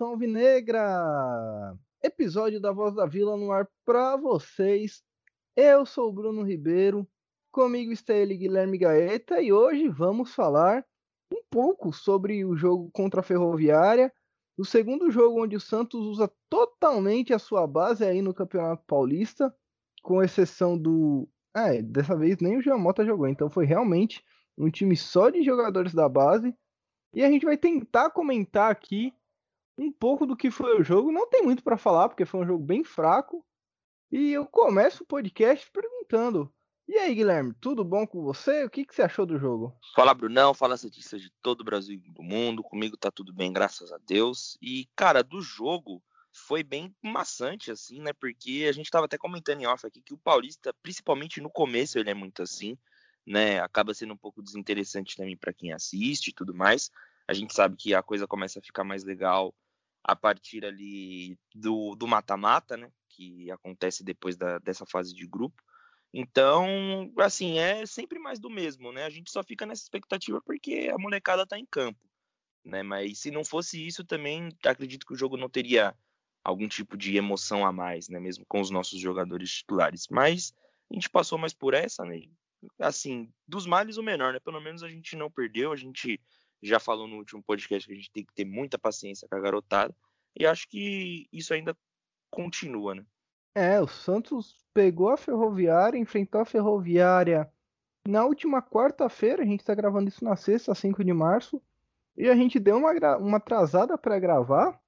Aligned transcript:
Nação 0.00 0.12
alvinegra! 0.12 1.78
Episódio 2.02 2.58
da 2.58 2.72
Voz 2.72 2.94
da 2.94 3.04
Vila 3.04 3.36
no 3.36 3.52
ar 3.52 3.68
para 3.84 4.16
vocês. 4.16 5.02
Eu 5.54 5.84
sou 5.84 6.08
o 6.08 6.12
Bruno 6.12 6.42
Ribeiro, 6.42 7.06
comigo 7.52 7.92
está 7.92 8.14
ele 8.14 8.34
Guilherme 8.34 8.78
Gaeta 8.78 9.42
e 9.42 9.52
hoje 9.52 9.90
vamos 9.90 10.34
falar 10.34 10.86
um 11.30 11.42
pouco 11.50 11.92
sobre 11.92 12.46
o 12.46 12.56
jogo 12.56 12.90
contra 12.94 13.20
a 13.20 13.22
Ferroviária, 13.22 14.10
o 14.56 14.64
segundo 14.64 15.10
jogo 15.10 15.44
onde 15.44 15.54
o 15.54 15.60
Santos 15.60 16.00
usa 16.06 16.32
totalmente 16.48 17.34
a 17.34 17.38
sua 17.38 17.66
base 17.66 18.02
aí 18.02 18.22
no 18.22 18.32
Campeonato 18.32 18.82
Paulista, 18.86 19.54
com 20.02 20.22
exceção 20.22 20.78
do. 20.78 21.28
Ah, 21.52 21.74
é, 21.74 21.82
dessa 21.82 22.16
vez 22.16 22.38
nem 22.38 22.56
o 22.56 22.62
Jean 22.62 22.78
Mota 22.78 23.04
jogou, 23.04 23.28
então 23.28 23.50
foi 23.50 23.66
realmente 23.66 24.24
um 24.56 24.70
time 24.70 24.96
só 24.96 25.28
de 25.28 25.42
jogadores 25.42 25.92
da 25.92 26.08
base. 26.08 26.56
E 27.12 27.22
a 27.22 27.30
gente 27.30 27.44
vai 27.44 27.58
tentar 27.58 28.08
comentar 28.08 28.70
aqui 28.70 29.12
um 29.80 29.92
pouco 29.92 30.26
do 30.26 30.36
que 30.36 30.50
foi 30.50 30.78
o 30.78 30.84
jogo. 30.84 31.10
Não 31.10 31.28
tem 31.28 31.42
muito 31.42 31.62
para 31.62 31.78
falar, 31.78 32.08
porque 32.08 32.24
foi 32.24 32.40
um 32.40 32.46
jogo 32.46 32.64
bem 32.64 32.84
fraco. 32.84 33.44
E 34.10 34.32
eu 34.32 34.46
começo 34.46 35.02
o 35.02 35.06
podcast 35.06 35.70
perguntando: 35.70 36.52
E 36.86 36.96
aí, 36.96 37.14
Guilherme, 37.14 37.54
tudo 37.60 37.84
bom 37.84 38.06
com 38.06 38.22
você? 38.22 38.64
O 38.64 38.70
que, 38.70 38.84
que 38.84 38.94
você 38.94 39.02
achou 39.02 39.24
do 39.24 39.38
jogo? 39.38 39.76
Fala, 39.94 40.14
Brunão. 40.14 40.52
Fala, 40.52 40.76
cientistas 40.76 41.22
de 41.22 41.30
todo 41.42 41.62
o 41.62 41.64
Brasil 41.64 41.94
e 41.94 42.10
do 42.12 42.22
mundo. 42.22 42.62
Comigo 42.62 42.96
tá 42.96 43.10
tudo 43.10 43.32
bem, 43.32 43.52
graças 43.52 43.92
a 43.92 43.98
Deus. 43.98 44.58
E, 44.60 44.88
cara, 44.94 45.22
do 45.22 45.40
jogo 45.40 46.02
foi 46.32 46.62
bem 46.62 46.94
maçante, 47.02 47.70
assim, 47.70 48.00
né? 48.00 48.12
Porque 48.12 48.66
a 48.68 48.72
gente 48.72 48.90
tava 48.90 49.06
até 49.06 49.18
comentando 49.18 49.60
em 49.60 49.66
off 49.66 49.86
aqui 49.86 50.00
que 50.02 50.14
o 50.14 50.18
Paulista, 50.18 50.74
principalmente 50.82 51.40
no 51.40 51.50
começo, 51.50 51.98
ele 51.98 52.10
é 52.10 52.14
muito 52.14 52.42
assim 52.42 52.76
né? 53.26 53.60
Acaba 53.60 53.94
sendo 53.94 54.14
um 54.14 54.16
pouco 54.16 54.42
desinteressante 54.42 55.16
também 55.16 55.36
para 55.36 55.52
quem 55.52 55.72
assiste 55.72 56.28
e 56.28 56.32
tudo 56.32 56.54
mais. 56.54 56.90
A 57.28 57.32
gente 57.32 57.54
sabe 57.54 57.76
que 57.76 57.94
a 57.94 58.02
coisa 58.02 58.26
começa 58.26 58.58
a 58.58 58.62
ficar 58.62 58.84
mais 58.84 59.04
legal 59.04 59.54
a 60.02 60.16
partir 60.16 60.64
ali 60.64 61.38
do 61.54 62.06
mata-mata, 62.06 62.76
né? 62.76 62.90
Que 63.08 63.50
acontece 63.50 64.02
depois 64.02 64.36
da, 64.36 64.58
dessa 64.58 64.86
fase 64.86 65.14
de 65.14 65.26
grupo. 65.26 65.62
Então, 66.12 67.12
assim, 67.18 67.58
é 67.58 67.86
sempre 67.86 68.18
mais 68.18 68.40
do 68.40 68.50
mesmo, 68.50 68.92
né? 68.92 69.04
A 69.04 69.10
gente 69.10 69.30
só 69.30 69.44
fica 69.44 69.64
nessa 69.64 69.82
expectativa 69.82 70.40
porque 70.44 70.90
a 70.92 70.98
molecada 70.98 71.46
tá 71.46 71.58
em 71.58 71.66
campo, 71.66 72.00
né? 72.64 72.82
Mas 72.82 73.20
se 73.20 73.30
não 73.30 73.44
fosse 73.44 73.86
isso 73.86 74.04
também, 74.04 74.48
acredito 74.64 75.06
que 75.06 75.12
o 75.12 75.16
jogo 75.16 75.36
não 75.36 75.48
teria 75.48 75.94
algum 76.42 76.66
tipo 76.66 76.96
de 76.96 77.16
emoção 77.16 77.64
a 77.64 77.72
mais, 77.72 78.08
né? 78.08 78.18
Mesmo 78.18 78.44
com 78.46 78.60
os 78.60 78.70
nossos 78.70 78.98
jogadores 78.98 79.52
titulares. 79.52 80.08
Mas 80.10 80.52
a 80.90 80.94
gente 80.94 81.08
passou 81.08 81.38
mais 81.38 81.54
por 81.54 81.74
essa, 81.74 82.04
né? 82.04 82.22
assim, 82.78 83.32
dos 83.46 83.66
males 83.66 83.96
o 83.96 84.02
menor, 84.02 84.32
né? 84.32 84.40
Pelo 84.40 84.60
menos 84.60 84.82
a 84.82 84.88
gente 84.88 85.16
não 85.16 85.30
perdeu, 85.30 85.72
a 85.72 85.76
gente 85.76 86.20
já 86.62 86.78
falou 86.78 87.06
no 87.06 87.16
último 87.16 87.42
podcast 87.42 87.86
que 87.86 87.92
a 87.92 87.96
gente 87.96 88.10
tem 88.10 88.24
que 88.24 88.34
ter 88.34 88.44
muita 88.44 88.78
paciência 88.78 89.28
com 89.28 89.36
a 89.36 89.40
garotada, 89.40 89.94
e 90.38 90.46
acho 90.46 90.68
que 90.68 91.28
isso 91.32 91.52
ainda 91.52 91.76
continua, 92.30 92.94
né? 92.94 93.04
É, 93.54 93.80
o 93.80 93.88
Santos 93.88 94.64
pegou 94.72 95.10
a 95.10 95.16
Ferroviária, 95.16 95.98
enfrentou 95.98 96.40
a 96.40 96.44
Ferroviária 96.44 97.50
na 98.06 98.24
última 98.24 98.62
quarta-feira, 98.62 99.42
a 99.42 99.46
gente 99.46 99.64
tá 99.64 99.74
gravando 99.74 100.08
isso 100.08 100.24
na 100.24 100.36
sexta, 100.36 100.74
5 100.74 101.04
de 101.04 101.12
março, 101.12 101.60
e 102.16 102.28
a 102.28 102.34
gente 102.34 102.58
deu 102.58 102.76
uma, 102.76 102.92
uma 103.18 103.36
atrasada 103.36 103.96
para 103.98 104.18
gravar, 104.18 104.80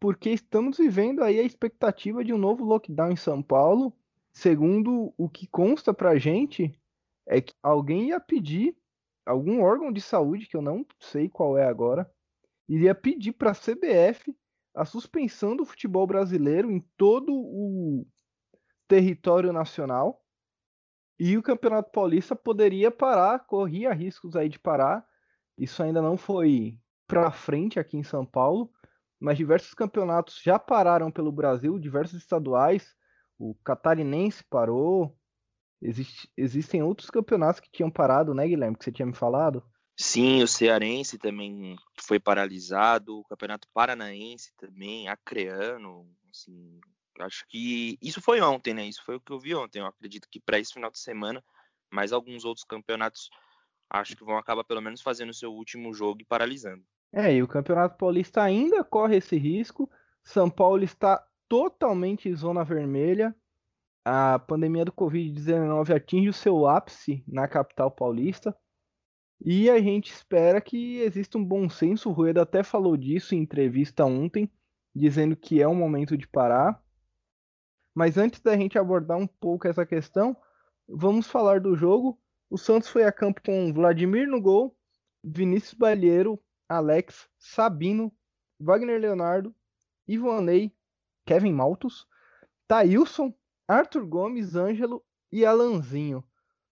porque 0.00 0.30
estamos 0.30 0.78
vivendo 0.78 1.22
aí 1.22 1.38
a 1.38 1.42
expectativa 1.42 2.24
de 2.24 2.32
um 2.32 2.38
novo 2.38 2.64
lockdown 2.64 3.10
em 3.10 3.16
São 3.16 3.42
Paulo. 3.42 3.92
Segundo 4.32 5.14
o 5.16 5.28
que 5.28 5.46
consta 5.46 5.94
pra 5.94 6.18
gente, 6.18 6.78
é 7.26 7.40
que 7.40 7.54
alguém 7.62 8.08
ia 8.08 8.20
pedir, 8.20 8.76
algum 9.24 9.62
órgão 9.62 9.92
de 9.92 10.00
saúde, 10.00 10.46
que 10.46 10.56
eu 10.56 10.62
não 10.62 10.84
sei 11.00 11.28
qual 11.28 11.56
é 11.56 11.66
agora, 11.66 12.10
iria 12.68 12.94
pedir 12.94 13.32
para 13.32 13.50
a 13.50 13.54
CBF 13.54 14.34
a 14.74 14.84
suspensão 14.84 15.56
do 15.56 15.64
futebol 15.64 16.06
brasileiro 16.06 16.70
em 16.70 16.80
todo 16.96 17.32
o 17.32 18.06
território 18.88 19.52
nacional 19.52 20.24
e 21.18 21.38
o 21.38 21.42
Campeonato 21.42 21.92
Paulista 21.92 22.34
poderia 22.34 22.90
parar, 22.90 23.38
corria 23.46 23.92
riscos 23.92 24.34
aí 24.34 24.48
de 24.48 24.58
parar. 24.58 25.06
Isso 25.56 25.82
ainda 25.82 26.02
não 26.02 26.16
foi 26.16 26.78
para 27.06 27.30
frente 27.30 27.78
aqui 27.78 27.96
em 27.96 28.02
São 28.02 28.26
Paulo, 28.26 28.72
mas 29.20 29.36
diversos 29.36 29.72
campeonatos 29.74 30.40
já 30.42 30.58
pararam 30.58 31.12
pelo 31.12 31.30
Brasil, 31.30 31.78
diversos 31.78 32.18
estaduais. 32.20 32.96
O 33.38 33.54
catarinense 33.64 34.42
parou, 34.44 35.16
Existe, 35.84 36.30
existem 36.34 36.82
outros 36.82 37.10
campeonatos 37.10 37.60
que 37.60 37.70
tinham 37.70 37.90
parado, 37.90 38.32
né, 38.32 38.48
Guilherme? 38.48 38.74
Que 38.74 38.84
você 38.84 38.90
tinha 38.90 39.04
me 39.04 39.14
falado? 39.14 39.62
Sim, 39.96 40.42
o 40.42 40.48
Cearense 40.48 41.18
também 41.18 41.76
foi 42.00 42.18
paralisado, 42.18 43.18
o 43.18 43.24
Campeonato 43.24 43.68
Paranaense 43.72 44.52
também, 44.56 45.08
acreano, 45.08 46.08
assim, 46.30 46.80
acho 47.20 47.46
que 47.48 47.98
isso 48.02 48.20
foi 48.20 48.40
ontem, 48.40 48.72
né? 48.72 48.86
Isso 48.86 49.04
foi 49.04 49.16
o 49.16 49.20
que 49.20 49.30
eu 49.30 49.38
vi 49.38 49.54
ontem. 49.54 49.80
Eu 49.80 49.86
acredito 49.86 50.26
que 50.28 50.40
para 50.40 50.58
esse 50.58 50.72
final 50.72 50.90
de 50.90 50.98
semana, 50.98 51.44
mais 51.92 52.12
alguns 52.12 52.46
outros 52.46 52.64
campeonatos 52.64 53.28
acho 53.90 54.16
que 54.16 54.24
vão 54.24 54.38
acabar 54.38 54.64
pelo 54.64 54.80
menos 54.80 55.02
fazendo 55.02 55.30
o 55.30 55.34
seu 55.34 55.52
último 55.52 55.92
jogo 55.92 56.22
e 56.22 56.24
paralisando. 56.24 56.82
É, 57.12 57.32
e 57.32 57.42
o 57.42 57.46
Campeonato 57.46 57.96
Paulista 57.96 58.42
ainda 58.42 58.82
corre 58.82 59.18
esse 59.18 59.36
risco. 59.36 59.88
São 60.24 60.50
Paulo 60.50 60.82
está 60.82 61.22
totalmente 61.48 62.28
em 62.28 62.34
zona 62.34 62.64
vermelha 62.64 63.36
a 64.04 64.38
pandemia 64.38 64.84
do 64.84 64.92
Covid-19 64.92 65.94
atinge 65.94 66.28
o 66.28 66.32
seu 66.32 66.66
ápice 66.66 67.24
na 67.26 67.48
capital 67.48 67.90
paulista 67.90 68.54
e 69.40 69.68
a 69.68 69.80
gente 69.80 70.12
espera 70.12 70.60
que 70.60 70.98
exista 71.00 71.36
um 71.36 71.44
bom 71.44 71.68
senso. 71.68 72.08
O 72.08 72.12
Rueda 72.12 72.42
até 72.42 72.62
falou 72.62 72.96
disso 72.96 73.34
em 73.34 73.38
entrevista 73.38 74.04
ontem, 74.04 74.50
dizendo 74.94 75.36
que 75.36 75.60
é 75.60 75.68
o 75.68 75.74
momento 75.74 76.16
de 76.16 76.26
parar. 76.26 76.82
Mas 77.94 78.16
antes 78.16 78.40
da 78.40 78.56
gente 78.56 78.78
abordar 78.78 79.18
um 79.18 79.26
pouco 79.26 79.68
essa 79.68 79.84
questão, 79.84 80.36
vamos 80.88 81.26
falar 81.26 81.60
do 81.60 81.76
jogo. 81.76 82.18
O 82.50 82.56
Santos 82.56 82.88
foi 82.88 83.04
a 83.04 83.12
campo 83.12 83.40
com 83.44 83.72
Vladimir 83.72 84.28
no 84.28 84.40
gol, 84.40 84.76
Vinícius 85.22 85.74
Balheiro, 85.74 86.40
Alex, 86.68 87.28
Sabino, 87.38 88.12
Wagner 88.58 89.00
Leonardo, 89.00 89.54
Ivonei, 90.06 90.74
Kevin 91.26 91.52
Maltos, 91.52 92.06
Thailson, 92.66 93.34
Arthur 93.68 94.06
Gomes, 94.06 94.54
Ângelo 94.54 95.04
e 95.32 95.44
Alanzinho. 95.44 96.24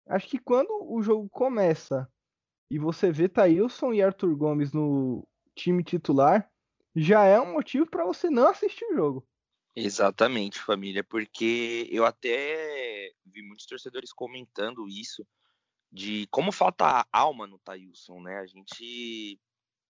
Acho 0.07 0.29
que 0.29 0.39
quando 0.39 0.71
o 0.93 1.03
jogo 1.03 1.29
começa 1.31 2.11
e 2.71 2.79
você 2.79 3.11
vê 3.13 3.29
Thailson 3.29 3.93
e 3.93 4.03
Arthur 4.03 4.37
Gomes 4.37 4.73
no 4.73 5.27
time 5.55 5.85
titular, 5.85 6.51
já 6.95 7.25
é 7.25 7.41
um 7.41 7.53
motivo 7.53 7.87
para 7.87 8.05
você 8.05 8.29
não 8.29 8.49
assistir 8.49 8.85
o 8.87 8.95
jogo. 8.95 9.27
Exatamente, 9.75 10.59
família, 10.59 11.05
porque 11.05 11.89
eu 11.91 12.05
até 12.05 13.13
vi 13.25 13.43
muitos 13.43 13.67
torcedores 13.67 14.13
comentando 14.13 14.89
isso 14.89 15.25
de 15.93 16.27
como 16.31 16.51
falta 16.51 17.07
alma 17.13 17.47
no 17.47 17.59
Thailson, 17.59 18.21
né? 18.21 18.39
A 18.39 18.47
gente 18.47 19.41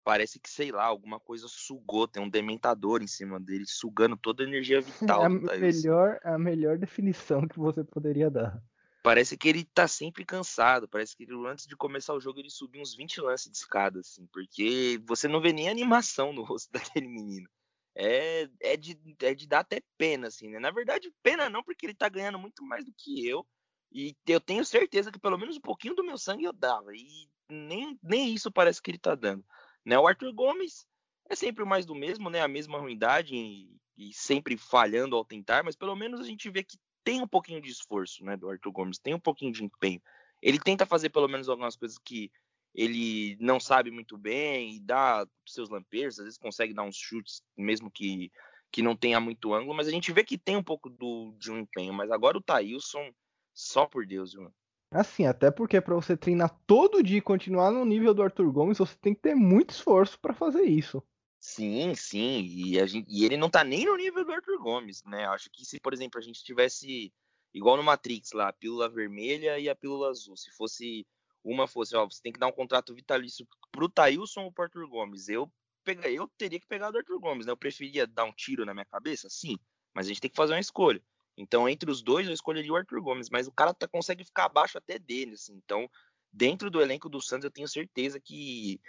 parece 0.03 0.39
que, 0.39 0.49
sei 0.49 0.71
lá, 0.71 0.85
alguma 0.85 1.19
coisa 1.19 1.47
sugou, 1.47 2.07
tem 2.07 2.21
um 2.21 2.29
dementador 2.29 3.01
em 3.01 3.07
cima 3.07 3.39
dele, 3.39 3.65
sugando 3.67 4.17
toda 4.17 4.43
a 4.43 4.47
energia 4.47 4.81
vital. 5.17 5.23
É 5.23 5.25
a, 5.25 5.29
melhor, 5.29 6.19
a 6.23 6.37
melhor 6.37 6.77
definição 6.77 7.47
que 7.47 7.59
você 7.59 7.83
poderia 7.83 8.29
dar. 8.29 8.61
Parece 9.01 9.37
que 9.37 9.47
ele 9.47 9.63
tá 9.63 9.87
sempre 9.87 10.25
cansado, 10.25 10.87
parece 10.87 11.15
que 11.15 11.23
ele, 11.23 11.33
antes 11.47 11.65
de 11.65 11.75
começar 11.75 12.13
o 12.13 12.19
jogo 12.19 12.39
ele 12.39 12.49
subiu 12.49 12.81
uns 12.81 12.95
20 12.95 13.21
lances 13.21 13.49
de 13.49 13.57
escada, 13.57 13.99
assim, 14.01 14.27
porque 14.27 15.01
você 15.07 15.27
não 15.27 15.39
vê 15.39 15.53
nem 15.53 15.69
animação 15.69 16.33
no 16.33 16.43
rosto 16.43 16.71
daquele 16.71 17.07
menino. 17.07 17.47
É, 17.95 18.49
é, 18.61 18.77
de, 18.77 18.97
é 19.21 19.33
de 19.33 19.47
dar 19.47 19.59
até 19.59 19.81
pena, 19.97 20.27
assim, 20.27 20.49
né? 20.49 20.59
Na 20.59 20.71
verdade, 20.71 21.11
pena 21.23 21.49
não, 21.49 21.63
porque 21.63 21.85
ele 21.85 21.93
tá 21.93 22.07
ganhando 22.07 22.37
muito 22.37 22.63
mais 22.63 22.85
do 22.85 22.93
que 22.97 23.27
eu, 23.27 23.45
e 23.91 24.15
eu 24.27 24.39
tenho 24.39 24.63
certeza 24.63 25.11
que 25.11 25.19
pelo 25.19 25.37
menos 25.37 25.57
um 25.57 25.61
pouquinho 25.61 25.95
do 25.95 26.03
meu 26.03 26.17
sangue 26.17 26.43
eu 26.43 26.53
dava, 26.53 26.93
e 26.93 27.27
nem, 27.49 27.97
nem 28.03 28.33
isso 28.33 28.51
parece 28.51 28.81
que 28.81 28.91
ele 28.91 28.99
tá 28.99 29.15
dando. 29.15 29.43
Né? 29.85 29.97
O 29.97 30.07
Arthur 30.07 30.33
Gomes 30.33 30.85
é 31.29 31.35
sempre 31.35 31.63
mais 31.65 31.85
do 31.85 31.95
mesmo, 31.95 32.29
né? 32.29 32.41
A 32.41 32.47
mesma 32.47 32.79
ruindade 32.79 33.35
e, 33.35 33.77
e, 33.97 34.13
sempre 34.13 34.57
falhando 34.57 35.15
ao 35.15 35.25
tentar, 35.25 35.63
mas 35.63 35.75
pelo 35.75 35.95
menos 35.95 36.19
a 36.19 36.23
gente 36.23 36.49
vê 36.49 36.63
que 36.63 36.77
tem 37.03 37.21
um 37.21 37.27
pouquinho 37.27 37.61
de 37.61 37.69
esforço, 37.69 38.23
né? 38.23 38.35
Do 38.35 38.49
Arthur 38.49 38.71
Gomes, 38.71 38.99
tem 38.99 39.13
um 39.13 39.19
pouquinho 39.19 39.51
de 39.51 39.63
empenho. 39.63 40.01
Ele 40.41 40.59
tenta 40.59 40.85
fazer 40.85 41.09
pelo 41.09 41.27
menos 41.27 41.49
algumas 41.49 41.75
coisas 41.75 41.97
que 41.97 42.31
ele 42.73 43.35
não 43.39 43.59
sabe 43.59 43.91
muito 43.91 44.17
bem 44.17 44.75
e 44.75 44.79
dá 44.79 45.27
seus 45.45 45.69
lampejos, 45.69 46.19
às 46.19 46.25
vezes 46.25 46.37
consegue 46.37 46.73
dar 46.73 46.83
uns 46.83 46.95
chutes, 46.95 47.41
mesmo 47.57 47.89
que, 47.89 48.31
que 48.71 48.81
não 48.81 48.95
tenha 48.95 49.19
muito 49.19 49.53
ângulo, 49.53 49.75
mas 49.75 49.87
a 49.87 49.91
gente 49.91 50.11
vê 50.11 50.23
que 50.23 50.37
tem 50.37 50.55
um 50.55 50.63
pouco 50.63 50.89
do, 50.89 51.33
de 51.37 51.51
um 51.51 51.59
empenho. 51.59 51.93
Mas 51.93 52.11
agora 52.11 52.37
o 52.37 52.41
Thailson, 52.41 53.11
só 53.53 53.85
por 53.85 54.05
Deus, 54.05 54.33
viu? 54.33 54.53
Assim, 54.91 55.25
até 55.25 55.51
porque 55.51 55.79
para 55.79 55.93
você 55.93 56.17
treinar 56.17 56.49
todo 56.65 57.03
dia 57.03 57.19
e 57.19 57.21
continuar 57.21 57.71
no 57.71 57.85
nível 57.85 58.13
do 58.13 58.23
Arthur 58.23 58.51
Gomes, 58.51 58.79
você 58.79 58.95
tem 58.95 59.13
que 59.13 59.21
ter 59.21 59.35
muito 59.35 59.69
esforço 59.69 60.19
para 60.19 60.33
fazer 60.33 60.63
isso. 60.63 61.03
Sim, 61.39 61.93
sim, 61.95 62.39
e, 62.41 62.87
gente, 62.87 63.07
e, 63.07 63.23
ele 63.23 63.37
não 63.37 63.49
tá 63.49 63.63
nem 63.63 63.85
no 63.85 63.95
nível 63.95 64.25
do 64.25 64.31
Arthur 64.31 64.57
Gomes, 64.59 65.03
né? 65.05 65.25
Acho 65.27 65.49
que 65.51 65.63
se, 65.63 65.79
por 65.79 65.93
exemplo, 65.93 66.19
a 66.19 66.21
gente 66.21 66.43
tivesse 66.43 67.13
igual 67.53 67.77
no 67.77 67.83
Matrix 67.83 68.33
lá, 68.33 68.49
a 68.49 68.53
pílula 68.53 68.89
vermelha 68.89 69.57
e 69.59 69.69
a 69.69 69.75
pílula 69.75 70.09
azul, 70.09 70.35
se 70.35 70.51
fosse 70.51 71.05
uma 71.43 71.67
fosse, 71.67 71.95
ó, 71.95 72.05
você 72.05 72.21
tem 72.21 72.33
que 72.33 72.39
dar 72.39 72.47
um 72.47 72.51
contrato 72.51 72.93
vitalício 72.93 73.47
pro 73.71 73.87
Tailson 73.87 74.41
ou 74.41 74.51
pro 74.51 74.65
Arthur 74.65 74.87
Gomes, 74.87 75.29
eu 75.29 75.49
pegar, 75.83 76.09
eu 76.09 76.27
teria 76.37 76.59
que 76.59 76.67
pegar 76.67 76.91
o 76.91 76.97
Arthur 76.97 77.19
Gomes, 77.19 77.45
né? 77.45 77.51
Eu 77.51 77.57
preferia 77.57 78.05
dar 78.05 78.25
um 78.25 78.33
tiro 78.33 78.65
na 78.65 78.73
minha 78.73 78.85
cabeça, 78.85 79.29
sim, 79.29 79.57
mas 79.93 80.07
a 80.07 80.09
gente 80.09 80.21
tem 80.21 80.29
que 80.29 80.35
fazer 80.35 80.53
uma 80.53 80.59
escolha. 80.59 81.01
Então, 81.39 81.69
entre 81.69 81.89
os 81.89 82.01
dois, 82.01 82.27
eu 82.27 82.33
escolheria 82.33 82.73
o 82.73 82.75
Arthur 82.75 83.01
Gomes, 83.01 83.29
mas 83.29 83.47
o 83.47 83.51
cara 83.51 83.73
tá, 83.73 83.87
consegue 83.87 84.25
ficar 84.25 84.45
abaixo 84.45 84.77
até 84.77 84.99
dele, 84.99 85.35
assim. 85.35 85.53
Então, 85.63 85.89
dentro 86.31 86.69
do 86.69 86.81
elenco 86.81 87.07
do 87.07 87.21
Santos, 87.21 87.45
eu 87.45 87.51
tenho 87.51 87.67
certeza 87.67 88.19
que 88.19 88.79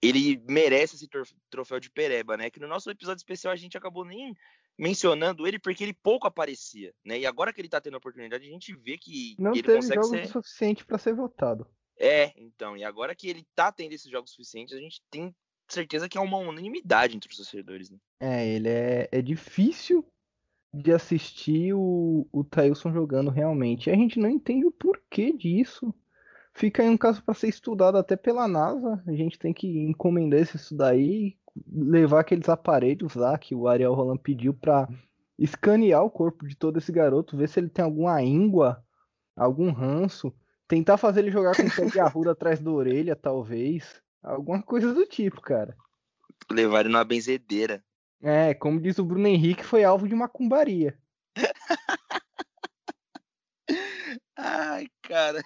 ele 0.00 0.40
merece 0.48 0.94
esse 0.94 1.08
troféu 1.50 1.80
de 1.80 1.90
Pereba, 1.90 2.36
né? 2.36 2.48
Que 2.48 2.60
no 2.60 2.68
nosso 2.68 2.88
episódio 2.90 3.18
especial 3.18 3.52
a 3.52 3.56
gente 3.56 3.76
acabou 3.76 4.04
nem 4.04 4.34
mencionando 4.78 5.46
ele 5.46 5.58
porque 5.58 5.82
ele 5.82 5.92
pouco 5.92 6.28
aparecia, 6.28 6.94
né? 7.04 7.18
E 7.18 7.26
agora 7.26 7.52
que 7.52 7.60
ele 7.60 7.68
tá 7.68 7.80
tendo 7.80 7.94
a 7.94 7.98
oportunidade, 7.98 8.46
a 8.46 8.50
gente 8.50 8.72
vê 8.74 8.96
que 8.96 9.34
não 9.38 9.50
ele 9.50 9.62
teve 9.62 9.76
consegue 9.76 10.02
jogo 10.02 10.16
ser 10.16 10.28
suficiente 10.28 10.84
para 10.84 10.96
ser 10.96 11.12
votado. 11.12 11.66
É, 11.98 12.32
então, 12.36 12.76
e 12.76 12.84
agora 12.84 13.14
que 13.16 13.28
ele 13.28 13.44
tá 13.54 13.70
tendo 13.72 13.92
esses 13.92 14.10
jogos 14.10 14.30
suficientes, 14.30 14.74
a 14.74 14.80
gente 14.80 15.02
tem 15.10 15.34
certeza 15.68 16.08
que 16.08 16.16
é 16.16 16.20
uma 16.20 16.38
unanimidade 16.38 17.16
entre 17.16 17.28
os 17.28 17.36
torcedores, 17.36 17.90
né? 17.90 17.98
É, 18.20 18.48
ele 18.48 18.68
é, 18.68 19.08
é 19.10 19.20
difícil 19.20 20.06
de 20.72 20.92
assistir 20.92 21.74
o, 21.74 22.26
o 22.32 22.44
Thailson 22.44 22.92
jogando 22.92 23.30
realmente. 23.30 23.88
E 23.88 23.92
a 23.92 23.96
gente 23.96 24.18
não 24.18 24.28
entende 24.28 24.66
o 24.66 24.72
porquê 24.72 25.32
disso. 25.32 25.92
Fica 26.54 26.82
aí 26.82 26.88
um 26.88 26.96
caso 26.96 27.22
para 27.22 27.34
ser 27.34 27.48
estudado 27.48 27.98
até 27.98 28.16
pela 28.16 28.46
NASA. 28.46 29.02
A 29.06 29.12
gente 29.12 29.38
tem 29.38 29.52
que 29.52 29.66
encomendar 29.66 30.40
esse 30.40 30.56
estudo 30.56 30.82
aí, 30.82 31.36
levar 31.72 32.20
aqueles 32.20 32.48
aparelhos 32.48 33.14
lá 33.14 33.36
que 33.38 33.54
o 33.54 33.66
Ariel 33.66 33.94
Roland 33.94 34.18
pediu 34.18 34.54
para 34.54 34.88
escanear 35.38 36.04
o 36.04 36.10
corpo 36.10 36.46
de 36.46 36.54
todo 36.54 36.78
esse 36.78 36.92
garoto, 36.92 37.36
ver 37.36 37.48
se 37.48 37.58
ele 37.58 37.68
tem 37.68 37.84
alguma 37.84 38.22
íngua, 38.22 38.84
algum 39.34 39.72
ranço, 39.72 40.32
tentar 40.68 40.98
fazer 40.98 41.20
ele 41.20 41.30
jogar 41.30 41.56
com 41.56 41.62
o 41.62 41.74
pé 41.74 41.86
de 41.86 41.98
arruda 41.98 42.30
atrás 42.32 42.60
da 42.60 42.70
orelha, 42.70 43.16
talvez. 43.16 44.00
Alguma 44.22 44.62
coisa 44.62 44.92
do 44.92 45.06
tipo, 45.06 45.40
cara. 45.40 45.74
Levar 46.50 46.80
ele 46.80 46.90
numa 46.90 47.04
benzedeira. 47.04 47.82
É, 48.22 48.52
como 48.54 48.80
diz 48.80 48.98
o 48.98 49.04
Bruno 49.04 49.26
Henrique, 49.26 49.64
foi 49.64 49.82
alvo 49.82 50.06
de 50.06 50.14
macumbaria. 50.14 50.98
Ai, 54.36 54.86
cara. 55.02 55.42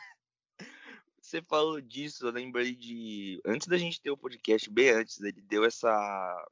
Você 1.21 1.41
falou 1.43 1.81
disso, 1.81 2.27
eu 2.27 2.33
lembrei 2.33 2.75
de. 2.75 3.41
Antes 3.45 3.69
da 3.69 3.79
gente 3.79 4.01
ter 4.01 4.11
o 4.11 4.17
podcast, 4.17 4.69
bem 4.71 4.91
antes, 4.91 5.21
ele 5.21 5.41
deu 5.43 5.65
essa. 5.65 6.47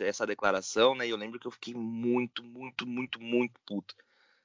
Essa 0.00 0.26
declaração, 0.26 0.94
né? 0.94 1.06
E 1.06 1.10
eu 1.10 1.16
lembro 1.16 1.38
que 1.38 1.46
eu 1.46 1.50
fiquei 1.50 1.74
muito, 1.74 2.42
muito, 2.42 2.86
muito, 2.86 3.20
muito 3.20 3.60
puto 3.66 3.94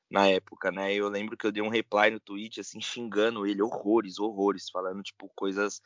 na 0.10 0.27
época, 0.27 0.72
né? 0.72 0.94
Eu 0.94 1.07
lembro 1.07 1.38
que 1.38 1.48
eu 1.48 1.51
dei 1.51 1.63
um 1.63 1.69
reply 1.69 2.12
no 2.12 2.19
tweet, 2.19 2.60
assim, 2.60 2.81
xingando 2.81 3.48
ele, 3.48 3.62
horrores, 3.62 4.19
horrores, 4.19 4.69
falando, 4.69 5.01
tipo, 5.01 5.30
coisas 5.36 5.81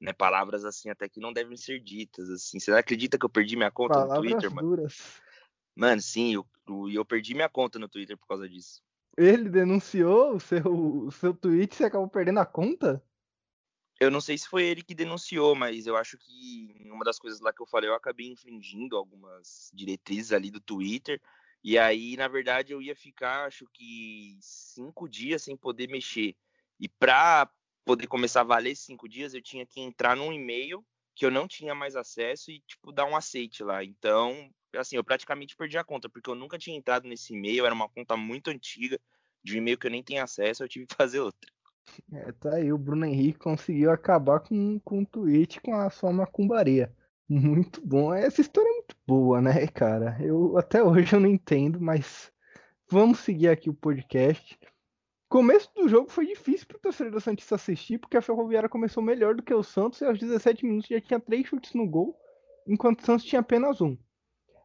né, 0.00 0.12
palavras 0.12 0.64
assim 0.64 0.88
até 0.88 1.08
que 1.08 1.20
não 1.20 1.32
devem 1.32 1.56
ser 1.56 1.80
ditas, 1.80 2.30
assim. 2.30 2.58
Você 2.58 2.72
acredita 2.72 3.18
que 3.18 3.24
eu 3.24 3.30
perdi 3.30 3.56
minha 3.56 3.70
conta 3.70 3.94
palavras 3.94 4.16
no 4.16 4.22
Twitter, 4.22 4.54
mano? 4.54 4.68
duras. 4.68 5.20
Mano, 5.76 6.00
sim, 6.00 6.34
eu, 6.34 6.46
eu 6.92 7.04
perdi 7.04 7.34
minha 7.34 7.48
conta 7.48 7.78
no 7.78 7.88
Twitter 7.88 8.16
por 8.16 8.26
causa 8.26 8.48
disso. 8.48 8.82
Ele 9.16 9.48
denunciou 9.48 10.34
o 10.36 10.40
seu, 10.40 10.62
o 10.64 11.10
seu 11.10 11.34
tweet 11.34 11.72
e 11.72 11.76
você 11.76 11.84
acabou 11.84 12.08
perdendo 12.08 12.40
a 12.40 12.46
conta? 12.46 13.04
Eu 14.00 14.10
não 14.10 14.20
sei 14.20 14.38
se 14.38 14.48
foi 14.48 14.64
ele 14.64 14.82
que 14.82 14.94
denunciou, 14.94 15.54
mas 15.54 15.86
eu 15.86 15.94
acho 15.94 16.16
que 16.16 16.88
uma 16.90 17.04
das 17.04 17.18
coisas 17.18 17.38
lá 17.40 17.52
que 17.52 17.60
eu 17.60 17.66
falei, 17.66 17.90
eu 17.90 17.94
acabei 17.94 18.28
infringindo 18.28 18.96
algumas 18.96 19.70
diretrizes 19.74 20.32
ali 20.32 20.50
do 20.50 20.60
Twitter. 20.60 21.20
E 21.62 21.78
aí, 21.78 22.16
na 22.16 22.26
verdade, 22.26 22.72
eu 22.72 22.80
ia 22.80 22.96
ficar, 22.96 23.46
acho 23.46 23.66
que 23.74 24.38
cinco 24.40 25.06
dias 25.06 25.42
sem 25.42 25.54
poder 25.54 25.88
mexer. 25.88 26.34
E 26.78 26.88
pra 26.88 27.50
poder 27.84 28.06
começar 28.06 28.40
a 28.42 28.44
valer 28.44 28.76
cinco 28.76 29.08
dias, 29.08 29.34
eu 29.34 29.42
tinha 29.42 29.66
que 29.66 29.80
entrar 29.80 30.16
num 30.16 30.32
e-mail 30.32 30.84
que 31.14 31.26
eu 31.26 31.30
não 31.30 31.46
tinha 31.46 31.74
mais 31.74 31.96
acesso 31.96 32.50
e, 32.50 32.60
tipo, 32.60 32.92
dar 32.92 33.04
um 33.04 33.16
aceite 33.16 33.62
lá. 33.62 33.84
Então, 33.84 34.50
assim, 34.74 34.96
eu 34.96 35.04
praticamente 35.04 35.56
perdi 35.56 35.76
a 35.76 35.84
conta, 35.84 36.08
porque 36.08 36.30
eu 36.30 36.34
nunca 36.34 36.58
tinha 36.58 36.76
entrado 36.76 37.06
nesse 37.06 37.34
e-mail, 37.34 37.66
era 37.66 37.74
uma 37.74 37.88
conta 37.88 38.16
muito 38.16 38.50
antiga, 38.50 38.98
de 39.42 39.54
um 39.54 39.58
e-mail 39.58 39.78
que 39.78 39.86
eu 39.86 39.90
nem 39.90 40.02
tenho 40.02 40.22
acesso, 40.22 40.62
eu 40.62 40.68
tive 40.68 40.86
que 40.86 40.94
fazer 40.96 41.20
outra. 41.20 41.50
É, 42.12 42.32
tá 42.32 42.54
aí, 42.54 42.72
o 42.72 42.78
Bruno 42.78 43.04
Henrique 43.04 43.38
conseguiu 43.38 43.90
acabar 43.90 44.40
com, 44.40 44.78
com 44.80 45.02
o 45.02 45.06
tweet 45.06 45.60
com 45.60 45.74
a 45.74 45.90
sua 45.90 46.12
macumbaria. 46.12 46.94
Muito 47.28 47.80
bom. 47.86 48.12
Essa 48.12 48.40
história 48.40 48.68
é 48.68 48.74
muito 48.74 48.96
boa, 49.06 49.40
né, 49.40 49.66
cara? 49.68 50.16
Eu 50.20 50.58
até 50.58 50.82
hoje 50.82 51.14
eu 51.14 51.20
não 51.20 51.28
entendo, 51.28 51.80
mas 51.80 52.32
vamos 52.88 53.20
seguir 53.20 53.48
aqui 53.48 53.70
o 53.70 53.74
podcast 53.74 54.58
começo 55.30 55.72
do 55.74 55.88
jogo 55.88 56.10
foi 56.10 56.26
difícil 56.26 56.66
para 56.66 56.76
o 56.76 56.80
torcedor 56.80 57.12
do 57.12 57.20
Santista 57.20 57.54
assistir, 57.54 57.98
porque 57.98 58.16
a 58.16 58.22
Ferroviária 58.22 58.68
começou 58.68 59.02
melhor 59.02 59.34
do 59.34 59.42
que 59.42 59.54
o 59.54 59.62
Santos 59.62 60.00
e 60.00 60.04
aos 60.04 60.18
17 60.18 60.66
minutos 60.66 60.88
já 60.88 61.00
tinha 61.00 61.20
três 61.20 61.46
chutes 61.46 61.72
no 61.72 61.88
gol, 61.88 62.18
enquanto 62.66 63.00
o 63.00 63.06
Santos 63.06 63.24
tinha 63.24 63.40
apenas 63.40 63.80
um. 63.80 63.96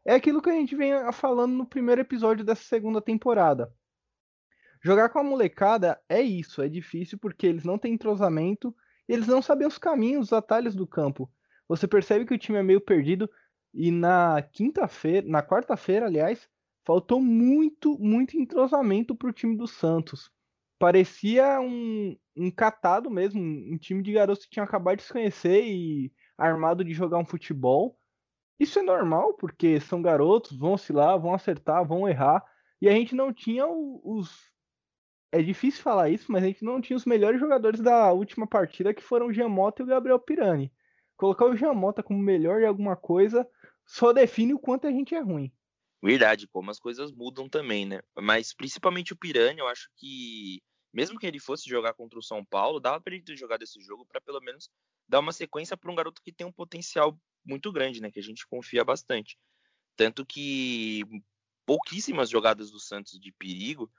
É 0.03 0.15
aquilo 0.15 0.41
que 0.41 0.49
a 0.49 0.53
gente 0.53 0.75
vem 0.75 0.91
falando 1.13 1.53
no 1.53 1.65
primeiro 1.65 2.01
episódio 2.01 2.43
dessa 2.43 2.63
segunda 2.63 2.99
temporada. 2.99 3.71
Jogar 4.83 5.09
com 5.09 5.19
a 5.19 5.23
molecada 5.23 6.01
é 6.09 6.21
isso, 6.21 6.61
é 6.61 6.67
difícil 6.67 7.17
porque 7.19 7.45
eles 7.45 7.63
não 7.63 7.77
têm 7.77 7.93
entrosamento 7.93 8.75
eles 9.07 9.27
não 9.27 9.41
sabem 9.41 9.67
os 9.67 9.77
caminhos, 9.77 10.27
os 10.27 10.33
atalhos 10.33 10.75
do 10.75 10.87
campo. 10.87 11.31
Você 11.67 11.87
percebe 11.87 12.25
que 12.25 12.33
o 12.33 12.37
time 12.37 12.57
é 12.57 12.63
meio 12.63 12.81
perdido 12.81 13.29
e 13.73 13.91
na 13.91 14.41
quinta-feira, 14.41 15.27
na 15.27 15.43
quarta-feira, 15.43 16.07
aliás, 16.07 16.49
faltou 16.83 17.21
muito, 17.21 17.97
muito 17.99 18.37
entrosamento 18.37 19.15
para 19.15 19.29
o 19.29 19.33
time 19.33 19.55
do 19.55 19.67
Santos 19.67 20.31
parecia 20.77 21.59
um, 21.59 22.17
um 22.35 22.51
catado 22.51 23.09
mesmo, 23.09 23.41
um 23.41 23.77
time 23.77 24.03
de 24.03 24.11
garotos 24.13 24.45
que 24.45 24.51
tinha 24.51 24.63
acabado 24.63 24.97
de 24.97 25.03
se 25.03 25.11
conhecer 25.11 25.63
e 25.63 26.11
armado 26.37 26.83
de 26.83 26.93
jogar 26.93 27.17
um 27.17 27.25
futebol. 27.25 27.97
Isso 28.59 28.79
é 28.79 28.81
normal, 28.81 29.33
porque 29.33 29.79
são 29.79 30.01
garotos, 30.01 30.57
vão 30.57 30.73
oscilar, 30.73 31.19
vão 31.19 31.33
acertar, 31.33 31.85
vão 31.85 32.07
errar. 32.07 32.43
E 32.81 32.87
a 32.87 32.91
gente 32.91 33.15
não 33.15 33.33
tinha 33.33 33.65
os. 33.67 34.53
É 35.31 35.41
difícil 35.41 35.83
falar 35.83 36.09
isso, 36.09 36.31
mas 36.31 36.43
a 36.43 36.47
gente 36.47 36.63
não 36.63 36.79
tinha 36.79 36.95
os 36.95 37.05
melhores 37.05 37.39
jogadores 37.39 37.81
da 37.81 38.11
última 38.13 38.47
partida, 38.47 38.93
que 38.93 39.03
foram 39.03 39.27
o 39.27 39.33
Giamota 39.33 39.81
e 39.81 39.85
o 39.85 39.87
Gabriel 39.87 40.19
Pirani. 40.19 40.71
Colocar 41.17 41.45
o 41.45 41.55
Giamota 41.55 42.01
como 42.01 42.19
melhor 42.19 42.59
de 42.59 42.65
alguma 42.65 42.95
coisa 42.95 43.47
só 43.85 44.13
define 44.13 44.53
o 44.53 44.59
quanto 44.59 44.87
a 44.87 44.91
gente 44.91 45.13
é 45.13 45.19
ruim. 45.19 45.51
Verdade, 46.05 46.47
como 46.47 46.69
as 46.69 46.79
coisas 46.79 47.11
mudam 47.11 47.49
também, 47.49 47.83
né? 47.83 47.99
Mas 48.15 48.53
principalmente 48.53 49.11
o 49.11 49.15
Piranha, 49.15 49.61
eu 49.61 49.67
acho 49.67 49.89
que 49.95 50.61
mesmo 50.93 51.17
que 51.17 51.25
ele 51.25 51.39
fosse 51.39 51.67
jogar 51.67 51.95
contra 51.95 52.19
o 52.19 52.21
São 52.21 52.45
Paulo, 52.45 52.79
dava 52.79 53.01
para 53.01 53.15
ele 53.15 53.23
ter 53.23 53.35
jogado 53.35 53.63
esse 53.63 53.81
jogo 53.81 54.05
para 54.05 54.21
pelo 54.21 54.39
menos 54.39 54.69
dar 55.09 55.19
uma 55.19 55.33
sequência 55.33 55.75
para 55.75 55.91
um 55.91 55.95
garoto 55.95 56.21
que 56.21 56.31
tem 56.31 56.45
um 56.45 56.51
potencial 56.51 57.19
muito 57.43 57.71
grande, 57.71 57.99
né? 57.99 58.11
Que 58.11 58.19
a 58.19 58.23
gente 58.23 58.45
confia 58.45 58.85
bastante. 58.85 59.35
Tanto 59.95 60.23
que 60.23 61.03
pouquíssimas 61.65 62.29
jogadas 62.29 62.69
do 62.69 62.79
Santos 62.79 63.19
de 63.19 63.31
perigo 63.31 63.91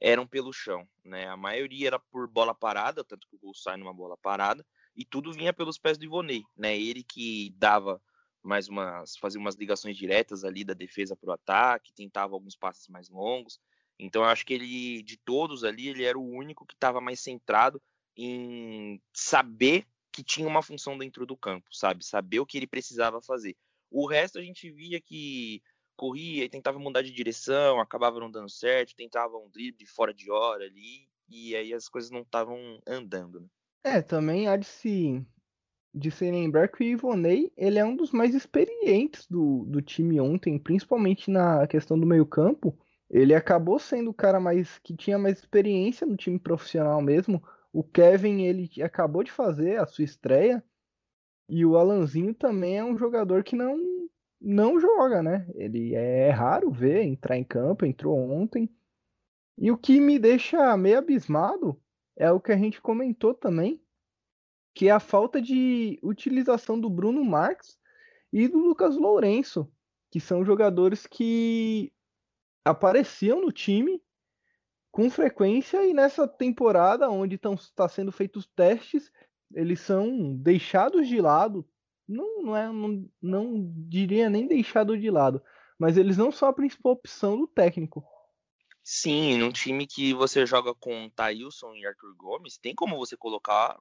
eram 0.00 0.26
pelo 0.26 0.52
chão, 0.52 0.84
né? 1.04 1.28
A 1.28 1.36
maioria 1.36 1.86
era 1.86 1.98
por 2.00 2.26
bola 2.26 2.56
parada, 2.56 3.04
tanto 3.04 3.28
que 3.28 3.36
o 3.36 3.38
gol 3.38 3.54
sai 3.54 3.76
numa 3.76 3.94
bola 3.94 4.16
parada, 4.16 4.66
e 4.96 5.04
tudo 5.04 5.32
vinha 5.32 5.52
pelos 5.52 5.78
pés 5.78 5.96
do 5.96 6.04
Ivonei, 6.04 6.42
né? 6.56 6.76
Ele 6.76 7.04
que 7.04 7.54
dava 7.56 8.02
mais 8.42 8.68
umas 8.68 9.16
fazia 9.16 9.40
umas 9.40 9.54
ligações 9.54 9.96
diretas 9.96 10.44
ali 10.44 10.64
da 10.64 10.74
defesa 10.74 11.16
para 11.16 11.30
o 11.30 11.32
ataque, 11.32 11.92
tentava 11.92 12.34
alguns 12.34 12.56
passes 12.56 12.88
mais 12.88 13.08
longos. 13.08 13.60
Então 13.98 14.22
eu 14.22 14.28
acho 14.28 14.44
que 14.44 14.54
ele 14.54 15.02
de 15.02 15.16
todos 15.16 15.64
ali, 15.64 15.88
ele 15.88 16.04
era 16.04 16.18
o 16.18 16.28
único 16.28 16.66
que 16.66 16.74
estava 16.74 17.00
mais 17.00 17.20
centrado 17.20 17.80
em 18.16 19.00
saber 19.12 19.86
que 20.10 20.22
tinha 20.22 20.46
uma 20.46 20.62
função 20.62 20.98
dentro 20.98 21.24
do 21.24 21.36
campo, 21.36 21.68
sabe? 21.72 22.04
Saber 22.04 22.40
o 22.40 22.46
que 22.46 22.58
ele 22.58 22.66
precisava 22.66 23.22
fazer. 23.22 23.56
O 23.90 24.06
resto 24.06 24.38
a 24.38 24.42
gente 24.42 24.70
via 24.70 25.00
que 25.00 25.62
corria 25.96 26.44
e 26.44 26.48
tentava 26.48 26.78
mudar 26.78 27.02
de 27.02 27.12
direção, 27.12 27.80
acabava 27.80 28.20
não 28.20 28.30
dando 28.30 28.50
certo, 28.50 28.94
tentava 28.94 29.36
um 29.36 29.48
drible 29.48 29.86
fora 29.86 30.12
de 30.12 30.30
hora 30.30 30.64
ali, 30.64 31.08
e 31.28 31.54
aí 31.54 31.72
as 31.72 31.88
coisas 31.88 32.10
não 32.10 32.22
estavam 32.22 32.80
andando, 32.86 33.40
né? 33.40 33.46
É, 33.84 34.02
também 34.02 34.46
há 34.46 34.56
de 34.56 34.66
se 34.66 35.24
de 35.94 36.10
se 36.10 36.30
lembrar 36.30 36.68
que 36.68 36.82
o 36.82 36.86
Ivonei 36.86 37.52
ele 37.56 37.78
é 37.78 37.84
um 37.84 37.94
dos 37.94 38.12
mais 38.12 38.34
experientes 38.34 39.26
do, 39.26 39.64
do 39.66 39.82
time 39.82 40.20
ontem, 40.20 40.58
principalmente 40.58 41.30
na 41.30 41.66
questão 41.66 41.98
do 41.98 42.06
meio 42.06 42.24
campo. 42.24 42.76
Ele 43.10 43.34
acabou 43.34 43.78
sendo 43.78 44.10
o 44.10 44.14
cara 44.14 44.40
mais 44.40 44.78
que 44.78 44.96
tinha 44.96 45.18
mais 45.18 45.38
experiência 45.38 46.06
no 46.06 46.16
time 46.16 46.38
profissional 46.38 47.02
mesmo. 47.02 47.42
O 47.72 47.82
Kevin 47.82 48.42
ele 48.42 48.70
acabou 48.82 49.22
de 49.22 49.30
fazer 49.30 49.78
a 49.78 49.86
sua 49.86 50.04
estreia 50.04 50.64
e 51.48 51.64
o 51.66 51.76
Alanzinho 51.76 52.34
também 52.34 52.78
é 52.78 52.84
um 52.84 52.96
jogador 52.96 53.44
que 53.44 53.54
não 53.54 53.78
não 54.40 54.80
joga, 54.80 55.22
né? 55.22 55.46
Ele 55.54 55.94
é 55.94 56.30
raro 56.30 56.70
ver 56.70 57.02
entrar 57.02 57.36
em 57.36 57.44
campo, 57.44 57.86
entrou 57.86 58.18
ontem. 58.18 58.68
E 59.56 59.70
o 59.70 59.76
que 59.76 60.00
me 60.00 60.18
deixa 60.18 60.76
meio 60.76 60.98
abismado 60.98 61.80
é 62.16 62.30
o 62.30 62.40
que 62.40 62.52
a 62.52 62.56
gente 62.56 62.80
comentou 62.80 63.34
também, 63.34 63.81
que 64.74 64.88
é 64.88 64.90
a 64.90 65.00
falta 65.00 65.40
de 65.40 65.98
utilização 66.02 66.80
do 66.80 66.88
Bruno 66.88 67.24
Marques 67.24 67.78
e 68.32 68.48
do 68.48 68.58
Lucas 68.58 68.96
Lourenço, 68.96 69.70
que 70.10 70.20
são 70.20 70.44
jogadores 70.44 71.06
que 71.06 71.92
apareciam 72.64 73.40
no 73.40 73.52
time 73.52 74.02
com 74.90 75.10
frequência 75.10 75.84
e 75.84 75.92
nessa 75.92 76.28
temporada 76.28 77.08
onde 77.10 77.36
estão 77.36 77.56
tá 77.74 77.88
sendo 77.88 78.12
feitos 78.12 78.46
testes, 78.46 79.10
eles 79.54 79.80
são 79.80 80.34
deixados 80.36 81.08
de 81.08 81.20
lado 81.20 81.66
não, 82.12 82.42
não, 82.42 82.56
é, 82.56 82.70
não, 82.70 83.10
não 83.20 83.72
diria 83.88 84.28
nem 84.28 84.46
deixado 84.46 84.98
de 84.98 85.10
lado, 85.10 85.42
mas 85.78 85.96
eles 85.96 86.16
não 86.16 86.30
são 86.30 86.48
a 86.48 86.52
principal 86.52 86.92
opção 86.92 87.38
do 87.38 87.46
técnico. 87.46 88.04
Sim, 88.82 89.38
num 89.38 89.52
time 89.52 89.86
que 89.86 90.12
você 90.12 90.44
joga 90.44 90.74
com 90.74 91.08
Thailson 91.10 91.74
e 91.74 91.86
Arthur 91.86 92.14
Gomes, 92.16 92.58
tem 92.58 92.74
como 92.74 92.96
você 92.96 93.16
colocar 93.16 93.78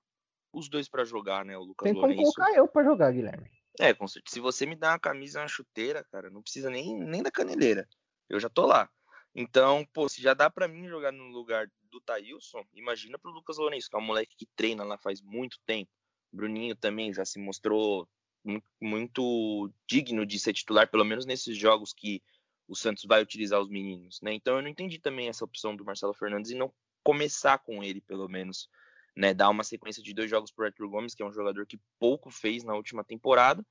os 0.54 0.70
dois 0.70 0.88
para 0.88 1.06
jogar, 1.06 1.46
né? 1.46 1.58
O 1.58 1.64
Lucas 1.64 1.86
Tem 1.86 2.00
como 2.00 2.16
colocar 2.16 2.54
eu 2.54 2.68
para 2.68 2.84
jogar, 2.84 3.12
Guilherme. 3.12 3.50
É, 3.80 3.94
com 3.94 4.08
certeza. 4.08 4.34
Se 4.34 4.40
você 4.40 4.66
me 4.66 4.76
dá 4.76 4.92
uma 4.92 5.00
camisa 5.00 5.40
e 5.40 5.42
uma 5.42 5.48
chuteira, 5.48 6.04
cara, 6.12 6.30
não 6.30 6.42
precisa 6.42 6.70
nem, 6.70 7.00
nem 7.00 7.24
da 7.24 7.32
caneleira. 7.32 7.88
Eu 8.30 8.40
já 8.40 8.50
tô 8.50 8.66
lá. 8.66 8.90
Então, 9.34 9.86
pô, 9.94 10.10
se 10.10 10.22
já 10.22 10.34
dá 10.34 10.50
para 10.50 10.68
mim 10.68 10.88
jogar 10.88 11.12
no 11.12 11.28
lugar 11.28 11.70
do 11.84 12.02
Thailson, 12.02 12.64
imagina 12.74 13.18
pro 13.18 13.32
Lucas 13.32 13.58
Lourenço, 13.58 13.90
que 13.90 13.96
é 13.96 14.00
um 14.00 14.06
moleque 14.06 14.36
que 14.36 14.46
treina 14.56 14.84
lá 14.84 14.98
faz 14.98 15.22
muito 15.22 15.58
tempo. 15.66 15.90
Bruninho 16.32 16.76
também 16.76 17.14
já 17.14 17.24
se 17.24 17.40
mostrou 17.40 18.08
muito, 18.44 18.66
muito 18.82 19.74
digno 19.88 20.26
de 20.26 20.38
ser 20.40 20.54
titular, 20.54 20.90
pelo 20.90 21.06
menos 21.06 21.26
nesses 21.26 21.58
jogos 21.58 21.94
que 21.94 22.22
o 22.68 22.76
Santos 22.76 23.04
vai 23.06 23.22
utilizar 23.22 23.60
os 23.60 23.70
meninos, 23.70 24.20
né? 24.22 24.34
Então 24.34 24.56
eu 24.56 24.62
não 24.62 24.70
entendi 24.70 25.00
também 25.00 25.28
essa 25.28 25.44
opção 25.44 25.76
do 25.76 25.86
Marcelo 25.86 26.14
Fernandes 26.14 26.52
e 26.52 26.56
não 26.56 26.74
começar 27.04 27.58
com 27.60 27.84
ele, 27.84 28.02
pelo 28.02 28.28
menos, 28.30 28.70
né? 29.16 29.34
Dar 29.34 29.50
uma 29.50 29.64
sequência 29.64 30.02
de 30.02 30.14
dois 30.14 30.30
jogos 30.30 30.52
pro 30.52 30.66
Arthur 30.66 30.90
Gomes, 30.90 31.16
que 31.16 31.24
é 31.24 31.26
um 31.26 31.32
jogador 31.32 31.66
que 31.66 31.80
pouco 32.00 32.30
fez 32.30 32.64
na 32.64 32.76
última 32.76 33.04
temporada, 33.04 33.66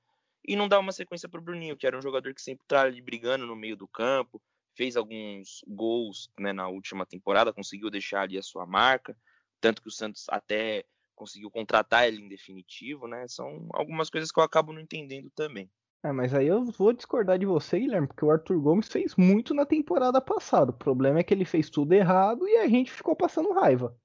e 0.45 0.55
não 0.55 0.67
dar 0.67 0.79
uma 0.79 0.91
sequência 0.91 1.29
pro 1.29 1.41
Bruninho, 1.41 1.77
que 1.77 1.85
era 1.85 1.97
um 1.97 2.01
jogador 2.01 2.33
que 2.33 2.41
sempre 2.41 2.65
tá 2.67 2.81
ali 2.81 3.01
brigando 3.01 3.45
no 3.45 3.55
meio 3.55 3.75
do 3.75 3.87
campo, 3.87 4.41
fez 4.75 4.95
alguns 4.95 5.63
gols 5.67 6.29
né, 6.39 6.51
na 6.53 6.67
última 6.67 7.05
temporada, 7.05 7.53
conseguiu 7.53 7.89
deixar 7.89 8.21
ali 8.21 8.37
a 8.37 8.43
sua 8.43 8.65
marca, 8.65 9.15
tanto 9.59 9.81
que 9.81 9.87
o 9.87 9.91
Santos 9.91 10.25
até 10.29 10.83
conseguiu 11.15 11.51
contratar 11.51 12.07
ele 12.07 12.21
em 12.21 12.27
definitivo, 12.27 13.07
né? 13.07 13.27
São 13.27 13.67
algumas 13.73 14.09
coisas 14.09 14.31
que 14.31 14.39
eu 14.39 14.43
acabo 14.43 14.73
não 14.73 14.81
entendendo 14.81 15.29
também. 15.35 15.69
É, 16.03 16.11
mas 16.11 16.33
aí 16.33 16.47
eu 16.47 16.65
vou 16.65 16.91
discordar 16.91 17.37
de 17.37 17.45
você, 17.45 17.79
Guilherme, 17.79 18.07
porque 18.07 18.25
o 18.25 18.31
Arthur 18.31 18.59
Gomes 18.59 18.87
fez 18.87 19.15
muito 19.15 19.53
na 19.53 19.67
temporada 19.67 20.19
passada. 20.19 20.71
O 20.71 20.77
problema 20.77 21.19
é 21.19 21.23
que 21.23 21.31
ele 21.31 21.45
fez 21.45 21.69
tudo 21.69 21.93
errado 21.93 22.47
e 22.47 22.57
a 22.57 22.67
gente 22.67 22.91
ficou 22.91 23.15
passando 23.15 23.53
raiva. 23.53 23.95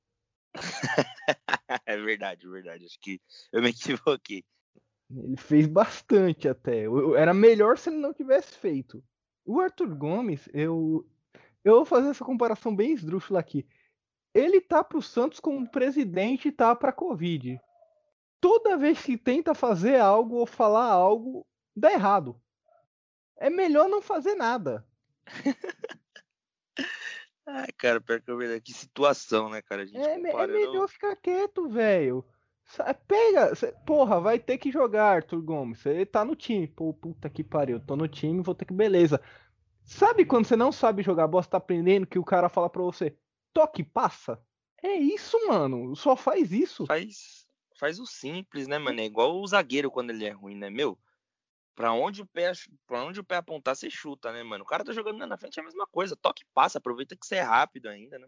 é 1.87 1.97
verdade, 1.97 2.47
é 2.47 2.51
verdade. 2.51 2.85
Acho 2.85 2.99
que 3.01 3.21
eu 3.53 3.63
me 3.63 3.71
equivoquei. 3.71 4.45
Ele 5.11 5.37
fez 5.37 5.67
bastante 5.67 6.49
até. 6.49 6.85
Era 7.17 7.33
melhor 7.33 7.79
se 7.79 7.91
ele 7.91 7.99
não 7.99 8.13
tivesse 8.13 8.57
feito. 8.57 9.03
O 9.45 9.61
Arthur 9.61 9.95
Gomes, 9.95 10.49
eu, 10.53 11.07
eu 11.65 11.77
vou 11.77 11.85
fazer 11.85 12.09
essa 12.09 12.25
comparação 12.25 12.75
bem 12.75 12.93
esdrúxula 12.93 13.39
aqui. 13.39 13.67
Ele 14.35 14.61
tá 14.61 14.83
pro 14.83 15.01
Santos 15.01 15.41
como 15.41 15.71
presidente 15.71 16.49
e 16.49 16.53
tá 16.53 16.75
pra 16.75 16.93
Covid. 16.93 17.61
Toda 18.41 18.77
vez 18.77 19.01
que 19.03 19.17
tenta 19.17 19.55
fazer 19.55 19.99
algo 19.99 20.37
ou 20.37 20.47
falar 20.47 20.91
algo, 20.91 21.47
dá 21.75 21.93
errado. 21.93 22.41
É 23.39 23.49
melhor 23.49 23.89
não 23.89 24.03
fazer 24.03 24.35
nada. 24.35 24.87
Ai, 27.47 27.69
cara, 27.79 28.01
pior 28.01 28.21
que 28.21 28.31
eu 28.31 28.39
que 28.61 28.73
situação, 28.73 29.49
né, 29.49 29.63
cara? 29.63 29.85
é, 29.95 30.15
é 30.15 30.47
melhor 30.47 30.89
ficar 30.89 31.15
quieto, 31.17 31.69
velho. 31.69 32.25
Pega, 33.07 33.55
cê, 33.55 33.73
porra, 33.87 34.21
vai 34.21 34.39
ter 34.39 34.59
que 34.59 34.73
jogar, 34.73 35.17
Arthur 35.17 35.41
Gomes. 35.41 35.79
Você 35.79 36.05
tá 36.05 36.25
no 36.25 36.35
time. 36.35 36.67
Pô, 36.67 36.93
puta 36.93 37.31
que 37.31 37.45
pariu, 37.45 37.79
tô 37.79 37.95
no 37.95 38.09
time, 38.09 38.43
vou 38.43 38.55
ter 38.55 38.65
que. 38.65 38.75
Beleza. 38.75 39.21
Sabe 39.85 40.25
quando 40.27 40.47
você 40.47 40.57
não 40.57 40.73
sabe 40.73 41.03
jogar 41.03 41.29
você 41.29 41.49
tá 41.49 41.59
aprendendo 41.59 42.09
que 42.09 42.19
o 42.19 42.25
cara 42.25 42.49
fala 42.49 42.69
pra 42.69 42.83
você, 42.83 43.17
toque, 43.53 43.85
passa? 43.85 44.41
É 44.83 44.95
isso, 44.95 45.39
mano. 45.47 45.95
Só 45.95 46.17
faz 46.17 46.51
isso. 46.51 46.85
Faz, 46.87 47.47
faz 47.79 48.01
o 48.01 48.07
simples, 48.07 48.67
né, 48.67 48.79
mano? 48.79 49.01
É 49.01 49.05
igual 49.05 49.41
o 49.41 49.47
zagueiro 49.47 49.89
quando 49.89 50.11
ele 50.11 50.25
é 50.25 50.31
ruim, 50.31 50.57
né, 50.57 50.69
meu? 50.69 50.99
Pra 51.77 51.93
onde 51.93 52.23
o 52.23 52.27
pé, 52.27 52.53
pra 52.87 53.05
onde 53.05 53.21
o 53.21 53.25
pé 53.25 53.37
apontar, 53.37 53.77
você 53.77 53.91
chuta, 53.91 54.33
né, 54.33 54.43
mano? 54.43 54.65
O 54.65 54.67
cara 54.67 54.83
tá 54.83 54.93
jogando 54.93 55.19
na 55.27 55.37
frente 55.37 55.59
é 55.59 55.63
a 55.63 55.65
mesma 55.65 55.87
coisa. 55.87 56.17
Toque 56.17 56.43
passa, 56.55 56.79
aproveita 56.79 57.15
que 57.15 57.27
você 57.27 57.37
é 57.37 57.43
rápido 57.43 57.87
ainda, 57.87 58.19
né? 58.19 58.27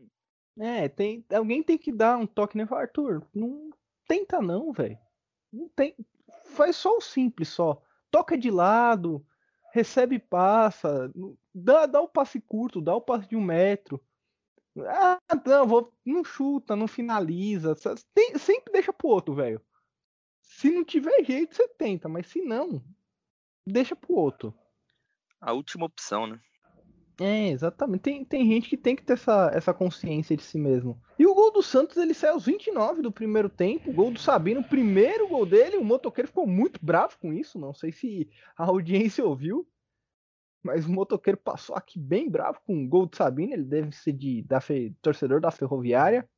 É, 0.61 0.89
tem, 0.89 1.25
alguém 1.33 1.63
tem 1.63 1.79
que 1.79 1.91
dar 1.91 2.19
um 2.19 2.27
toque, 2.27 2.59
né? 2.59 2.69
Arthur, 2.71 3.27
não 3.35 3.71
tenta 4.07 4.43
não, 4.43 4.71
velho. 4.71 4.99
Não 5.51 5.67
tem. 5.71 5.97
Faz 6.51 6.77
só 6.77 6.99
o 6.99 7.01
simples 7.01 7.49
só. 7.49 7.81
Toca 8.11 8.37
de 8.37 8.51
lado, 8.51 9.25
recebe 9.73 10.19
passa, 10.19 11.11
dá, 11.55 11.87
dá 11.87 12.03
o 12.03 12.09
passe 12.09 12.41
curto, 12.43 12.83
dá 12.83 12.95
o 12.95 13.01
passe 13.01 13.29
de 13.29 13.37
um 13.37 13.43
metro. 13.43 13.99
Ah, 14.87 15.19
não, 15.47 15.67
vou, 15.67 15.93
não 16.05 16.23
chuta, 16.23 16.77
não 16.77 16.87
finaliza. 16.87 17.75
Tem, 18.13 18.37
sempre 18.37 18.75
deixa 18.75 18.93
pro 18.93 19.09
outro, 19.09 19.35
velho. 19.35 19.61
Se 20.43 20.71
não 20.71 20.85
tiver 20.85 21.25
jeito, 21.25 21.57
você 21.57 21.67
tenta, 21.67 22.11
mas 22.11 22.27
se 22.27 22.43
não, 22.43 22.83
deixa 23.73 23.95
pro 23.95 24.15
outro. 24.15 24.55
A 25.41 25.53
última 25.53 25.87
opção, 25.87 26.27
né? 26.27 26.41
É, 27.21 27.49
exatamente. 27.49 28.03
Tem, 28.03 28.25
tem 28.25 28.47
gente 28.47 28.69
que 28.69 28.77
tem 28.77 28.95
que 28.95 29.03
ter 29.03 29.15
essa, 29.15 29.51
essa 29.53 29.75
consciência 29.75 30.37
de 30.37 30.43
si 30.43 30.59
mesmo. 30.59 31.01
E 31.19 31.27
o 31.27 31.35
gol 31.35 31.53
do 31.53 31.63
Santos, 31.63 31.97
ele 31.97 32.15
saiu 32.15 32.35
aos 32.35 32.47
29 32.47 33.03
do 33.03 33.11
primeiro 33.11 33.49
tempo. 33.49 33.91
O 33.91 33.93
gol 33.93 34.13
do 34.13 34.21
Sabino, 34.21 34.61
o 34.61 34.69
primeiro 34.69 35.27
gol 35.27 35.45
dele. 35.45 35.77
O 35.77 35.85
motoqueiro 35.85 36.29
ficou 36.29 36.47
muito 36.47 36.79
bravo 36.81 37.19
com 37.21 37.33
isso. 37.33 37.59
Não 37.59 37.75
sei 37.75 37.91
se 37.91 38.31
a 38.57 38.65
audiência 38.65 39.25
ouviu. 39.25 39.67
Mas 40.63 40.87
o 40.87 40.93
motoqueiro 40.93 41.39
passou 41.39 41.75
aqui 41.75 41.99
bem 41.99 42.31
bravo 42.31 42.61
com 42.65 42.85
o 42.85 42.89
gol 42.89 43.07
do 43.07 43.17
Sabino. 43.17 43.53
Ele 43.53 43.65
deve 43.65 43.93
ser 43.93 44.13
de 44.13 44.43
da 44.43 44.61
fe, 44.61 44.95
torcedor 45.03 45.41
da 45.41 45.51
Ferroviária. 45.51 46.29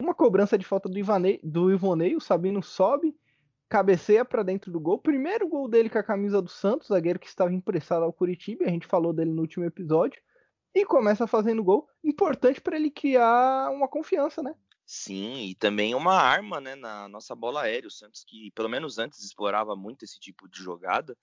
Uma 0.00 0.14
cobrança 0.14 0.56
de 0.56 0.64
falta 0.64 0.88
do, 0.88 0.98
Ivane, 0.98 1.40
do 1.42 1.72
Ivonei. 1.72 2.14
O 2.14 2.20
Sabino 2.20 2.62
sobe, 2.62 3.16
cabeceia 3.70 4.24
para 4.24 4.42
dentro 4.42 4.70
do 4.72 4.80
gol. 4.80 4.98
Primeiro 4.98 5.48
gol 5.48 5.68
dele 5.68 5.88
com 5.88 5.98
a 5.98 6.02
camisa 6.02 6.42
do 6.42 6.50
Santos, 6.50 6.88
zagueiro 6.88 7.20
que 7.20 7.28
estava 7.28 7.52
emprestado 7.52 8.02
ao 8.02 8.12
Curitiba. 8.12 8.64
A 8.64 8.68
gente 8.68 8.86
falou 8.86 9.12
dele 9.12 9.30
no 9.30 9.42
último 9.42 9.64
episódio 9.64 10.20
e 10.74 10.84
começa 10.84 11.26
fazendo 11.26 11.62
gol, 11.62 11.88
importante 12.02 12.60
para 12.60 12.76
ele 12.76 12.90
criar 12.90 13.70
uma 13.70 13.88
confiança, 13.88 14.42
né? 14.42 14.54
Sim, 14.84 15.44
e 15.44 15.54
também 15.54 15.94
uma 15.94 16.14
arma, 16.14 16.60
né, 16.60 16.74
na 16.74 17.08
nossa 17.08 17.32
bola 17.34 17.62
aérea. 17.62 17.86
O 17.86 17.92
Santos 17.92 18.24
que 18.26 18.50
pelo 18.56 18.68
menos 18.68 18.98
antes 18.98 19.24
explorava 19.24 19.76
muito 19.76 20.04
esse 20.04 20.18
tipo 20.18 20.48
de 20.48 20.60
jogada, 20.60 21.16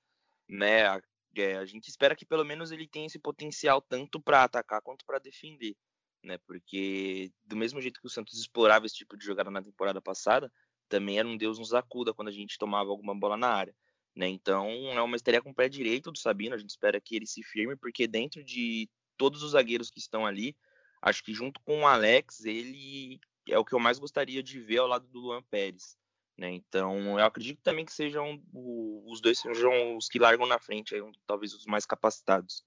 né? 0.47 0.87
A, 0.87 1.01
é, 1.35 1.57
a 1.57 1.65
gente 1.65 1.89
espera 1.89 2.15
que 2.15 2.25
pelo 2.25 2.45
menos 2.45 2.71
ele 2.71 2.87
tenha 2.87 3.07
esse 3.07 3.19
potencial 3.19 3.81
tanto 3.81 4.21
para 4.21 4.43
atacar 4.43 4.81
quanto 4.81 5.05
para 5.05 5.19
defender, 5.19 5.75
né? 6.23 6.37
Porque 6.47 7.29
do 7.45 7.57
mesmo 7.57 7.81
jeito 7.81 7.99
que 7.99 8.07
o 8.07 8.09
Santos 8.09 8.39
explorava 8.39 8.85
esse 8.85 8.95
tipo 8.95 9.17
de 9.17 9.25
jogada 9.25 9.51
na 9.51 9.61
temporada 9.61 10.01
passada, 10.01 10.49
também 10.87 11.19
era 11.19 11.27
um 11.27 11.37
Deus 11.37 11.59
nos 11.59 11.73
acuda 11.73 12.13
quando 12.13 12.29
a 12.29 12.31
gente 12.31 12.57
tomava 12.57 12.89
alguma 12.89 13.15
bola 13.15 13.37
na 13.37 13.49
área. 13.49 13.75
Né? 14.15 14.27
Então 14.27 14.67
é 14.93 15.01
uma 15.01 15.15
estreia 15.15 15.41
com 15.41 15.51
o 15.51 15.55
pé 15.55 15.69
direito 15.69 16.11
do 16.11 16.17
Sabino. 16.17 16.55
A 16.55 16.57
gente 16.57 16.71
espera 16.71 16.99
que 16.99 17.15
ele 17.15 17.27
se 17.27 17.43
firme, 17.43 17.75
porque 17.75 18.07
dentro 18.07 18.43
de 18.43 18.89
todos 19.15 19.43
os 19.43 19.51
zagueiros 19.51 19.91
que 19.91 19.99
estão 19.99 20.25
ali, 20.25 20.55
acho 21.01 21.23
que 21.23 21.33
junto 21.33 21.59
com 21.61 21.81
o 21.81 21.87
Alex, 21.87 22.45
ele 22.45 23.19
é 23.47 23.57
o 23.57 23.65
que 23.65 23.73
eu 23.73 23.79
mais 23.79 23.99
gostaria 23.99 24.41
de 24.41 24.59
ver 24.59 24.79
ao 24.79 24.87
lado 24.87 25.07
do 25.07 25.19
Luan 25.19 25.43
Pérez. 25.43 25.97
Né? 26.37 26.51
Então, 26.51 27.19
eu 27.19 27.25
acredito 27.25 27.61
também 27.63 27.83
que 27.83 27.91
sejam 27.91 28.41
os 28.53 29.19
dois 29.21 29.39
sejam 29.39 29.97
os 29.97 30.07
que 30.07 30.19
largam 30.19 30.45
na 30.45 30.59
frente, 30.59 30.93
aí, 30.93 31.01
talvez 31.25 31.53
os 31.53 31.65
mais 31.65 31.85
capacitados. 31.85 32.63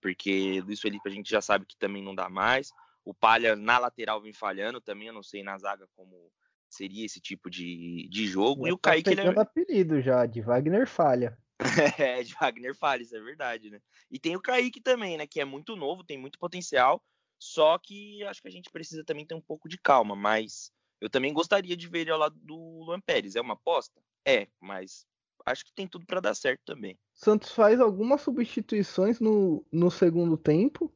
Porque 0.00 0.60
Luiz 0.60 0.80
Felipe 0.80 1.08
a 1.08 1.12
gente 1.12 1.30
já 1.30 1.40
sabe 1.40 1.64
que 1.64 1.76
também 1.76 2.02
não 2.02 2.14
dá 2.14 2.28
mais. 2.28 2.70
O 3.04 3.14
Palha 3.14 3.56
na 3.56 3.78
lateral 3.78 4.20
vem 4.20 4.32
falhando 4.32 4.80
também, 4.80 5.08
eu 5.08 5.14
não 5.14 5.22
sei 5.22 5.42
na 5.42 5.56
zaga 5.56 5.88
como 5.94 6.30
seria 6.68 7.04
esse 7.04 7.20
tipo 7.20 7.50
de, 7.50 8.08
de 8.10 8.26
jogo. 8.26 8.64
Já 8.64 8.68
e 8.68 8.72
o 8.72 8.78
tá 8.78 8.90
Kaique. 8.90 9.10
Ele 9.10 9.20
é... 9.20 9.40
apelido 9.40 10.00
já, 10.00 10.26
de 10.26 10.40
Wagner 10.40 10.86
Falha. 10.86 11.36
é, 11.98 12.22
de 12.22 12.34
Wagner 12.34 12.74
Falles, 12.74 13.12
é 13.12 13.20
verdade, 13.20 13.70
né? 13.70 13.80
E 14.10 14.18
tem 14.18 14.36
o 14.36 14.42
Kaique 14.42 14.80
também, 14.80 15.16
né? 15.16 15.26
Que 15.26 15.40
é 15.40 15.44
muito 15.44 15.74
novo, 15.74 16.04
tem 16.04 16.18
muito 16.18 16.38
potencial. 16.38 17.02
Só 17.38 17.78
que 17.78 18.22
acho 18.24 18.40
que 18.40 18.48
a 18.48 18.50
gente 18.50 18.70
precisa 18.70 19.04
também 19.04 19.26
ter 19.26 19.34
um 19.34 19.40
pouco 19.40 19.68
de 19.68 19.78
calma. 19.78 20.14
Mas 20.14 20.70
eu 21.00 21.08
também 21.08 21.32
gostaria 21.32 21.76
de 21.76 21.88
ver 21.88 22.00
ele 22.00 22.10
ao 22.10 22.18
lado 22.18 22.38
do 22.38 22.56
Luan 22.84 23.00
Pérez. 23.00 23.36
É 23.36 23.40
uma 23.40 23.54
aposta? 23.54 24.00
É, 24.26 24.48
mas 24.60 25.06
acho 25.44 25.64
que 25.64 25.72
tem 25.72 25.86
tudo 25.86 26.04
para 26.04 26.20
dar 26.20 26.34
certo 26.34 26.60
também. 26.64 26.98
Santos 27.14 27.52
faz 27.52 27.80
algumas 27.80 28.20
substituições 28.22 29.20
no, 29.20 29.64
no 29.70 29.90
segundo 29.90 30.36
tempo. 30.36 30.92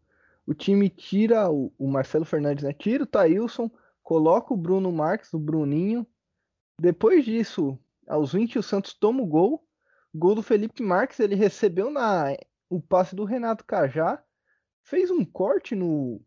O 0.47 0.53
time 0.53 0.89
tira 0.89 1.49
o, 1.51 1.73
o 1.79 1.87
Marcelo 1.87 2.25
Fernandes, 2.25 2.65
né? 2.65 2.73
Tira 2.73 3.05
o 3.05 3.07
Thailson, 3.07 3.71
coloca 4.11 4.53
o 4.53 4.57
Bruno 4.57 4.91
Marques, 4.91 5.33
o 5.33 5.39
Bruninho. 5.39 6.05
Depois 6.81 7.25
disso, 7.25 7.79
aos 8.09 8.33
20, 8.33 8.59
o 8.59 8.63
Santos 8.63 8.93
toma 8.93 9.23
o 9.23 9.27
gol. 9.27 9.65
Gol 10.13 10.35
do 10.35 10.43
Felipe 10.43 10.83
Marques, 10.83 11.21
ele 11.21 11.37
recebeu 11.37 11.93
na 11.93 12.37
o 12.69 12.81
passe 12.81 13.15
do 13.15 13.23
Renato 13.23 13.65
Cajá, 13.65 14.21
fez 14.83 15.13
um 15.13 15.25
corte 15.25 15.77
no, 15.77 16.21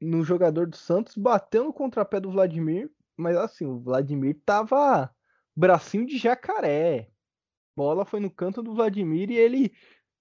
no 0.00 0.24
jogador 0.24 0.66
do 0.66 0.76
Santos, 0.76 1.14
bateu 1.14 1.62
no 1.62 1.72
contrapé 1.72 2.18
do 2.18 2.32
Vladimir, 2.32 2.90
mas 3.16 3.36
assim, 3.36 3.66
o 3.66 3.78
Vladimir 3.78 4.40
tava 4.44 5.08
bracinho 5.54 6.04
de 6.04 6.18
jacaré. 6.18 7.08
Bola 7.76 8.04
foi 8.04 8.18
no 8.18 8.32
canto 8.32 8.64
do 8.64 8.74
Vladimir 8.74 9.30
e 9.30 9.36
ele 9.36 9.72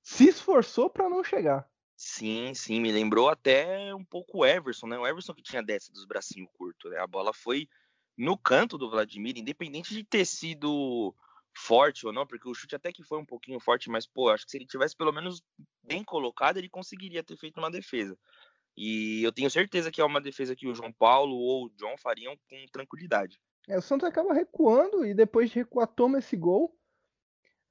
se 0.03 0.27
esforçou 0.27 0.87
para 0.87 1.09
não 1.09 1.23
chegar. 1.23 1.67
Sim, 2.03 2.51
sim, 2.55 2.79
me 2.79 2.91
lembrou 2.91 3.29
até 3.29 3.93
um 3.93 4.03
pouco 4.03 4.39
o 4.39 4.45
Everson, 4.45 4.87
né? 4.87 4.97
O 4.97 5.05
Everson 5.05 5.35
que 5.35 5.43
tinha 5.43 5.61
dessa 5.61 5.93
dos 5.93 6.03
bracinhos 6.03 6.49
curtos, 6.57 6.89
né? 6.89 6.97
A 6.97 7.05
bola 7.05 7.31
foi 7.31 7.69
no 8.17 8.35
canto 8.35 8.75
do 8.75 8.89
Vladimir, 8.89 9.37
independente 9.37 9.93
de 9.93 10.03
ter 10.03 10.25
sido 10.25 11.13
forte 11.55 12.07
ou 12.07 12.11
não, 12.11 12.25
porque 12.25 12.49
o 12.49 12.55
chute 12.55 12.75
até 12.75 12.91
que 12.91 13.03
foi 13.03 13.19
um 13.19 13.25
pouquinho 13.25 13.59
forte, 13.59 13.87
mas 13.87 14.07
pô, 14.07 14.31
acho 14.31 14.45
que 14.45 14.49
se 14.49 14.57
ele 14.57 14.65
tivesse 14.65 14.97
pelo 14.97 15.11
menos 15.11 15.43
bem 15.83 16.03
colocado, 16.03 16.57
ele 16.57 16.67
conseguiria 16.67 17.23
ter 17.23 17.37
feito 17.37 17.59
uma 17.59 17.69
defesa. 17.69 18.17
E 18.75 19.21
eu 19.21 19.31
tenho 19.31 19.51
certeza 19.51 19.91
que 19.91 20.01
é 20.01 20.03
uma 20.03 20.19
defesa 20.19 20.55
que 20.55 20.67
o 20.67 20.73
João 20.73 20.91
Paulo 20.91 21.35
ou 21.35 21.65
o 21.65 21.69
John 21.69 21.95
fariam 21.99 22.35
com 22.49 22.65
tranquilidade. 22.71 23.39
É, 23.69 23.77
o 23.77 23.81
Santos 23.81 24.09
acaba 24.09 24.33
recuando 24.33 25.05
e 25.05 25.13
depois 25.13 25.51
de 25.51 25.59
recuar 25.59 25.85
toma 25.85 26.17
esse 26.17 26.35
gol. 26.35 26.75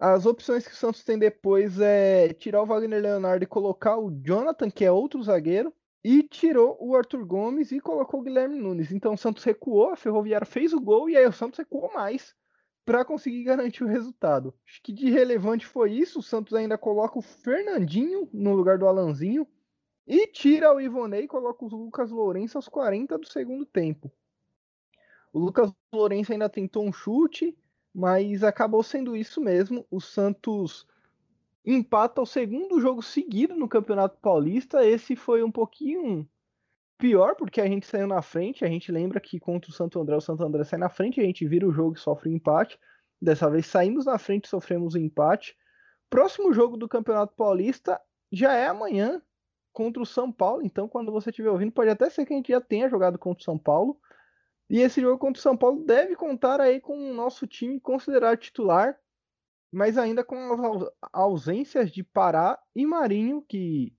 As 0.01 0.25
opções 0.25 0.67
que 0.67 0.73
o 0.73 0.77
Santos 0.77 1.05
tem 1.05 1.19
depois 1.19 1.79
é 1.79 2.33
tirar 2.33 2.63
o 2.63 2.67
Wagner 2.67 3.03
Leonardo 3.03 3.45
e 3.45 3.47
colocar 3.47 3.99
o 3.99 4.11
Jonathan, 4.11 4.71
que 4.71 4.83
é 4.83 4.91
outro 4.91 5.23
zagueiro, 5.23 5.75
e 6.03 6.23
tirou 6.23 6.79
o 6.81 6.97
Arthur 6.97 7.23
Gomes 7.27 7.71
e 7.71 7.81
colocou 7.81 8.21
o 8.21 8.23
Guilherme 8.23 8.59
Nunes. 8.59 8.91
Então 8.91 9.13
o 9.13 9.19
Santos 9.19 9.45
recuou, 9.45 9.91
a 9.91 9.97
Ferroviária 9.97 10.47
fez 10.47 10.73
o 10.73 10.81
gol 10.81 11.11
e 11.11 11.19
aí 11.19 11.27
o 11.27 11.33
Santos 11.33 11.59
recuou 11.59 11.93
mais 11.93 12.35
para 12.83 13.05
conseguir 13.05 13.45
garantir 13.45 13.85
o 13.85 13.87
resultado. 13.87 14.55
Acho 14.67 14.83
que 14.83 14.91
de 14.91 15.11
relevante 15.11 15.67
foi 15.67 15.93
isso. 15.93 16.21
O 16.21 16.23
Santos 16.23 16.55
ainda 16.55 16.79
coloca 16.79 17.19
o 17.19 17.23
Fernandinho 17.23 18.27
no 18.33 18.55
lugar 18.55 18.79
do 18.79 18.87
Alanzinho 18.87 19.47
e 20.07 20.27
tira 20.29 20.75
o 20.75 20.81
Ivonei 20.81 21.25
e 21.25 21.29
coloca 21.29 21.63
o 21.63 21.69
Lucas 21.69 22.11
Lourenço 22.11 22.57
aos 22.57 22.69
40 22.69 23.19
do 23.19 23.29
segundo 23.29 23.67
tempo. 23.67 24.11
O 25.31 25.39
Lucas 25.39 25.71
Lourenço 25.93 26.33
ainda 26.33 26.49
tentou 26.49 26.87
um 26.87 26.93
chute, 26.93 27.55
mas 27.95 28.43
acabou 28.45 28.83
sendo 28.83 29.17
isso 29.17 29.41
mesmo. 29.41 29.87
O 29.91 30.01
Santos 30.01 30.87
empata 31.65 32.21
o 32.21 32.27
segundo 32.27 32.81
jogo 32.81 33.03
seguido 33.03 33.55
no 33.55 33.69
Campeonato 33.69 34.19
Paulista. 34.21 34.85
Esse 34.85 35.17
foi 35.17 35.43
um 35.43 35.51
pouquinho 35.51 36.29
pior, 36.99 37.35
porque 37.35 37.61
a 37.61 37.67
gente 37.67 37.87
saiu 37.87 38.07
na 38.07 38.23
frente. 38.23 38.65
A 38.65 38.69
gente 38.69 38.93
lembra 38.93 39.21
que 39.21 39.41
contra 39.41 39.71
o 39.71 39.75
Santo 39.75 40.01
André, 40.01 40.17
o 40.17 40.21
Santo 40.21 40.45
André 40.45 40.65
sai 40.65 40.79
na 40.79 40.89
frente, 40.89 41.21
a 41.21 41.25
gente 41.25 41.47
vira 41.47 41.67
o 41.67 41.73
jogo 41.73 41.97
e 41.97 42.01
sofre 42.01 42.31
um 42.31 42.35
empate. 42.35 42.79
Dessa 43.21 43.51
vez 43.51 43.67
saímos 43.67 44.07
na 44.07 44.19
frente 44.19 44.45
e 44.45 44.49
sofremos 44.49 44.95
um 44.95 44.99
empate. 44.99 45.57
Próximo 46.09 46.53
jogo 46.53 46.77
do 46.77 46.89
Campeonato 46.89 47.35
Paulista 47.35 48.01
já 48.33 48.55
é 48.55 48.67
amanhã 48.67 49.21
contra 49.73 50.03
o 50.03 50.07
São 50.07 50.31
Paulo. 50.33 50.63
Então, 50.65 50.89
quando 50.89 51.13
você 51.13 51.31
estiver 51.31 51.51
ouvindo, 51.51 51.73
pode 51.73 51.91
até 51.91 52.09
ser 52.09 52.25
que 52.25 52.33
a 52.33 52.37
gente 52.37 52.53
já 52.53 52.61
tenha 52.61 52.89
jogado 52.89 53.19
contra 53.19 53.41
o 53.41 53.45
São 53.45 53.59
Paulo. 53.59 53.99
E 54.71 54.79
esse 54.79 55.01
jogo 55.01 55.19
contra 55.19 55.41
o 55.41 55.43
São 55.43 55.57
Paulo 55.57 55.85
deve 55.85 56.15
contar 56.15 56.61
aí 56.61 56.81
com 56.81 56.97
o 56.97 57.13
nosso 57.13 57.45
time 57.45 57.81
considerado 57.81 58.39
titular, 58.39 58.97
mas 59.73 59.99
ainda 59.99 60.23
com 60.23 60.37
as 60.37 60.89
ausências 61.13 61.91
de 61.91 62.05
Pará 62.05 62.57
e 62.75 62.87
Marinho, 62.87 63.43
que 63.43 63.93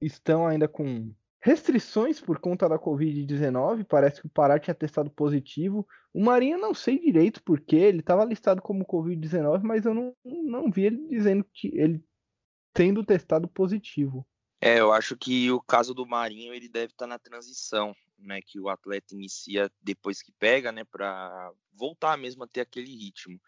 estão 0.00 0.46
ainda 0.46 0.66
com 0.66 1.14
restrições 1.38 2.18
por 2.18 2.38
conta 2.38 2.66
da 2.66 2.78
Covid-19. 2.78 3.84
Parece 3.84 4.22
que 4.22 4.26
o 4.26 4.30
Pará 4.30 4.58
tinha 4.58 4.74
testado 4.74 5.10
positivo. 5.10 5.86
O 6.14 6.24
Marinho 6.24 6.56
não 6.56 6.72
sei 6.72 6.98
direito 6.98 7.42
porque 7.42 7.76
ele 7.76 8.00
estava 8.00 8.24
listado 8.24 8.62
como 8.62 8.86
Covid-19, 8.86 9.62
mas 9.62 9.84
eu 9.84 9.92
não, 9.92 10.16
não 10.24 10.70
vi 10.70 10.86
ele 10.86 11.06
dizendo 11.08 11.44
que 11.52 11.68
ele 11.78 12.02
tendo 12.72 13.04
testado 13.04 13.46
positivo. 13.48 14.26
É, 14.62 14.80
eu 14.80 14.90
acho 14.92 15.14
que 15.14 15.50
o 15.50 15.60
caso 15.60 15.92
do 15.92 16.06
Marinho 16.06 16.54
ele 16.54 16.70
deve 16.70 16.92
estar 16.92 17.06
na 17.06 17.18
transição 17.18 17.94
né, 18.18 18.40
que 18.40 18.58
o 18.58 18.68
atleta 18.68 19.14
inicia 19.14 19.70
depois 19.80 20.22
que 20.22 20.32
pega, 20.32 20.72
né, 20.72 20.84
para 20.84 21.52
voltar 21.72 22.16
mesmo 22.16 22.44
a 22.44 22.48
ter 22.48 22.60
aquele 22.60 22.94
ritmo. 22.94 23.40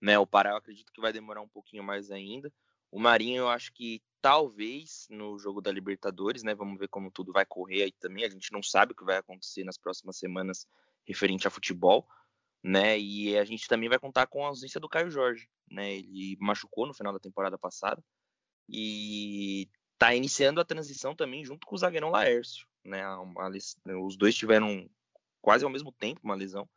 Né, 0.00 0.18
o 0.18 0.26
Pará 0.26 0.50
eu 0.50 0.56
acredito 0.56 0.92
que 0.92 1.00
vai 1.00 1.12
demorar 1.12 1.40
um 1.40 1.48
pouquinho 1.48 1.82
mais 1.82 2.10
ainda. 2.10 2.52
O 2.90 2.98
Marinho 2.98 3.38
eu 3.38 3.48
acho 3.48 3.72
que 3.72 4.02
talvez 4.20 5.06
no 5.10 5.38
jogo 5.38 5.60
da 5.60 5.72
Libertadores, 5.72 6.42
né, 6.42 6.54
vamos 6.54 6.78
ver 6.78 6.88
como 6.88 7.10
tudo 7.10 7.32
vai 7.32 7.44
correr 7.44 7.82
aí 7.82 7.92
também. 7.92 8.24
A 8.24 8.28
gente 8.28 8.52
não 8.52 8.62
sabe 8.62 8.92
o 8.92 8.96
que 8.96 9.04
vai 9.04 9.16
acontecer 9.16 9.64
nas 9.64 9.76
próximas 9.78 10.16
semanas 10.16 10.66
referente 11.06 11.46
a 11.46 11.50
futebol, 11.50 12.06
né? 12.62 12.98
E 12.98 13.36
a 13.36 13.44
gente 13.44 13.68
também 13.68 13.88
vai 13.88 13.98
contar 13.98 14.26
com 14.26 14.44
a 14.44 14.48
ausência 14.48 14.80
do 14.80 14.88
Caio 14.88 15.10
Jorge, 15.10 15.48
né? 15.70 15.96
Ele 15.96 16.36
machucou 16.40 16.86
no 16.86 16.94
final 16.94 17.12
da 17.12 17.18
temporada 17.18 17.58
passada 17.58 18.02
e 18.68 19.68
tá 20.04 20.14
iniciando 20.14 20.60
a 20.60 20.64
transição 20.64 21.14
também 21.14 21.42
junto 21.42 21.66
com 21.66 21.74
o 21.74 21.78
zagueirão 21.78 22.10
Laércio, 22.10 22.66
né? 22.84 23.08
Uma, 23.16 23.50
os 24.04 24.16
dois 24.18 24.34
tiveram 24.34 24.86
quase 25.40 25.64
ao 25.64 25.70
mesmo 25.70 25.90
tempo 25.90 26.20
uma 26.22 26.34
lesão 26.34 26.68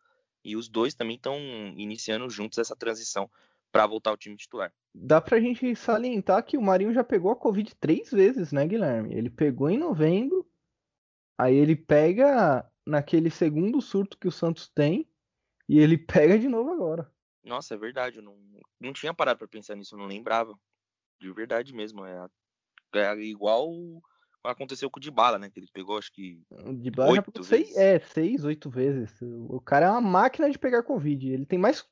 e 0.45 0.55
os 0.55 0.69
dois 0.69 0.93
também 0.93 1.17
estão 1.17 1.37
iniciando 1.75 2.29
juntos 2.29 2.57
essa 2.57 2.73
transição 2.73 3.29
para 3.69 3.85
voltar 3.85 4.11
ao 4.11 4.17
time 4.17 4.37
titular. 4.37 4.73
Dá 4.95 5.19
pra 5.19 5.41
gente 5.41 5.75
salientar 5.75 6.41
que 6.45 6.57
o 6.57 6.61
Marinho 6.61 6.93
já 6.93 7.03
pegou 7.03 7.29
a 7.29 7.35
Covid 7.35 7.75
três 7.75 8.09
vezes, 8.09 8.53
né, 8.53 8.65
Guilherme? 8.65 9.13
Ele 9.13 9.29
pegou 9.29 9.69
em 9.69 9.77
novembro, 9.77 10.49
aí 11.37 11.53
ele 11.53 11.75
pega 11.75 12.65
naquele 12.85 13.29
segundo 13.29 13.81
surto 13.81 14.17
que 14.17 14.27
o 14.29 14.31
Santos 14.31 14.69
tem 14.69 15.05
e 15.67 15.79
ele 15.79 15.97
pega 16.07 16.39
de 16.39 16.47
novo 16.47 16.71
agora. 16.71 17.11
Nossa, 17.43 17.73
é 17.73 17.77
verdade, 17.77 18.19
eu 18.19 18.23
não, 18.23 18.37
não 18.79 18.93
tinha 18.93 19.13
parado 19.13 19.39
para 19.39 19.49
pensar 19.49 19.75
nisso, 19.75 19.95
eu 19.95 19.99
não 19.99 20.07
lembrava. 20.07 20.57
De 21.19 21.29
verdade 21.33 21.73
mesmo, 21.73 22.05
é, 22.05 22.29
é 22.93 23.15
igual 23.21 23.71
aconteceu 24.43 24.89
com 24.89 24.99
o 24.99 25.01
Dybala, 25.01 25.37
né? 25.37 25.49
Que 25.49 25.59
ele 25.59 25.69
pegou, 25.71 25.97
acho 25.97 26.11
que. 26.11 26.41
O 26.49 26.73
Dybala 26.73 27.15
já 27.15 27.21
pegou 27.21 27.43
seis, 27.43 27.75
é, 27.75 27.99
seis, 27.99 28.43
oito 28.43 28.69
vezes. 28.69 29.11
O 29.21 29.59
cara 29.59 29.87
é 29.87 29.89
uma 29.89 30.01
máquina 30.01 30.49
de 30.49 30.57
pegar 30.57 30.83
Covid. 30.83 31.31
Ele 31.31 31.45
tem 31.45 31.59
mais 31.59 31.85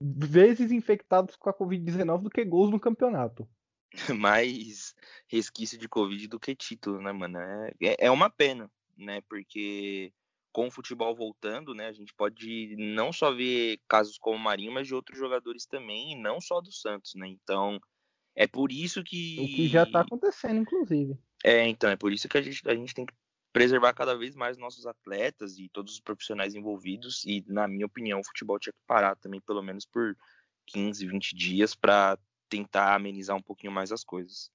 vezes 0.00 0.70
infectados 0.70 1.36
com 1.36 1.48
a 1.48 1.54
Covid-19 1.54 2.22
do 2.22 2.30
que 2.30 2.44
gols 2.44 2.70
no 2.70 2.80
campeonato. 2.80 3.48
mais 4.18 4.94
resquício 5.26 5.78
de 5.78 5.88
Covid 5.88 6.28
do 6.28 6.40
que 6.40 6.54
título, 6.54 7.00
né, 7.00 7.12
mano? 7.12 7.38
É, 7.38 7.72
é, 7.82 7.96
é 8.06 8.10
uma 8.10 8.28
pena, 8.28 8.70
né? 8.96 9.20
Porque 9.28 10.12
com 10.52 10.68
o 10.68 10.70
futebol 10.70 11.14
voltando, 11.14 11.74
né, 11.74 11.86
a 11.86 11.92
gente 11.92 12.14
pode 12.14 12.74
não 12.78 13.12
só 13.12 13.30
ver 13.30 13.78
casos 13.86 14.16
como 14.16 14.36
o 14.36 14.40
Marinho, 14.40 14.72
mas 14.72 14.86
de 14.86 14.94
outros 14.94 15.18
jogadores 15.18 15.66
também, 15.66 16.12
e 16.12 16.16
não 16.16 16.40
só 16.40 16.62
do 16.62 16.72
Santos, 16.72 17.14
né? 17.14 17.28
Então, 17.28 17.78
é 18.36 18.46
por 18.46 18.70
isso 18.70 19.02
que. 19.02 19.40
O 19.40 19.46
que 19.46 19.66
já 19.66 19.84
está 19.84 20.02
acontecendo, 20.02 20.60
inclusive. 20.60 21.18
É, 21.42 21.66
então, 21.66 21.88
é 21.88 21.96
por 21.96 22.12
isso 22.12 22.28
que 22.28 22.36
a 22.36 22.42
gente, 22.42 22.68
a 22.68 22.74
gente 22.74 22.94
tem 22.94 23.06
que 23.06 23.14
preservar 23.52 23.94
cada 23.94 24.14
vez 24.14 24.36
mais 24.36 24.58
nossos 24.58 24.86
atletas 24.86 25.58
e 25.58 25.70
todos 25.70 25.94
os 25.94 26.00
profissionais 26.00 26.54
envolvidos. 26.54 27.24
E, 27.24 27.42
na 27.48 27.66
minha 27.66 27.86
opinião, 27.86 28.20
o 28.20 28.24
futebol 28.24 28.58
tinha 28.58 28.74
que 28.74 28.86
parar 28.86 29.16
também, 29.16 29.40
pelo 29.40 29.62
menos 29.62 29.86
por 29.86 30.14
15, 30.66 31.06
20 31.06 31.34
dias, 31.34 31.74
para 31.74 32.18
tentar 32.50 32.94
amenizar 32.94 33.34
um 33.34 33.42
pouquinho 33.42 33.72
mais 33.72 33.90
as 33.90 34.04
coisas. 34.04 34.50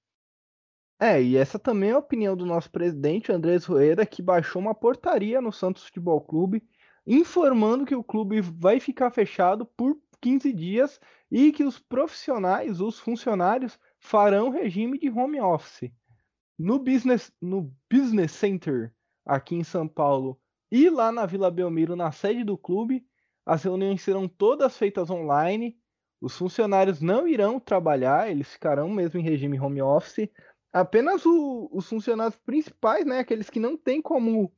É, 1.00 1.20
e 1.20 1.36
essa 1.36 1.58
também 1.58 1.90
é 1.90 1.94
a 1.94 1.98
opinião 1.98 2.36
do 2.36 2.46
nosso 2.46 2.70
presidente, 2.70 3.32
Andrés 3.32 3.64
Rueda, 3.64 4.06
que 4.06 4.22
baixou 4.22 4.62
uma 4.62 4.74
portaria 4.74 5.40
no 5.40 5.50
Santos 5.50 5.82
Futebol 5.82 6.20
Clube, 6.20 6.62
informando 7.04 7.84
que 7.84 7.96
o 7.96 8.04
clube 8.04 8.40
vai 8.40 8.78
ficar 8.78 9.10
fechado 9.10 9.66
por 9.66 9.98
15 10.20 10.52
dias 10.52 11.00
e 11.32 11.50
que 11.50 11.64
os 11.64 11.78
profissionais, 11.78 12.78
os 12.78 13.00
funcionários, 13.00 13.80
farão 13.98 14.50
regime 14.50 14.98
de 14.98 15.08
home 15.08 15.40
office. 15.40 15.90
No 16.58 16.78
business, 16.78 17.32
no 17.40 17.74
business 17.90 18.32
Center, 18.32 18.92
aqui 19.24 19.54
em 19.54 19.64
São 19.64 19.88
Paulo, 19.88 20.38
e 20.70 20.90
lá 20.90 21.10
na 21.10 21.24
Vila 21.24 21.50
Belmiro, 21.50 21.96
na 21.96 22.12
sede 22.12 22.44
do 22.44 22.58
clube, 22.58 23.02
as 23.46 23.62
reuniões 23.62 24.02
serão 24.02 24.28
todas 24.28 24.76
feitas 24.76 25.08
online. 25.08 25.78
Os 26.20 26.36
funcionários 26.36 27.00
não 27.00 27.26
irão 27.26 27.58
trabalhar, 27.58 28.30
eles 28.30 28.52
ficarão 28.52 28.90
mesmo 28.90 29.18
em 29.18 29.22
regime 29.22 29.58
home 29.58 29.80
office. 29.80 30.28
Apenas 30.70 31.24
o, 31.24 31.70
os 31.72 31.88
funcionários 31.88 32.36
principais, 32.36 33.06
né, 33.06 33.20
aqueles 33.20 33.48
que 33.48 33.58
não 33.58 33.74
têm 33.74 34.02
como 34.02 34.52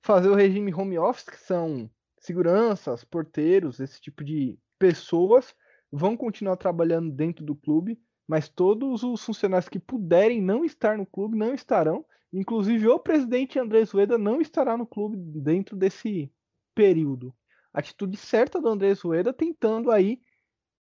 fazer 0.00 0.30
o 0.30 0.34
regime 0.34 0.72
home 0.72 0.98
office, 0.98 1.26
que 1.26 1.38
são 1.38 1.90
seguranças, 2.18 3.04
porteiros, 3.04 3.80
esse 3.80 4.00
tipo 4.00 4.24
de 4.24 4.58
pessoas 4.78 5.54
vão 5.90 6.16
continuar 6.16 6.56
trabalhando 6.56 7.10
dentro 7.10 7.44
do 7.44 7.54
clube, 7.54 7.98
mas 8.26 8.48
todos 8.48 9.02
os 9.02 9.22
funcionários 9.24 9.68
que 9.68 9.78
puderem 9.78 10.42
não 10.42 10.64
estar 10.64 10.98
no 10.98 11.06
clube 11.06 11.36
não 11.36 11.54
estarão. 11.54 12.04
Inclusive 12.32 12.88
o 12.88 12.98
presidente 12.98 13.58
Andrés 13.58 13.90
Rueda 13.90 14.18
não 14.18 14.40
estará 14.40 14.76
no 14.76 14.86
clube 14.86 15.16
dentro 15.16 15.76
desse 15.76 16.30
período. 16.74 17.34
Atitude 17.72 18.16
certa 18.16 18.60
do 18.60 18.68
Andrés 18.68 19.00
Rueda 19.00 19.32
tentando 19.32 19.90
aí 19.90 20.20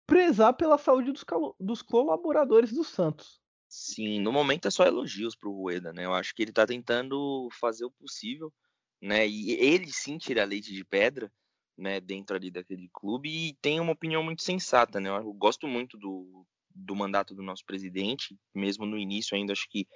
prezar 0.05 0.53
pela 0.53 0.77
saúde 0.77 1.11
dos, 1.11 1.23
dos 1.59 1.81
colaboradores 1.81 2.73
do 2.73 2.83
Santos. 2.83 3.39
Sim, 3.67 4.19
no 4.19 4.31
momento 4.31 4.67
é 4.67 4.71
só 4.71 4.83
elogios 4.83 5.35
para 5.35 5.47
o 5.47 5.53
Rueda, 5.53 5.93
né? 5.93 6.05
Eu 6.05 6.13
acho 6.13 6.33
que 6.33 6.41
ele 6.41 6.49
está 6.49 6.65
tentando 6.65 7.47
fazer 7.51 7.85
o 7.85 7.91
possível, 7.91 8.51
né? 8.99 9.27
E 9.27 9.51
ele 9.51 9.91
sim 9.91 10.17
tira 10.17 10.43
leite 10.43 10.73
de 10.73 10.83
pedra, 10.83 11.31
né, 11.79 11.99
dentro 11.99 12.35
ali 12.35 12.51
daquele 12.51 12.89
clube 12.93 13.29
e 13.29 13.53
tem 13.61 13.79
uma 13.79 13.93
opinião 13.93 14.21
muito 14.21 14.43
sensata, 14.43 14.99
né? 14.99 15.09
Eu 15.09 15.33
gosto 15.33 15.67
muito 15.67 15.97
do, 15.97 16.45
do 16.69 16.95
mandato 16.95 17.33
do 17.33 17.41
nosso 17.41 17.65
presidente, 17.65 18.37
mesmo 18.53 18.85
no 18.85 18.97
início 18.97 19.35
ainda 19.35 19.53
acho 19.53 19.67
que 19.69 19.87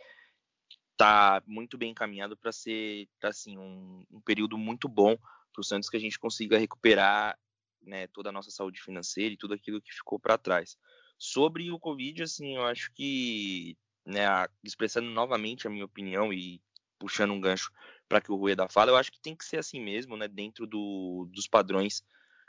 está 0.93 1.43
muito 1.45 1.77
bem 1.77 1.91
encaminhado 1.91 2.37
para 2.37 2.51
ser 2.51 3.07
assim 3.21 3.57
um, 3.57 4.05
um, 4.09 4.21
período 4.21 4.57
muito 4.57 4.87
bom 4.87 5.17
para 5.51 5.59
o 5.61 5.63
Santos 5.63 5.89
que 5.89 5.97
a 5.97 5.99
gente 5.99 6.17
consiga 6.17 6.57
recuperar 6.57 7.37
né, 7.81 8.07
toda 8.07 8.29
a 8.29 8.31
nossa 8.31 8.49
saúde 8.49 8.81
financeira 8.81 9.33
e 9.33 9.37
tudo 9.37 9.53
aquilo 9.53 9.81
que 9.81 9.93
ficou 9.93 10.19
para 10.19 10.37
trás. 10.37 10.77
Sobre 11.17 11.69
o 11.69 11.79
Covid, 11.79 12.23
assim, 12.23 12.55
eu 12.55 12.65
acho 12.65 12.91
que, 12.93 13.77
né, 14.05 14.23
expressando 14.63 15.09
novamente 15.09 15.67
a 15.67 15.69
minha 15.69 15.85
opinião 15.85 16.31
e 16.31 16.61
puxando 17.03 17.31
um 17.31 17.41
gancho 17.41 17.69
para 18.07 18.21
que 18.21 18.31
o 18.31 18.35
Rueda 18.37 18.69
fala, 18.69 18.91
eu 18.91 18.95
acho 18.95 19.11
que 19.11 19.19
tem 19.19 19.35
que 19.35 19.43
ser 19.43 19.57
assim 19.57 19.81
mesmo, 19.81 20.15
né, 20.15 20.25
dentro 20.25 20.65
do, 20.65 21.27
dos 21.33 21.47
padrões 21.49 22.01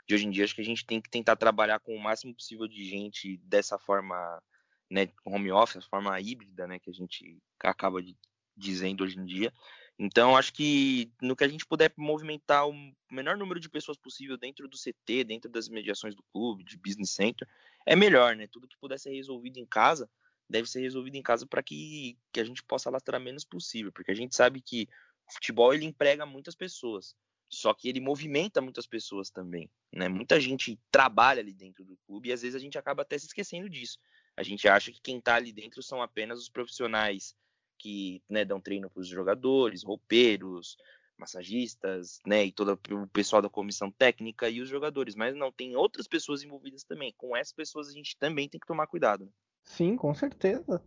de 0.07 0.15
hoje 0.15 0.25
em 0.25 0.31
dia. 0.31 0.45
Acho 0.45 0.55
que 0.55 0.61
a 0.61 0.65
gente 0.65 0.85
tem 0.85 1.01
que 1.01 1.09
tentar 1.09 1.35
trabalhar 1.35 1.79
com 1.79 1.93
o 1.93 2.01
máximo 2.01 2.33
possível 2.33 2.65
de 2.65 2.85
gente 2.85 3.35
dessa 3.43 3.77
forma, 3.77 4.41
né, 4.89 5.09
home 5.25 5.51
office, 5.51 5.83
forma 5.83 6.17
híbrida, 6.21 6.65
né, 6.65 6.79
que 6.79 6.89
a 6.89 6.93
gente 6.93 7.37
acaba 7.59 8.01
de, 8.01 8.15
dizendo 8.55 9.03
hoje 9.03 9.19
em 9.19 9.25
dia. 9.25 9.51
Então, 9.99 10.37
acho 10.37 10.53
que 10.53 11.11
no 11.21 11.35
que 11.35 11.43
a 11.43 11.47
gente 11.49 11.65
puder 11.65 11.91
movimentar 11.97 12.69
o 12.69 12.73
menor 13.11 13.35
número 13.35 13.59
de 13.59 13.69
pessoas 13.69 13.97
possível 13.97 14.37
dentro 14.37 14.69
do 14.69 14.77
CT, 14.77 15.25
dentro 15.25 15.51
das 15.51 15.67
mediações 15.67 16.15
do 16.15 16.23
clube, 16.31 16.63
de 16.63 16.77
business 16.77 17.11
center, 17.11 17.45
é 17.85 17.93
melhor, 17.93 18.37
né? 18.37 18.47
Tudo 18.47 18.67
que 18.67 18.77
puder 18.77 18.97
ser 18.99 19.11
resolvido 19.11 19.57
em 19.57 19.65
casa, 19.65 20.09
deve 20.49 20.69
ser 20.69 20.81
resolvido 20.81 21.15
em 21.15 21.21
casa 21.21 21.45
para 21.45 21.63
que, 21.63 22.17
que 22.31 22.39
a 22.39 22.43
gente 22.43 22.63
possa 22.63 22.89
lastrar 22.89 23.19
menos 23.19 23.43
possível, 23.43 23.91
porque 23.91 24.11
a 24.11 24.15
gente 24.15 24.35
sabe 24.35 24.61
que 24.61 24.87
o 25.27 25.33
futebol 25.33 25.73
ele 25.73 25.85
emprega 25.85 26.25
muitas 26.25 26.55
pessoas, 26.55 27.15
só 27.49 27.73
que 27.73 27.89
ele 27.89 27.99
movimenta 27.99 28.61
muitas 28.61 28.85
pessoas 28.85 29.29
também, 29.29 29.69
né? 29.91 30.07
Muita 30.07 30.39
gente 30.39 30.79
trabalha 30.91 31.41
ali 31.41 31.53
dentro 31.53 31.83
do 31.83 31.97
clube 32.05 32.29
e 32.29 32.33
às 32.33 32.41
vezes 32.41 32.55
a 32.55 32.59
gente 32.59 32.77
acaba 32.77 33.01
até 33.01 33.17
se 33.17 33.27
esquecendo 33.27 33.69
disso. 33.69 33.97
A 34.37 34.43
gente 34.43 34.67
acha 34.67 34.91
que 34.91 35.01
quem 35.01 35.17
está 35.17 35.35
ali 35.35 35.53
dentro 35.53 35.81
são 35.81 36.01
apenas 36.01 36.39
os 36.39 36.49
profissionais 36.49 37.35
que 37.77 38.21
né, 38.29 38.43
dão 38.43 38.59
treino 38.59 38.89
para 38.89 39.01
os 39.01 39.07
jogadores, 39.07 39.83
roupeiros, 39.83 40.77
massagistas, 41.17 42.19
né, 42.25 42.45
e 42.45 42.51
todo 42.51 42.79
o 42.91 43.07
pessoal 43.07 43.41
da 43.41 43.49
comissão 43.49 43.89
técnica 43.91 44.49
e 44.49 44.61
os 44.61 44.69
jogadores, 44.69 45.15
mas 45.15 45.35
não 45.35 45.51
tem 45.51 45.75
outras 45.75 46.07
pessoas 46.07 46.43
envolvidas 46.43 46.83
também. 46.83 47.13
Com 47.17 47.35
essas 47.35 47.53
pessoas 47.53 47.87
a 47.87 47.93
gente 47.93 48.17
também 48.17 48.49
tem 48.49 48.59
que 48.59 48.67
tomar 48.67 48.87
cuidado. 48.87 49.25
Né? 49.25 49.31
Sim, 49.65 49.95
com 49.95 50.13
certeza. 50.13 50.83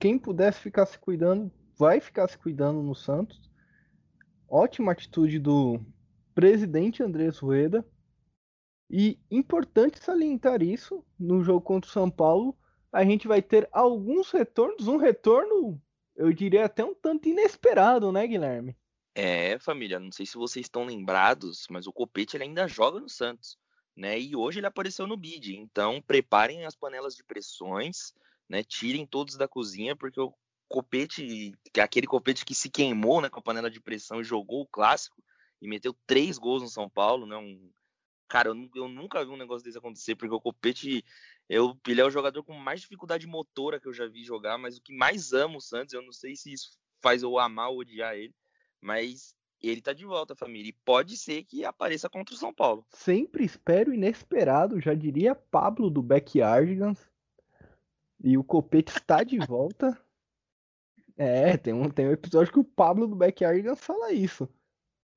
Quem 0.00 0.18
pudesse 0.18 0.60
ficar 0.60 0.86
se 0.86 0.98
cuidando, 0.98 1.50
vai 1.76 2.00
ficar 2.00 2.28
se 2.28 2.38
cuidando 2.38 2.82
no 2.82 2.94
Santos. 2.94 3.50
Ótima 4.48 4.92
atitude 4.92 5.38
do 5.38 5.80
presidente 6.34 7.02
Andrés 7.02 7.38
Rueda. 7.38 7.84
E 8.90 9.18
importante 9.30 10.02
salientar 10.02 10.62
isso, 10.62 11.04
no 11.18 11.42
jogo 11.42 11.60
contra 11.60 11.88
o 11.88 11.92
São 11.92 12.10
Paulo, 12.10 12.56
a 12.92 13.04
gente 13.04 13.26
vai 13.26 13.42
ter 13.42 13.68
alguns 13.72 14.30
retornos, 14.30 14.86
um 14.86 14.96
retorno 14.96 15.80
eu 16.16 16.32
diria 16.32 16.64
até 16.64 16.84
um 16.84 16.94
tanto 16.94 17.28
inesperado, 17.28 18.12
né, 18.12 18.26
Guilherme? 18.26 18.76
É, 19.16 19.58
família, 19.58 19.98
não 19.98 20.12
sei 20.12 20.26
se 20.26 20.36
vocês 20.36 20.66
estão 20.66 20.84
lembrados, 20.84 21.66
mas 21.70 21.86
o 21.86 21.92
Copete 21.92 22.36
ainda 22.36 22.68
joga 22.68 23.00
no 23.00 23.08
Santos, 23.08 23.58
né? 23.96 24.18
E 24.18 24.34
hoje 24.34 24.60
ele 24.60 24.66
apareceu 24.66 25.06
no 25.06 25.16
bid. 25.16 25.56
Então, 25.56 26.02
preparem 26.02 26.64
as 26.64 26.74
panelas 26.74 27.14
de 27.14 27.24
pressões, 27.24 28.12
né? 28.48 28.62
Tirem 28.62 29.06
todos 29.06 29.36
da 29.36 29.48
cozinha, 29.48 29.94
porque 29.94 30.20
o 30.20 30.34
Copete, 30.68 31.52
é 31.76 31.80
aquele 31.80 32.06
Copete 32.06 32.44
que 32.44 32.54
se 32.54 32.68
queimou, 32.70 33.20
né, 33.20 33.28
com 33.28 33.38
a 33.38 33.42
panela 33.42 33.70
de 33.70 33.80
pressão 33.80 34.20
e 34.20 34.24
jogou 34.24 34.62
o 34.62 34.66
clássico 34.66 35.22
e 35.60 35.68
meteu 35.68 35.94
três 36.06 36.38
gols 36.38 36.62
no 36.62 36.68
São 36.68 36.88
Paulo, 36.88 37.26
né? 37.26 37.36
Um 37.36 37.70
cara, 38.26 38.48
eu, 38.48 38.70
eu 38.74 38.88
nunca 38.88 39.24
vi 39.24 39.30
um 39.30 39.36
negócio 39.36 39.64
desse 39.64 39.78
acontecer, 39.78 40.16
porque 40.16 40.34
o 40.34 40.40
Copete 40.40 41.04
eu, 41.48 41.78
ele 41.86 42.00
é 42.00 42.04
o 42.04 42.10
jogador 42.10 42.42
com 42.42 42.54
mais 42.54 42.80
dificuldade 42.80 43.26
motora 43.26 43.78
que 43.78 43.86
eu 43.86 43.92
já 43.92 44.06
vi 44.06 44.24
jogar, 44.24 44.58
mas 44.58 44.78
o 44.78 44.82
que 44.82 44.94
mais 44.94 45.32
amo 45.32 45.58
o 45.58 45.60
Santos, 45.60 45.94
eu 45.94 46.02
não 46.02 46.12
sei 46.12 46.34
se 46.34 46.52
isso 46.52 46.78
faz 47.02 47.22
eu 47.22 47.38
amar 47.38 47.68
ou 47.68 47.78
odiar 47.78 48.16
ele, 48.16 48.34
mas 48.80 49.36
ele 49.68 49.80
tá 49.80 49.92
de 49.92 50.04
volta, 50.04 50.34
família. 50.34 50.70
E 50.70 50.78
pode 50.84 51.16
ser 51.16 51.44
que 51.44 51.64
apareça 51.64 52.08
contra 52.08 52.34
o 52.34 52.38
São 52.38 52.52
Paulo. 52.52 52.84
Sempre 52.90 53.44
espero 53.44 53.92
inesperado, 53.92 54.80
já 54.80 54.94
diria 54.94 55.34
Pablo 55.34 55.90
do 55.90 56.02
Backyardigans. 56.02 56.98
E 58.22 58.38
o 58.38 58.44
Copete 58.44 58.92
está 58.92 59.22
de 59.22 59.38
volta. 59.46 59.98
É, 61.16 61.56
tem 61.56 61.72
um, 61.72 61.88
tem 61.88 62.08
um 62.08 62.12
episódio 62.12 62.52
que 62.52 62.58
o 62.58 62.64
Pablo 62.64 63.06
do 63.06 63.14
Backyardigans 63.14 63.80
fala 63.80 64.12
isso. 64.12 64.48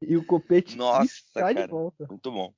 E 0.02 0.16
o 0.16 0.26
Copete 0.26 0.78
Nossa, 0.78 1.06
está 1.06 1.42
cara, 1.42 1.66
de 1.66 1.68
volta. 1.68 2.06
Muito 2.08 2.32
bom. 2.32 2.54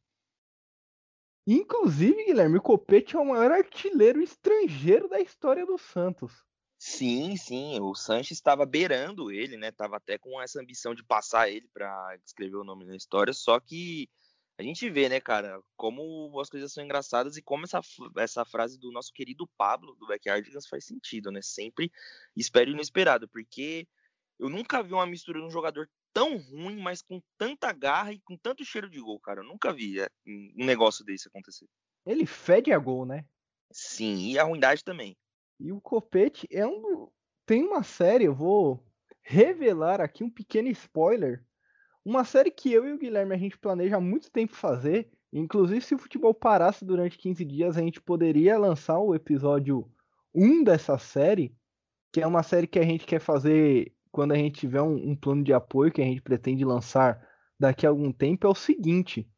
Inclusive, 1.48 2.26
Guilherme, 2.26 2.58
o 2.58 2.62
Copete 2.62 3.16
é 3.16 3.20
o 3.20 3.26
maior 3.26 3.52
artilheiro 3.52 4.22
estrangeiro 4.22 5.08
da 5.08 5.20
história 5.20 5.66
do 5.66 5.78
Santos. 5.78 6.46
Sim, 6.82 7.36
sim, 7.36 7.78
o 7.82 7.94
Sanches 7.94 8.38
estava 8.38 8.66
beirando 8.66 9.30
ele, 9.30 9.58
né? 9.58 9.70
Tava 9.70 9.98
até 9.98 10.18
com 10.18 10.42
essa 10.42 10.62
ambição 10.62 10.96
de 10.96 11.04
passar 11.04 11.50
ele 11.50 11.68
para 11.74 12.18
escrever 12.26 12.56
o 12.56 12.64
nome 12.64 12.86
na 12.86 12.96
história, 12.96 13.34
só 13.34 13.60
que 13.60 14.10
a 14.58 14.64
gente 14.64 14.90
vê, 14.90 15.10
né, 15.10 15.20
cara, 15.20 15.62
como 15.76 16.40
as 16.40 16.50
coisas 16.50 16.72
são 16.72 16.84
engraçadas 16.84 17.36
e 17.36 17.42
como 17.42 17.66
essa, 17.66 17.82
essa 18.18 18.46
frase 18.46 18.80
do 18.80 18.94
nosso 18.94 19.12
querido 19.14 19.46
Pablo, 19.58 19.94
do 19.96 20.08
Backyardigans, 20.08 20.68
faz 20.68 20.86
sentido, 20.86 21.32
né? 21.32 21.42
Sempre 21.42 21.92
espero 22.36 22.72
inesperado, 22.72 23.28
porque 23.28 23.86
eu 24.40 24.50
nunca 24.50 24.82
vi 24.82 24.94
uma 24.94 25.06
mistura 25.06 25.40
de 25.40 25.46
um 25.46 25.52
jogador 25.52 25.90
tão 26.14 26.38
ruim, 26.38 26.78
mas 26.82 27.02
com 27.02 27.22
tanta 27.38 27.74
garra 27.74 28.14
e 28.14 28.22
com 28.22 28.38
tanto 28.38 28.64
cheiro 28.64 28.90
de 28.90 29.02
gol, 29.02 29.20
cara. 29.20 29.42
Eu 29.42 29.46
nunca 29.46 29.74
vi 29.74 30.00
é, 30.00 30.10
um 30.26 30.66
negócio 30.66 31.04
desse 31.04 31.28
acontecer. 31.28 31.68
Ele 32.06 32.26
fede 32.26 32.72
a 32.72 32.78
gol, 32.78 33.06
né? 33.06 33.26
Sim, 33.72 34.32
e 34.32 34.40
a 34.40 34.44
ruindade 34.44 34.84
também. 34.84 35.18
E 35.60 35.72
o 35.72 35.82
Copete 35.82 36.48
é 36.52 36.66
um. 36.66 37.10
Tem 37.46 37.64
uma 37.64 37.84
série, 37.84 38.26
eu 38.26 38.34
vou 38.34 38.84
revelar 39.22 40.00
aqui 40.00 40.24
um 40.24 40.30
pequeno 40.30 40.70
spoiler. 40.70 41.44
Uma 42.06 42.24
série 42.24 42.50
que 42.50 42.72
eu 42.72 42.88
e 42.88 42.94
o 42.94 42.98
Guilherme 42.98 43.36
a 43.36 43.38
gente 43.38 43.58
planeja 43.58 43.98
há 43.98 44.02
muito 44.02 44.32
tempo 44.32 44.56
fazer. 44.56 45.12
Inclusive, 45.32 45.82
se 45.82 45.94
o 45.94 46.00
futebol 46.00 46.34
parasse 46.34 46.84
durante 46.84 47.18
15 47.18 47.46
dias, 47.46 47.78
a 47.78 47.82
gente 47.82 48.02
poderia 48.02 48.58
lançar 48.58 49.00
o 49.00 49.14
episódio 49.14 49.88
1 50.34 50.64
dessa 50.64 50.98
série, 50.98 51.56
que 52.12 52.22
é 52.22 52.26
uma 52.26 52.42
série 52.42 52.66
que 52.66 52.80
a 52.80 52.84
gente 52.84 53.06
quer 53.06 53.20
fazer 53.20 53.94
quando 54.12 54.32
a 54.32 54.36
gente 54.36 54.60
tiver 54.60 54.82
um, 54.82 55.12
um, 55.12 55.16
plano 55.16 55.44
de 55.44 55.54
apoio 55.54 55.92
que 55.92 56.02
a 56.02 56.06
gente 56.06 56.22
pretende 56.22 56.66
lançar 56.66 57.24
daqui 57.60 57.86
a 57.86 57.90
algum 57.90 58.12
tempo, 58.12 58.48
é 58.48 58.50
o 58.50 58.56
seguinte: 58.56 59.30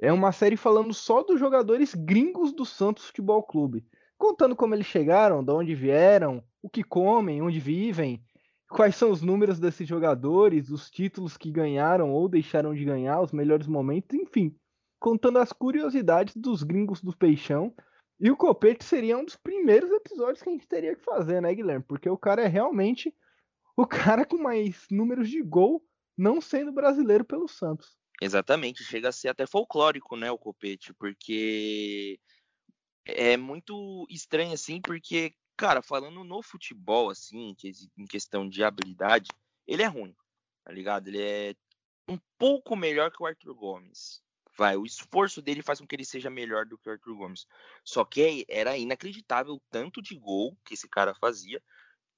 é 0.00 0.12
uma 0.12 0.30
série 0.30 0.56
falando 0.56 0.94
só 0.94 1.22
dos 1.22 1.40
jogadores 1.40 1.94
gringos 1.94 2.52
do 2.52 2.64
Santos 2.64 3.06
Futebol 3.06 3.42
Clube, 3.42 3.84
contando 4.16 4.56
como 4.56 4.74
eles 4.74 4.86
chegaram, 4.86 5.44
de 5.44 5.52
onde 5.52 5.74
vieram, 5.74 6.42
o 6.62 6.68
que 6.68 6.82
comem, 6.82 7.42
onde 7.42 7.60
vivem, 7.60 8.22
quais 8.68 8.96
são 8.96 9.10
os 9.10 9.22
números 9.22 9.58
desses 9.58 9.86
jogadores, 9.86 10.70
os 10.70 10.90
títulos 10.90 11.36
que 11.36 11.50
ganharam 11.50 12.12
ou 12.12 12.28
deixaram 12.28 12.74
de 12.74 12.84
ganhar, 12.84 13.20
os 13.20 13.32
melhores 13.32 13.66
momentos, 13.66 14.18
enfim, 14.18 14.56
contando 14.98 15.38
as 15.38 15.52
curiosidades 15.52 16.34
dos 16.36 16.62
gringos 16.62 17.00
do 17.00 17.16
Peixão. 17.16 17.74
E 18.18 18.30
o 18.30 18.36
Copete 18.36 18.84
seria 18.84 19.18
um 19.18 19.24
dos 19.24 19.36
primeiros 19.36 19.90
episódios 19.90 20.42
que 20.42 20.48
a 20.48 20.52
gente 20.52 20.66
teria 20.66 20.96
que 20.96 21.04
fazer, 21.04 21.40
né, 21.42 21.54
Guilherme? 21.54 21.84
Porque 21.86 22.08
o 22.08 22.16
cara 22.16 22.42
é 22.42 22.46
realmente 22.46 23.14
o 23.76 23.86
cara 23.86 24.24
com 24.24 24.38
mais 24.38 24.86
números 24.90 25.28
de 25.28 25.42
gol 25.42 25.82
não 26.16 26.40
sendo 26.40 26.72
brasileiro 26.72 27.24
pelo 27.24 27.46
Santos. 27.46 27.94
Exatamente, 28.22 28.82
chega 28.82 29.10
a 29.10 29.12
ser 29.12 29.28
até 29.28 29.46
folclórico, 29.46 30.16
né, 30.16 30.30
o 30.30 30.38
Copete, 30.38 30.94
porque 30.94 32.18
é 33.06 33.36
muito 33.36 34.06
estranho 34.10 34.52
assim, 34.52 34.80
porque, 34.80 35.34
cara, 35.56 35.80
falando 35.80 36.24
no 36.24 36.42
futebol, 36.42 37.10
assim, 37.10 37.54
em 37.96 38.04
questão 38.06 38.48
de 38.48 38.64
habilidade, 38.64 39.30
ele 39.66 39.82
é 39.82 39.86
ruim, 39.86 40.14
tá 40.64 40.72
ligado? 40.72 41.08
Ele 41.08 41.22
é 41.22 41.54
um 42.08 42.18
pouco 42.38 42.76
melhor 42.76 43.10
que 43.10 43.22
o 43.22 43.26
Arthur 43.26 43.54
Gomes. 43.54 44.22
Vai, 44.58 44.76
o 44.76 44.86
esforço 44.86 45.42
dele 45.42 45.62
faz 45.62 45.80
com 45.80 45.86
que 45.86 45.94
ele 45.94 46.04
seja 46.04 46.30
melhor 46.30 46.64
do 46.64 46.78
que 46.78 46.88
o 46.88 46.92
Arthur 46.92 47.14
Gomes. 47.14 47.46
Só 47.84 48.04
que 48.04 48.46
era 48.48 48.76
inacreditável 48.76 49.54
o 49.54 49.62
tanto 49.70 50.00
de 50.00 50.16
gol 50.16 50.56
que 50.64 50.74
esse 50.74 50.88
cara 50.88 51.14
fazia 51.14 51.62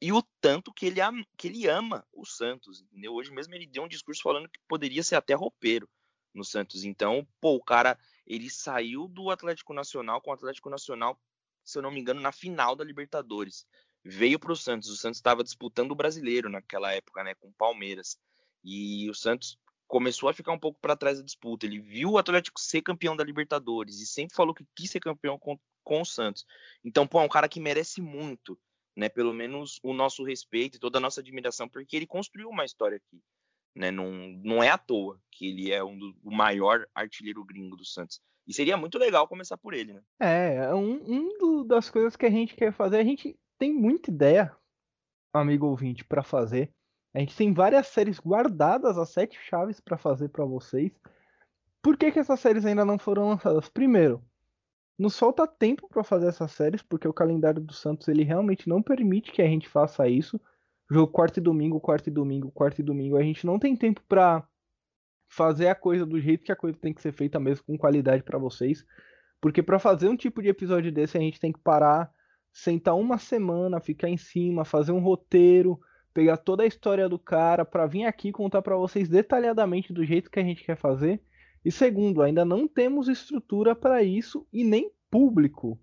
e 0.00 0.12
o 0.12 0.22
tanto 0.40 0.72
que 0.72 0.86
ele, 0.86 1.00
ama, 1.00 1.26
que 1.36 1.48
ele 1.48 1.66
ama 1.66 2.06
o 2.12 2.24
Santos, 2.24 2.80
entendeu? 2.80 3.12
Hoje 3.14 3.32
mesmo 3.32 3.54
ele 3.54 3.66
deu 3.66 3.82
um 3.82 3.88
discurso 3.88 4.22
falando 4.22 4.48
que 4.48 4.60
poderia 4.68 5.02
ser 5.02 5.16
até 5.16 5.34
roupeiro 5.34 5.88
no 6.32 6.44
Santos. 6.44 6.84
Então, 6.84 7.26
pô, 7.40 7.56
o 7.56 7.64
cara, 7.64 7.98
ele 8.28 8.50
saiu 8.50 9.08
do 9.08 9.30
Atlético 9.30 9.72
Nacional 9.72 10.20
com 10.20 10.30
o 10.30 10.34
Atlético 10.34 10.70
Nacional, 10.70 11.18
se 11.64 11.78
eu 11.78 11.82
não 11.82 11.90
me 11.90 12.00
engano, 12.00 12.20
na 12.20 12.30
final 12.30 12.76
da 12.76 12.84
Libertadores. 12.84 13.66
Veio 14.04 14.38
para 14.38 14.52
o 14.52 14.56
Santos. 14.56 14.90
O 14.90 14.96
Santos 14.96 15.18
estava 15.18 15.42
disputando 15.42 15.92
o 15.92 15.96
brasileiro 15.96 16.48
naquela 16.48 16.92
época, 16.92 17.24
né, 17.24 17.34
com 17.34 17.48
o 17.48 17.54
Palmeiras. 17.54 18.18
E 18.62 19.08
o 19.10 19.14
Santos 19.14 19.58
começou 19.86 20.28
a 20.28 20.34
ficar 20.34 20.52
um 20.52 20.58
pouco 20.58 20.78
para 20.80 20.96
trás 20.96 21.18
da 21.18 21.24
disputa. 21.24 21.66
Ele 21.66 21.80
viu 21.80 22.10
o 22.10 22.18
Atlético 22.18 22.60
ser 22.60 22.82
campeão 22.82 23.16
da 23.16 23.24
Libertadores 23.24 24.00
e 24.00 24.06
sempre 24.06 24.36
falou 24.36 24.54
que 24.54 24.64
quis 24.76 24.90
ser 24.90 25.00
campeão 25.00 25.38
com, 25.38 25.58
com 25.82 26.02
o 26.02 26.06
Santos. 26.06 26.46
Então, 26.84 27.06
pô, 27.06 27.20
é 27.20 27.24
um 27.24 27.28
cara 27.28 27.48
que 27.48 27.58
merece 27.58 28.00
muito 28.00 28.58
né? 28.98 29.08
Pelo 29.08 29.32
menos 29.32 29.78
o 29.80 29.94
nosso 29.94 30.24
respeito 30.24 30.76
e 30.76 30.80
toda 30.80 30.98
a 30.98 31.00
nossa 31.00 31.20
admiração, 31.20 31.68
porque 31.68 31.96
ele 31.96 32.06
construiu 32.06 32.48
uma 32.48 32.64
história 32.64 32.96
aqui, 32.96 33.22
né? 33.78 33.90
Não, 33.90 34.10
não 34.42 34.62
é 34.62 34.68
à 34.68 34.76
toa 34.76 35.18
que 35.30 35.46
ele 35.46 35.72
é 35.72 35.82
um 35.82 35.96
do, 35.96 36.16
o 36.24 36.34
maior 36.34 36.86
artilheiro 36.94 37.44
gringo 37.44 37.76
do 37.76 37.84
Santos. 37.84 38.20
E 38.46 38.52
seria 38.52 38.76
muito 38.76 38.98
legal 38.98 39.28
começar 39.28 39.56
por 39.56 39.74
ele, 39.74 39.92
né? 39.92 40.02
É, 40.20 40.54
é 40.56 40.74
um, 40.74 41.00
um 41.06 41.38
do, 41.38 41.64
das 41.64 41.88
coisas 41.88 42.16
que 42.16 42.26
a 42.26 42.30
gente 42.30 42.56
quer 42.56 42.72
fazer, 42.72 42.98
a 42.98 43.04
gente 43.04 43.38
tem 43.58 43.72
muita 43.72 44.10
ideia, 44.10 44.52
amigo 45.32 45.66
ouvinte, 45.66 46.04
para 46.04 46.22
fazer. 46.22 46.72
A 47.14 47.20
gente 47.20 47.36
tem 47.36 47.52
várias 47.52 47.86
séries 47.88 48.18
guardadas, 48.18 48.98
as 48.98 49.10
sete 49.10 49.38
chaves 49.48 49.80
para 49.80 49.96
fazer 49.96 50.28
para 50.28 50.44
vocês. 50.44 50.92
Por 51.82 51.96
que, 51.96 52.10
que 52.10 52.18
essas 52.18 52.40
séries 52.40 52.64
ainda 52.64 52.84
não 52.84 52.98
foram 52.98 53.28
lançadas? 53.28 53.68
Primeiro, 53.68 54.22
nos 54.98 55.18
falta 55.18 55.46
tempo 55.46 55.88
para 55.88 56.02
fazer 56.02 56.26
essas 56.26 56.50
séries, 56.52 56.82
porque 56.82 57.06
o 57.06 57.12
calendário 57.12 57.60
do 57.60 57.72
Santos 57.72 58.08
ele 58.08 58.24
realmente 58.24 58.68
não 58.68 58.82
permite 58.82 59.30
que 59.30 59.40
a 59.40 59.46
gente 59.46 59.68
faça 59.68 60.08
isso. 60.08 60.40
Jogo 60.90 61.12
quarto 61.12 61.36
e 61.36 61.40
domingo, 61.40 61.80
quarto 61.80 62.06
e 62.06 62.10
domingo, 62.10 62.50
quarto 62.50 62.80
e 62.80 62.82
domingo. 62.82 63.16
A 63.16 63.22
gente 63.22 63.44
não 63.44 63.58
tem 63.58 63.76
tempo 63.76 64.02
para 64.08 64.46
fazer 65.28 65.68
a 65.68 65.74
coisa 65.74 66.06
do 66.06 66.18
jeito 66.18 66.44
que 66.44 66.52
a 66.52 66.56
coisa 66.56 66.78
tem 66.78 66.94
que 66.94 67.02
ser 67.02 67.12
feita 67.12 67.38
mesmo, 67.38 67.64
com 67.66 67.76
qualidade 67.76 68.22
para 68.22 68.38
vocês. 68.38 68.84
Porque 69.40 69.62
para 69.62 69.78
fazer 69.78 70.08
um 70.08 70.16
tipo 70.16 70.42
de 70.42 70.48
episódio 70.48 70.90
desse, 70.90 71.18
a 71.18 71.20
gente 71.20 71.38
tem 71.38 71.52
que 71.52 71.60
parar, 71.60 72.10
sentar 72.52 72.96
uma 72.96 73.18
semana, 73.18 73.80
ficar 73.80 74.08
em 74.08 74.16
cima, 74.16 74.64
fazer 74.64 74.92
um 74.92 75.00
roteiro, 75.00 75.78
pegar 76.14 76.38
toda 76.38 76.62
a 76.62 76.66
história 76.66 77.08
do 77.08 77.18
cara 77.18 77.64
para 77.64 77.86
vir 77.86 78.04
aqui 78.04 78.32
contar 78.32 78.62
para 78.62 78.76
vocês 78.76 79.08
detalhadamente 79.08 79.92
do 79.92 80.04
jeito 80.04 80.30
que 80.30 80.40
a 80.40 80.44
gente 80.44 80.64
quer 80.64 80.76
fazer. 80.76 81.22
E 81.64 81.70
segundo, 81.70 82.22
ainda 82.22 82.44
não 82.44 82.66
temos 82.66 83.08
estrutura 83.08 83.76
para 83.76 84.02
isso 84.02 84.46
e 84.50 84.64
nem 84.64 84.90
público. 85.10 85.78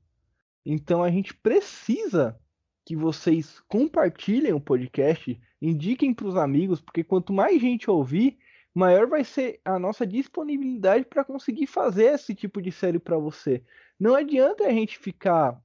Então 0.65 1.03
a 1.03 1.11
gente 1.11 1.33
precisa 1.33 2.37
que 2.85 2.95
vocês 2.95 3.59
compartilhem 3.67 4.53
o 4.53 4.61
podcast, 4.61 5.39
indiquem 5.59 6.13
para 6.13 6.27
os 6.27 6.37
amigos, 6.37 6.79
porque 6.79 7.03
quanto 7.03 7.33
mais 7.33 7.59
gente 7.59 7.89
ouvir, 7.89 8.37
maior 8.73 9.07
vai 9.07 9.23
ser 9.23 9.59
a 9.65 9.79
nossa 9.79 10.05
disponibilidade 10.05 11.05
para 11.05 11.23
conseguir 11.23 11.65
fazer 11.65 12.13
esse 12.13 12.35
tipo 12.35 12.61
de 12.61 12.71
série 12.71 12.99
para 12.99 13.17
você. 13.17 13.63
Não 13.99 14.13
adianta 14.13 14.65
a 14.65 14.69
gente 14.69 14.99
ficar 14.99 15.59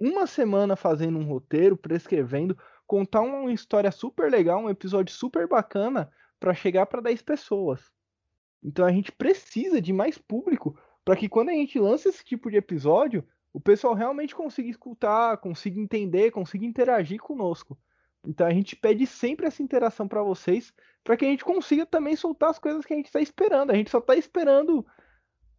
uma 0.00 0.26
semana 0.26 0.74
fazendo 0.74 1.18
um 1.18 1.24
roteiro, 1.24 1.76
prescrevendo, 1.76 2.58
contar 2.86 3.20
uma 3.20 3.52
história 3.52 3.92
super 3.92 4.30
legal, 4.30 4.60
um 4.60 4.70
episódio 4.70 5.14
super 5.14 5.46
bacana 5.46 6.10
para 6.40 6.54
chegar 6.54 6.86
para 6.86 7.00
10 7.00 7.22
pessoas. 7.22 7.92
Então 8.62 8.84
a 8.84 8.90
gente 8.90 9.12
precisa 9.12 9.80
de 9.80 9.92
mais 9.92 10.18
público 10.18 10.76
para 11.04 11.16
que 11.16 11.28
quando 11.28 11.50
a 11.50 11.52
gente 11.52 11.78
lança 11.78 12.08
esse 12.08 12.24
tipo 12.24 12.50
de 12.50 12.56
episódio, 12.56 13.22
o 13.54 13.60
pessoal 13.60 13.94
realmente 13.94 14.34
consiga 14.34 14.68
escutar, 14.68 15.36
consiga 15.36 15.78
entender, 15.78 16.32
consiga 16.32 16.66
interagir 16.66 17.20
conosco. 17.20 17.78
Então 18.26 18.44
a 18.44 18.50
gente 18.50 18.74
pede 18.74 19.06
sempre 19.06 19.46
essa 19.46 19.62
interação 19.62 20.08
para 20.08 20.24
vocês, 20.24 20.74
para 21.04 21.16
que 21.16 21.24
a 21.24 21.28
gente 21.28 21.44
consiga 21.44 21.86
também 21.86 22.16
soltar 22.16 22.50
as 22.50 22.58
coisas 22.58 22.84
que 22.84 22.92
a 22.92 22.96
gente 22.96 23.06
está 23.06 23.20
esperando. 23.20 23.70
A 23.70 23.76
gente 23.76 23.90
só 23.90 23.98
está 23.98 24.16
esperando 24.16 24.84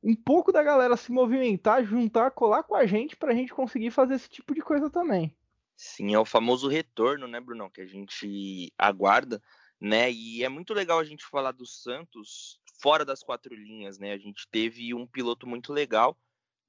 um 0.03 0.13
pouco 0.13 0.51
da 0.51 0.61
galera 0.61 0.97
se 0.97 1.09
movimentar, 1.09 1.85
juntar, 1.85 2.31
colar 2.31 2.63
com 2.63 2.75
a 2.75 2.85
gente 2.85 3.15
para 3.15 3.31
a 3.31 3.35
gente 3.35 3.53
conseguir 3.53 3.91
fazer 3.91 4.15
esse 4.15 4.29
tipo 4.29 4.53
de 4.53 4.61
coisa 4.61 4.89
também. 4.89 5.33
Sim, 5.77 6.13
é 6.13 6.19
o 6.19 6.25
famoso 6.25 6.67
retorno, 6.67 7.29
né, 7.29 7.39
Brunão, 7.39 7.69
que 7.69 7.79
a 7.79 7.87
gente 7.87 8.73
aguarda, 8.77 9.41
né? 9.79 10.11
E 10.11 10.43
é 10.43 10.49
muito 10.49 10.73
legal 10.73 10.99
a 10.99 11.05
gente 11.05 11.25
falar 11.25 11.53
do 11.53 11.65
Santos 11.65 12.59
fora 12.81 13.05
das 13.05 13.23
quatro 13.23 13.55
linhas, 13.55 13.97
né? 13.97 14.11
A 14.11 14.17
gente 14.17 14.49
teve 14.51 14.93
um 14.93 15.07
piloto 15.07 15.47
muito 15.47 15.71
legal 15.71 16.17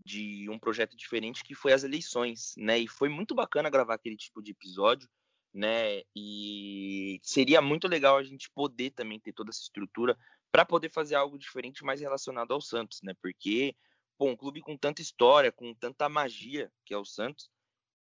de 0.04 0.48
um 0.50 0.58
projeto 0.58 0.96
diferente 0.96 1.42
que 1.42 1.54
foi 1.54 1.72
as 1.72 1.84
eleições, 1.84 2.54
né? 2.56 2.78
E 2.78 2.88
foi 2.88 3.08
muito 3.08 3.34
bacana 3.34 3.70
gravar 3.70 3.94
aquele 3.94 4.16
tipo 4.16 4.42
de 4.42 4.52
episódio 4.52 5.08
né? 5.56 6.02
E 6.14 7.18
seria 7.22 7.62
muito 7.62 7.88
legal 7.88 8.18
a 8.18 8.22
gente 8.22 8.50
poder 8.50 8.90
também 8.90 9.18
ter 9.18 9.32
toda 9.32 9.50
essa 9.50 9.62
estrutura 9.62 10.16
para 10.52 10.66
poder 10.66 10.90
fazer 10.90 11.14
algo 11.14 11.38
diferente 11.38 11.82
mais 11.82 12.00
relacionado 12.00 12.52
ao 12.52 12.60
Santos, 12.60 13.00
né? 13.02 13.14
Porque, 13.22 13.74
bom, 14.18 14.30
um 14.30 14.36
clube 14.36 14.60
com 14.60 14.76
tanta 14.76 15.00
história, 15.00 15.50
com 15.50 15.74
tanta 15.74 16.08
magia 16.10 16.70
que 16.84 16.92
é 16.92 16.98
o 16.98 17.06
Santos, 17.06 17.50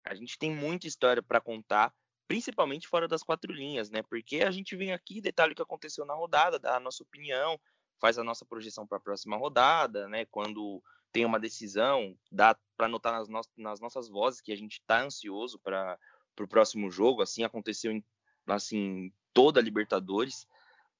a 0.04 0.14
gente 0.16 0.36
tem 0.36 0.50
muita 0.50 0.88
história 0.88 1.22
para 1.22 1.40
contar, 1.40 1.94
principalmente 2.26 2.88
fora 2.88 3.06
das 3.06 3.22
quatro 3.22 3.52
linhas, 3.52 3.88
né? 3.88 4.02
Porque 4.02 4.42
a 4.42 4.50
gente 4.50 4.74
vem 4.74 4.92
aqui, 4.92 5.20
detalhe 5.20 5.52
o 5.52 5.56
que 5.56 5.62
aconteceu 5.62 6.04
na 6.04 6.14
rodada, 6.14 6.58
dá 6.58 6.76
a 6.76 6.80
nossa 6.80 7.04
opinião, 7.04 7.58
faz 8.00 8.18
a 8.18 8.24
nossa 8.24 8.44
projeção 8.44 8.84
para 8.84 8.98
a 8.98 9.00
próxima 9.00 9.36
rodada, 9.36 10.08
né? 10.08 10.24
Quando 10.26 10.82
tem 11.14 11.24
uma 11.24 11.38
decisão, 11.38 12.18
dá 12.30 12.58
para 12.76 12.88
notar 12.88 13.12
nas, 13.12 13.28
no 13.28 13.40
nas 13.56 13.80
nossas 13.80 14.08
vozes 14.08 14.40
que 14.40 14.50
a 14.50 14.56
gente 14.56 14.80
está 14.80 15.00
ansioso 15.00 15.60
para 15.60 15.96
o 16.40 16.48
próximo 16.48 16.90
jogo. 16.90 17.22
Assim 17.22 17.44
aconteceu 17.44 17.92
em 17.92 18.04
assim, 18.48 19.12
toda 19.32 19.60
a 19.60 19.62
Libertadores, 19.62 20.44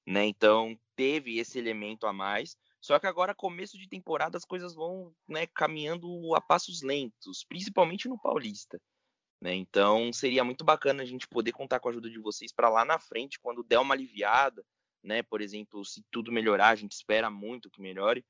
né? 0.07 0.25
Então 0.25 0.79
teve 0.95 1.37
esse 1.37 1.59
elemento 1.59 2.07
a 2.07 2.13
mais. 2.13 2.57
Só 2.79 2.97
que 2.97 3.07
agora, 3.07 3.35
começo 3.35 3.77
de 3.77 3.89
temporada, 3.89 4.37
as 4.37 4.45
coisas 4.45 4.73
vão 4.73 5.13
né, 5.27 5.47
caminhando 5.47 6.33
a 6.33 6.39
passos 6.39 6.81
lentos, 6.81 7.43
principalmente 7.43 8.07
no 8.07 8.17
Paulista. 8.17 8.79
Né? 9.41 9.53
Então 9.53 10.13
seria 10.13 10.45
muito 10.45 10.63
bacana 10.63 11.03
a 11.03 11.05
gente 11.05 11.27
poder 11.27 11.51
contar 11.51 11.81
com 11.81 11.89
a 11.89 11.91
ajuda 11.91 12.09
de 12.09 12.19
vocês 12.19 12.53
para 12.53 12.69
lá 12.69 12.85
na 12.85 12.97
frente, 12.99 13.37
quando 13.41 13.63
der 13.63 13.79
uma 13.79 13.93
aliviada, 13.93 14.65
né? 15.03 15.21
Por 15.23 15.41
exemplo, 15.41 15.83
se 15.83 16.01
tudo 16.09 16.31
melhorar, 16.31 16.69
a 16.69 16.75
gente 16.75 16.93
espera 16.93 17.29
muito 17.29 17.69
que 17.69 17.81
melhore. 17.81 18.25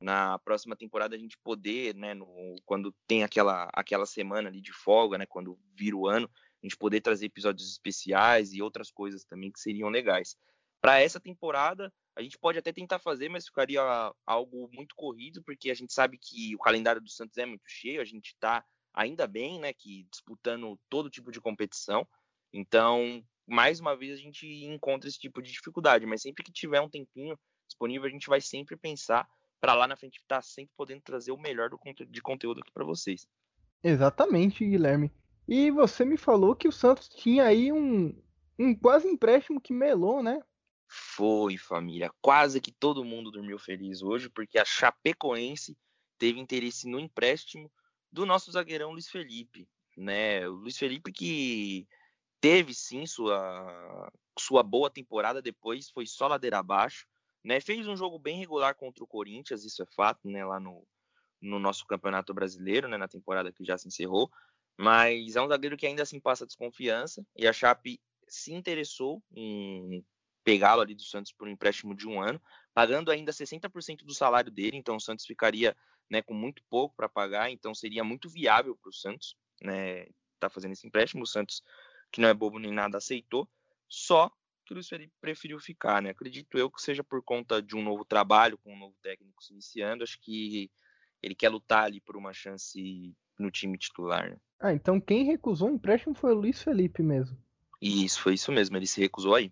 Na 0.00 0.38
próxima 0.38 0.76
temporada 0.76 1.16
a 1.16 1.18
gente 1.18 1.36
poder, 1.38 1.94
né, 1.94 2.14
no, 2.14 2.56
quando 2.64 2.94
tem 3.06 3.24
aquela, 3.24 3.68
aquela 3.72 4.06
semana 4.06 4.48
ali 4.48 4.60
de 4.60 4.72
folga, 4.72 5.18
né, 5.18 5.26
quando 5.26 5.58
vira 5.74 5.96
o 5.96 6.06
ano, 6.06 6.30
a 6.62 6.66
gente 6.66 6.76
poder 6.76 7.00
trazer 7.00 7.26
episódios 7.26 7.70
especiais 7.70 8.52
e 8.52 8.62
outras 8.62 8.90
coisas 8.90 9.24
também 9.24 9.50
que 9.50 9.60
seriam 9.60 9.88
legais. 9.88 10.36
Para 10.80 11.00
essa 11.00 11.18
temporada, 11.18 11.92
a 12.16 12.22
gente 12.22 12.38
pode 12.38 12.58
até 12.58 12.72
tentar 12.72 12.98
fazer, 12.98 13.28
mas 13.28 13.46
ficaria 13.46 13.80
algo 14.24 14.68
muito 14.72 14.94
corrido, 14.94 15.42
porque 15.42 15.70
a 15.70 15.74
gente 15.74 15.92
sabe 15.92 16.18
que 16.18 16.54
o 16.54 16.58
calendário 16.58 17.00
do 17.00 17.10
Santos 17.10 17.36
é 17.38 17.46
muito 17.46 17.64
cheio, 17.66 18.00
a 18.00 18.04
gente 18.04 18.28
está 18.28 18.64
ainda 18.94 19.26
bem, 19.26 19.58
né, 19.60 19.72
que 19.72 20.06
disputando 20.10 20.78
todo 20.88 21.10
tipo 21.10 21.32
de 21.32 21.40
competição. 21.40 22.06
Então, 22.52 23.24
mais 23.46 23.80
uma 23.80 23.96
vez 23.96 24.18
a 24.18 24.22
gente 24.22 24.46
encontra 24.64 25.08
esse 25.08 25.18
tipo 25.18 25.42
de 25.42 25.50
dificuldade, 25.50 26.06
mas 26.06 26.22
sempre 26.22 26.44
que 26.44 26.52
tiver 26.52 26.80
um 26.80 26.88
tempinho 26.88 27.38
disponível, 27.68 28.06
a 28.06 28.10
gente 28.10 28.28
vai 28.28 28.40
sempre 28.40 28.76
pensar 28.76 29.28
para 29.60 29.74
lá 29.74 29.86
na 29.86 29.96
frente 29.96 30.18
estar 30.18 30.36
tá 30.36 30.42
sempre 30.42 30.72
podendo 30.76 31.02
trazer 31.02 31.32
o 31.32 31.38
melhor 31.38 31.70
do, 31.70 31.78
de 32.08 32.22
conteúdo 32.22 32.60
aqui 32.60 32.72
para 32.72 32.84
vocês. 32.84 33.26
Exatamente, 33.82 34.64
Guilherme. 34.64 35.12
E 35.46 35.70
você 35.70 36.04
me 36.04 36.16
falou 36.16 36.54
que 36.54 36.68
o 36.68 36.72
Santos 36.72 37.08
tinha 37.08 37.44
aí 37.44 37.72
um, 37.72 38.14
um 38.58 38.74
quase 38.74 39.08
empréstimo 39.08 39.60
que 39.60 39.72
melou, 39.72 40.22
né? 40.22 40.42
Foi, 40.86 41.56
família. 41.56 42.10
Quase 42.20 42.60
que 42.60 42.72
todo 42.72 43.04
mundo 43.04 43.30
dormiu 43.30 43.58
feliz 43.58 44.02
hoje, 44.02 44.28
porque 44.28 44.58
a 44.58 44.64
Chapecoense 44.64 45.76
teve 46.18 46.40
interesse 46.40 46.88
no 46.88 46.98
empréstimo 46.98 47.70
do 48.10 48.26
nosso 48.26 48.50
zagueirão 48.50 48.92
Luiz 48.92 49.08
Felipe. 49.08 49.68
Né? 49.96 50.48
O 50.48 50.54
Luiz 50.54 50.76
Felipe 50.78 51.12
que 51.12 51.86
teve 52.40 52.74
sim 52.74 53.06
sua, 53.06 54.10
sua 54.38 54.62
boa 54.62 54.90
temporada, 54.90 55.42
depois 55.42 55.90
foi 55.90 56.06
só 56.06 56.26
ladeira 56.26 56.58
abaixo. 56.58 57.06
Né? 57.48 57.60
Fez 57.60 57.88
um 57.88 57.96
jogo 57.96 58.18
bem 58.18 58.36
regular 58.36 58.74
contra 58.74 59.02
o 59.02 59.06
Corinthians, 59.06 59.64
isso 59.64 59.82
é 59.82 59.86
fato, 59.86 60.28
né? 60.28 60.44
lá 60.44 60.60
no, 60.60 60.86
no 61.40 61.58
nosso 61.58 61.86
campeonato 61.86 62.34
brasileiro, 62.34 62.86
né? 62.86 62.98
na 62.98 63.08
temporada 63.08 63.50
que 63.50 63.64
já 63.64 63.78
se 63.78 63.88
encerrou. 63.88 64.30
Mas 64.76 65.34
é 65.34 65.40
um 65.40 65.48
zagueiro 65.48 65.74
que 65.74 65.86
ainda 65.86 66.02
assim 66.02 66.20
passa 66.20 66.44
desconfiança. 66.44 67.26
E 67.34 67.48
a 67.48 67.52
Chape 67.54 67.98
se 68.28 68.52
interessou 68.52 69.22
em 69.34 70.04
pegá-lo 70.44 70.82
ali 70.82 70.94
do 70.94 71.02
Santos 71.02 71.32
por 71.32 71.48
um 71.48 71.50
empréstimo 71.50 71.94
de 71.94 72.06
um 72.06 72.20
ano, 72.20 72.38
pagando 72.74 73.10
ainda 73.10 73.32
60% 73.32 74.04
do 74.04 74.12
salário 74.12 74.52
dele. 74.52 74.76
Então 74.76 74.96
o 74.96 75.00
Santos 75.00 75.24
ficaria 75.24 75.74
né, 76.10 76.20
com 76.20 76.34
muito 76.34 76.62
pouco 76.68 76.94
para 76.94 77.08
pagar. 77.08 77.50
Então 77.50 77.74
seria 77.74 78.04
muito 78.04 78.28
viável 78.28 78.76
para 78.76 78.90
o 78.90 78.92
Santos 78.92 79.34
né, 79.62 80.06
tá 80.38 80.50
fazendo 80.50 80.72
esse 80.72 80.86
empréstimo. 80.86 81.22
O 81.22 81.26
Santos, 81.26 81.62
que 82.12 82.20
não 82.20 82.28
é 82.28 82.34
bobo 82.34 82.58
nem 82.58 82.72
nada, 82.72 82.98
aceitou. 82.98 83.48
Só 83.88 84.30
que 84.68 84.74
o 84.74 84.76
Luiz 84.76 84.88
Felipe 84.88 85.14
preferiu 85.18 85.58
ficar, 85.58 86.02
né? 86.02 86.10
Acredito 86.10 86.58
eu 86.58 86.70
que 86.70 86.82
seja 86.82 87.02
por 87.02 87.22
conta 87.22 87.62
de 87.62 87.74
um 87.74 87.82
novo 87.82 88.04
trabalho, 88.04 88.58
com 88.58 88.74
um 88.74 88.78
novo 88.78 88.94
técnico 89.02 89.42
se 89.42 89.54
iniciando. 89.54 90.04
Acho 90.04 90.20
que 90.20 90.70
ele 91.22 91.34
quer 91.34 91.48
lutar 91.48 91.84
ali 91.84 92.00
por 92.00 92.16
uma 92.16 92.34
chance 92.34 93.16
no 93.38 93.50
time 93.50 93.78
titular. 93.78 94.30
Né? 94.30 94.36
Ah, 94.60 94.72
então 94.74 95.00
quem 95.00 95.24
recusou 95.24 95.68
o 95.68 95.72
empréstimo 95.72 96.14
foi 96.14 96.32
o 96.32 96.38
Luiz 96.38 96.62
Felipe 96.62 97.02
mesmo. 97.02 97.36
Isso, 97.80 98.20
foi 98.20 98.34
isso 98.34 98.52
mesmo, 98.52 98.76
ele 98.76 98.86
se 98.86 99.00
recusou 99.00 99.34
aí. 99.34 99.50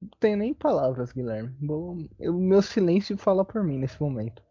Não 0.00 0.10
tem 0.18 0.36
nem 0.36 0.52
palavras, 0.52 1.12
Guilherme. 1.12 1.56
O 1.68 2.32
meu 2.32 2.60
silêncio 2.60 3.16
fala 3.16 3.44
por 3.44 3.62
mim 3.62 3.78
nesse 3.78 4.00
momento. 4.00 4.42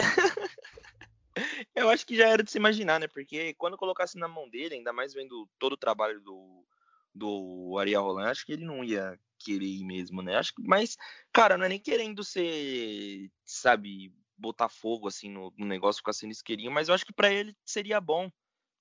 eu 1.74 1.88
acho 1.88 2.06
que 2.06 2.16
já 2.16 2.28
era 2.28 2.42
de 2.42 2.50
se 2.50 2.58
imaginar, 2.58 2.98
né? 2.98 3.06
Porque 3.08 3.54
quando 3.54 3.76
colocasse 3.76 4.18
na 4.18 4.28
mão 4.28 4.48
dele, 4.50 4.74
ainda 4.74 4.92
mais 4.92 5.14
vendo 5.14 5.48
todo 5.58 5.74
o 5.74 5.78
trabalho 5.78 6.20
do, 6.20 6.61
do 7.14 7.76
Ariel 7.78 8.02
Roland, 8.02 8.30
acho 8.30 8.46
que 8.46 8.52
ele 8.52 8.64
não 8.64 8.82
ia 8.82 9.18
querer 9.38 9.66
ir 9.66 9.84
mesmo, 9.84 10.22
né? 10.22 10.36
Acho 10.36 10.54
que, 10.54 10.62
mas, 10.62 10.96
cara, 11.32 11.58
não 11.58 11.64
é 11.64 11.68
nem 11.68 11.80
querendo 11.80 12.22
ser, 12.22 13.30
sabe, 13.44 14.12
botar 14.36 14.68
fogo 14.68 15.08
assim 15.08 15.30
no, 15.30 15.52
no 15.56 15.66
negócio, 15.66 16.00
ficar 16.00 16.12
sendo 16.12 16.30
isqueirinho, 16.30 16.70
mas 16.70 16.88
eu 16.88 16.94
acho 16.94 17.04
que 17.04 17.12
para 17.12 17.32
ele 17.32 17.56
seria 17.64 18.00
bom 18.00 18.30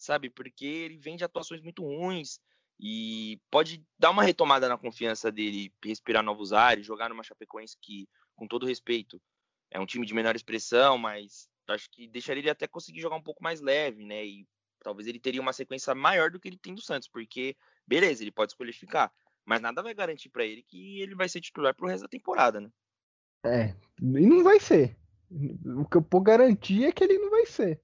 sabe? 0.02 0.30
Porque 0.30 0.66
ele 0.66 0.98
vem 0.98 1.16
de 1.16 1.24
atuações 1.24 1.62
muito 1.62 1.84
ruins 1.84 2.40
e 2.80 3.40
pode 3.52 3.86
dar 3.98 4.10
uma 4.10 4.24
retomada 4.24 4.68
na 4.68 4.78
confiança 4.78 5.32
dele, 5.32 5.72
respirar 5.86 6.24
novos 6.24 6.52
ares, 6.52 6.86
jogar 6.86 7.10
numa 7.10 7.24
Chapecoense 7.24 7.78
que, 7.80 8.10
com 8.36 8.48
todo 8.48 8.66
respeito, 8.66 9.22
é 9.70 9.80
um 9.80 9.86
time 9.86 10.06
de 10.06 10.14
menor 10.14 10.36
expressão, 10.36 10.98
mas 10.98 11.48
acho 11.68 11.90
que 11.92 12.08
deixaria 12.08 12.42
ele 12.42 12.50
até 12.50 12.68
conseguir 12.68 13.00
jogar 13.00 13.16
um 13.16 13.22
pouco 13.22 13.44
mais 13.44 13.62
leve, 13.62 14.04
né? 14.04 14.26
E 14.26 14.48
talvez 14.84 15.08
ele 15.08 15.20
teria 15.20 15.40
uma 15.40 15.54
sequência 15.54 15.94
maior 15.94 16.32
do 16.32 16.40
que 16.40 16.48
ele 16.48 16.58
tem 16.58 16.74
do 16.74 16.82
Santos, 16.82 17.08
porque, 17.08 17.56
beleza, 17.88 18.24
ele 18.24 18.32
pode 18.32 18.52
escolher 18.52 18.74
ficar, 18.74 19.12
mas 19.46 19.62
nada 19.62 19.82
vai 19.82 19.94
garantir 19.94 20.30
para 20.30 20.46
ele 20.46 20.64
que 20.64 21.02
ele 21.02 21.16
vai 21.16 21.28
ser 21.28 21.42
titular 21.42 21.76
pro 21.76 21.88
resto 21.88 22.04
da 22.04 22.10
temporada, 22.10 22.62
né? 22.62 22.70
É, 23.46 23.76
e 24.02 24.26
não 24.26 24.44
vai 24.44 24.60
ser. 24.60 24.98
O 25.78 25.86
que 25.86 25.98
eu 25.98 26.02
posso 26.02 26.24
garantir 26.24 26.86
é 26.86 26.92
que 26.92 27.04
ele 27.04 27.18
não 27.18 27.30
vai 27.30 27.46
ser. 27.46 27.82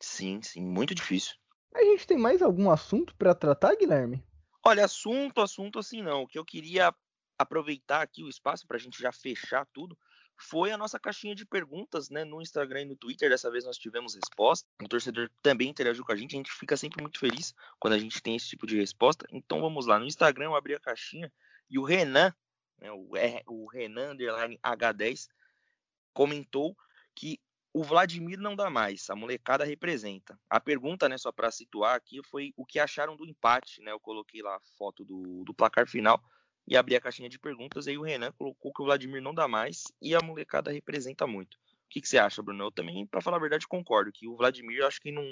Sim, 0.00 0.40
sim, 0.42 0.64
muito 0.64 0.94
difícil. 0.94 1.34
A 1.74 1.82
gente 1.84 2.06
tem 2.06 2.18
mais 2.18 2.42
algum 2.42 2.70
assunto 2.70 3.14
para 3.16 3.34
tratar, 3.34 3.76
Guilherme? 3.76 4.22
Olha, 4.64 4.84
assunto, 4.84 5.40
assunto 5.40 5.78
assim 5.78 6.02
não. 6.02 6.22
O 6.22 6.26
que 6.26 6.38
eu 6.38 6.44
queria 6.44 6.94
aproveitar 7.38 8.02
aqui 8.02 8.22
o 8.22 8.28
espaço 8.28 8.66
para 8.66 8.76
a 8.76 8.80
gente 8.80 9.00
já 9.00 9.12
fechar 9.12 9.66
tudo, 9.72 9.96
foi 10.42 10.72
a 10.72 10.76
nossa 10.76 10.98
caixinha 10.98 11.34
de 11.34 11.46
perguntas, 11.46 12.10
né, 12.10 12.24
no 12.24 12.42
Instagram 12.42 12.82
e 12.82 12.84
no 12.86 12.96
Twitter. 12.96 13.30
Dessa 13.30 13.50
vez 13.50 13.64
nós 13.64 13.78
tivemos 13.78 14.14
resposta. 14.14 14.68
O 14.82 14.88
torcedor 14.88 15.30
também 15.40 15.68
interagiu 15.68 16.04
com 16.04 16.12
a 16.12 16.16
gente. 16.16 16.34
A 16.34 16.38
gente 16.38 16.52
fica 16.52 16.76
sempre 16.76 17.00
muito 17.00 17.18
feliz 17.18 17.54
quando 17.78 17.94
a 17.94 17.98
gente 17.98 18.20
tem 18.20 18.34
esse 18.34 18.48
tipo 18.48 18.66
de 18.66 18.76
resposta. 18.76 19.26
Então 19.30 19.60
vamos 19.60 19.86
lá. 19.86 19.98
No 19.98 20.06
Instagram 20.06 20.46
eu 20.46 20.56
abri 20.56 20.74
a 20.74 20.80
caixinha 20.80 21.32
e 21.70 21.78
o 21.78 21.84
Renan, 21.84 22.34
né, 22.78 22.90
o, 22.90 23.16
R, 23.16 23.42
o 23.46 23.66
Renan 23.66 24.16
H10, 24.16 25.28
comentou 26.12 26.76
que 27.14 27.40
o 27.72 27.82
Vladimir 27.82 28.38
não 28.38 28.54
dá 28.54 28.68
mais, 28.68 29.08
a 29.08 29.16
molecada 29.16 29.64
representa. 29.64 30.38
A 30.50 30.60
pergunta, 30.60 31.08
né, 31.08 31.16
só 31.16 31.32
para 31.32 31.50
situar 31.50 31.94
aqui, 31.94 32.20
foi 32.24 32.52
o 32.54 32.66
que 32.66 32.78
acharam 32.78 33.16
do 33.16 33.24
empate, 33.24 33.80
né? 33.80 33.92
Eu 33.92 34.00
coloquei 34.00 34.42
lá 34.42 34.56
a 34.56 34.60
foto 34.76 35.04
do, 35.04 35.42
do 35.44 35.54
placar 35.54 35.88
final 35.88 36.22
e 36.66 36.76
abri 36.76 36.96
a 36.96 37.00
caixinha 37.00 37.28
de 37.28 37.38
perguntas, 37.38 37.86
aí 37.86 37.98
o 37.98 38.02
Renan 38.02 38.32
colocou 38.32 38.72
que 38.72 38.82
o 38.82 38.84
Vladimir 38.84 39.20
não 39.20 39.34
dá 39.34 39.48
mais 39.48 39.84
e 40.00 40.14
a 40.14 40.20
molecada 40.20 40.70
representa 40.70 41.26
muito. 41.26 41.54
O 41.54 41.88
que, 41.90 42.00
que 42.00 42.08
você 42.08 42.18
acha, 42.18 42.42
Bruno? 42.42 42.64
Eu 42.64 42.72
também, 42.72 43.06
para 43.06 43.20
falar 43.20 43.36
a 43.36 43.40
verdade, 43.40 43.68
concordo 43.68 44.12
que 44.12 44.26
o 44.26 44.36
Vladimir, 44.36 44.78
eu 44.78 44.86
acho 44.86 45.00
que 45.00 45.12
não 45.12 45.24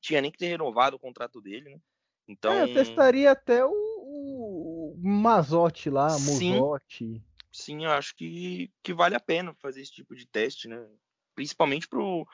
tinha 0.00 0.20
nem 0.20 0.30
que 0.30 0.38
ter 0.38 0.48
renovado 0.48 0.96
o 0.96 1.00
contrato 1.00 1.40
dele, 1.40 1.70
né? 1.70 1.80
Então. 2.28 2.52
É, 2.52 2.64
eu 2.64 2.74
testaria 2.74 3.30
até 3.30 3.64
o, 3.64 3.70
o 3.70 4.94
Mazotti 4.98 5.88
lá, 5.88 6.08
Mozotti. 6.18 7.22
Sim, 7.50 7.84
eu 7.84 7.90
acho 7.90 8.14
que, 8.14 8.70
que 8.82 8.92
vale 8.92 9.14
a 9.14 9.20
pena 9.20 9.54
fazer 9.60 9.82
esse 9.82 9.92
tipo 9.92 10.14
de 10.14 10.26
teste, 10.26 10.68
né? 10.68 10.86
principalmente 11.34 11.88
pro 11.88 12.26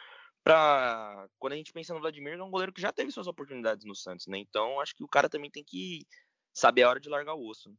para 0.42 1.28
quando 1.38 1.52
a 1.52 1.56
gente 1.56 1.72
pensa 1.72 1.92
no 1.92 2.00
Vladimir, 2.00 2.38
é 2.38 2.42
um 2.42 2.50
goleiro 2.50 2.72
que 2.72 2.80
já 2.80 2.90
teve 2.90 3.10
suas 3.10 3.26
oportunidades 3.26 3.84
no 3.84 3.94
Santos, 3.94 4.26
né? 4.26 4.38
Então 4.38 4.80
acho 4.80 4.94
que 4.94 5.04
o 5.04 5.08
cara 5.08 5.28
também 5.28 5.50
tem 5.50 5.62
que 5.62 6.06
saber 6.54 6.84
a 6.84 6.88
hora 6.88 7.00
de 7.00 7.08
largar 7.08 7.34
o 7.34 7.46
osso. 7.46 7.70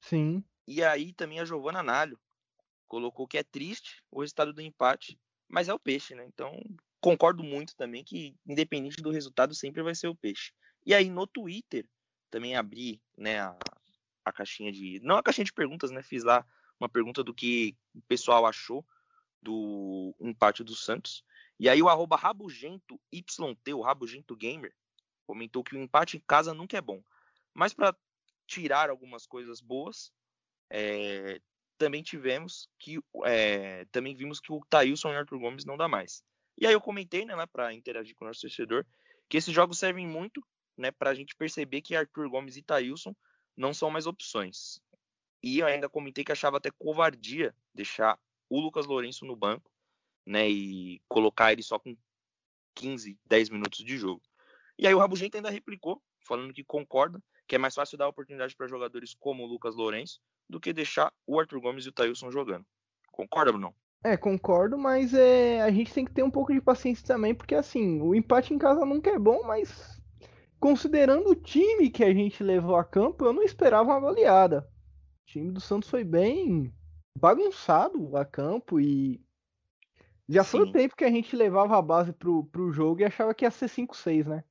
Sim. 0.00 0.44
E 0.66 0.82
aí 0.82 1.12
também 1.12 1.40
a 1.40 1.44
Giovana 1.44 1.82
Nalho 1.82 2.18
colocou 2.88 3.26
que 3.26 3.38
é 3.38 3.42
triste 3.42 4.02
o 4.10 4.20
resultado 4.20 4.52
do 4.52 4.60
empate, 4.60 5.18
mas 5.48 5.68
é 5.68 5.74
o 5.74 5.78
peixe, 5.78 6.14
né? 6.14 6.24
Então 6.26 6.60
concordo 7.00 7.42
muito 7.42 7.76
também 7.76 8.02
que 8.02 8.36
independente 8.46 9.02
do 9.02 9.10
resultado 9.10 9.54
sempre 9.54 9.82
vai 9.82 9.94
ser 9.94 10.08
o 10.08 10.14
peixe. 10.14 10.52
E 10.84 10.94
aí 10.94 11.08
no 11.10 11.26
Twitter 11.26 11.88
também 12.30 12.56
abri, 12.56 13.00
né, 13.16 13.40
a, 13.40 13.56
a 14.24 14.32
caixinha 14.32 14.72
de 14.72 15.00
não 15.02 15.16
a 15.16 15.22
caixinha 15.22 15.44
de 15.44 15.52
perguntas, 15.52 15.90
né? 15.90 16.02
Fiz 16.02 16.24
lá 16.24 16.44
uma 16.78 16.88
pergunta 16.88 17.22
do 17.24 17.34
que 17.34 17.76
o 17.94 18.02
pessoal 18.02 18.46
achou 18.46 18.84
do 19.40 20.14
empate 20.20 20.64
do 20.64 20.74
Santos. 20.74 21.24
E 21.58 21.68
aí 21.68 21.82
o 21.82 21.88
arroba 21.88 22.16
Rabugento 22.16 23.00
YT, 23.12 23.72
o 23.72 23.80
Rabugento 23.80 24.36
Gamer, 24.36 24.74
comentou 25.26 25.64
que 25.64 25.74
o 25.74 25.78
empate 25.78 26.16
em 26.16 26.20
casa 26.20 26.52
nunca 26.52 26.76
é 26.76 26.80
bom. 26.80 27.02
Mas 27.54 27.72
para 27.72 27.96
tirar 28.46 28.90
algumas 28.90 29.26
coisas 29.26 29.60
boas, 29.60 30.12
é, 30.70 31.40
também 31.78 32.02
tivemos 32.02 32.68
que 32.78 32.98
é, 33.24 33.84
também 33.86 34.14
vimos 34.14 34.40
que 34.40 34.52
o 34.52 34.64
Thailson 34.68 35.12
e 35.12 35.14
o 35.14 35.18
Arthur 35.18 35.38
Gomes 35.38 35.64
não 35.64 35.76
dá 35.76 35.88
mais. 35.88 36.24
E 36.58 36.66
aí 36.66 36.72
eu 36.72 36.80
comentei, 36.80 37.24
né, 37.24 37.34
para 37.46 37.74
interagir 37.74 38.14
com 38.16 38.24
o 38.24 38.28
nosso 38.28 38.40
torcedor, 38.40 38.84
que 39.28 39.36
esses 39.36 39.52
jogos 39.52 39.78
servem 39.78 40.06
muito, 40.06 40.42
né, 40.76 40.90
para 40.90 41.10
a 41.10 41.14
gente 41.14 41.36
perceber 41.36 41.82
que 41.82 41.94
Arthur 41.94 42.28
Gomes 42.30 42.56
e 42.56 42.62
Thailson 42.62 43.14
não 43.56 43.74
são 43.74 43.90
mais 43.90 44.06
opções. 44.06 44.80
E 45.42 45.58
eu 45.58 45.66
ainda 45.66 45.88
comentei 45.88 46.24
que 46.24 46.32
achava 46.32 46.56
até 46.56 46.70
covardia 46.70 47.54
deixar 47.74 48.18
o 48.48 48.60
Lucas 48.60 48.86
Lourenço 48.86 49.26
no 49.26 49.36
banco, 49.36 49.70
né, 50.24 50.48
e 50.48 51.00
colocar 51.08 51.52
ele 51.52 51.62
só 51.62 51.78
com 51.78 51.96
15, 52.74 53.18
10 53.26 53.50
minutos 53.50 53.84
de 53.84 53.96
jogo. 53.96 54.22
E 54.78 54.86
aí 54.86 54.94
o 54.94 54.98
Rabugento 54.98 55.36
ainda 55.36 55.50
replicou, 55.50 56.02
falando 56.20 56.52
que 56.52 56.64
concorda 56.64 57.22
que 57.46 57.54
é 57.54 57.58
mais 57.58 57.74
fácil 57.74 57.96
dar 57.98 58.08
oportunidade 58.08 58.56
para 58.56 58.66
jogadores 58.66 59.14
como 59.14 59.44
o 59.44 59.46
Lucas 59.46 59.74
Lourenço 59.74 60.20
do 60.48 60.60
que 60.60 60.72
deixar 60.72 61.12
o 61.26 61.38
Arthur 61.38 61.60
Gomes 61.60 61.84
e 61.84 61.88
o 61.88 61.92
Thailson 61.92 62.30
jogando. 62.30 62.64
Concorda, 63.10 63.52
Bruno? 63.52 63.74
É, 64.04 64.16
concordo, 64.16 64.78
mas 64.78 65.14
é, 65.14 65.60
a 65.62 65.70
gente 65.70 65.92
tem 65.92 66.04
que 66.04 66.12
ter 66.12 66.22
um 66.22 66.30
pouco 66.30 66.52
de 66.52 66.60
paciência 66.60 67.06
também, 67.06 67.34
porque 67.34 67.54
assim, 67.54 68.00
o 68.00 68.14
empate 68.14 68.54
em 68.54 68.58
casa 68.58 68.84
nunca 68.84 69.10
é 69.10 69.18
bom, 69.18 69.42
mas 69.44 70.00
considerando 70.60 71.30
o 71.30 71.34
time 71.34 71.90
que 71.90 72.04
a 72.04 72.12
gente 72.12 72.42
levou 72.42 72.76
a 72.76 72.84
campo, 72.84 73.24
eu 73.24 73.32
não 73.32 73.42
esperava 73.42 73.90
uma 73.90 74.00
goleada. 74.00 74.68
O 75.22 75.26
time 75.26 75.50
do 75.50 75.60
Santos 75.60 75.90
foi 75.90 76.04
bem 76.04 76.72
bagunçado 77.18 78.16
a 78.16 78.24
campo 78.24 78.78
e 78.78 79.20
já 80.28 80.44
sim. 80.44 80.58
foi 80.58 80.68
o 80.68 80.72
tempo 80.72 80.96
que 80.96 81.04
a 81.04 81.10
gente 81.10 81.34
levava 81.34 81.76
a 81.76 81.82
base 81.82 82.12
pro, 82.12 82.44
pro 82.44 82.72
jogo 82.72 83.00
e 83.00 83.04
achava 83.04 83.34
que 83.34 83.44
ia 83.44 83.50
ser 83.50 83.68
5-6, 83.68 84.26
né? 84.26 84.44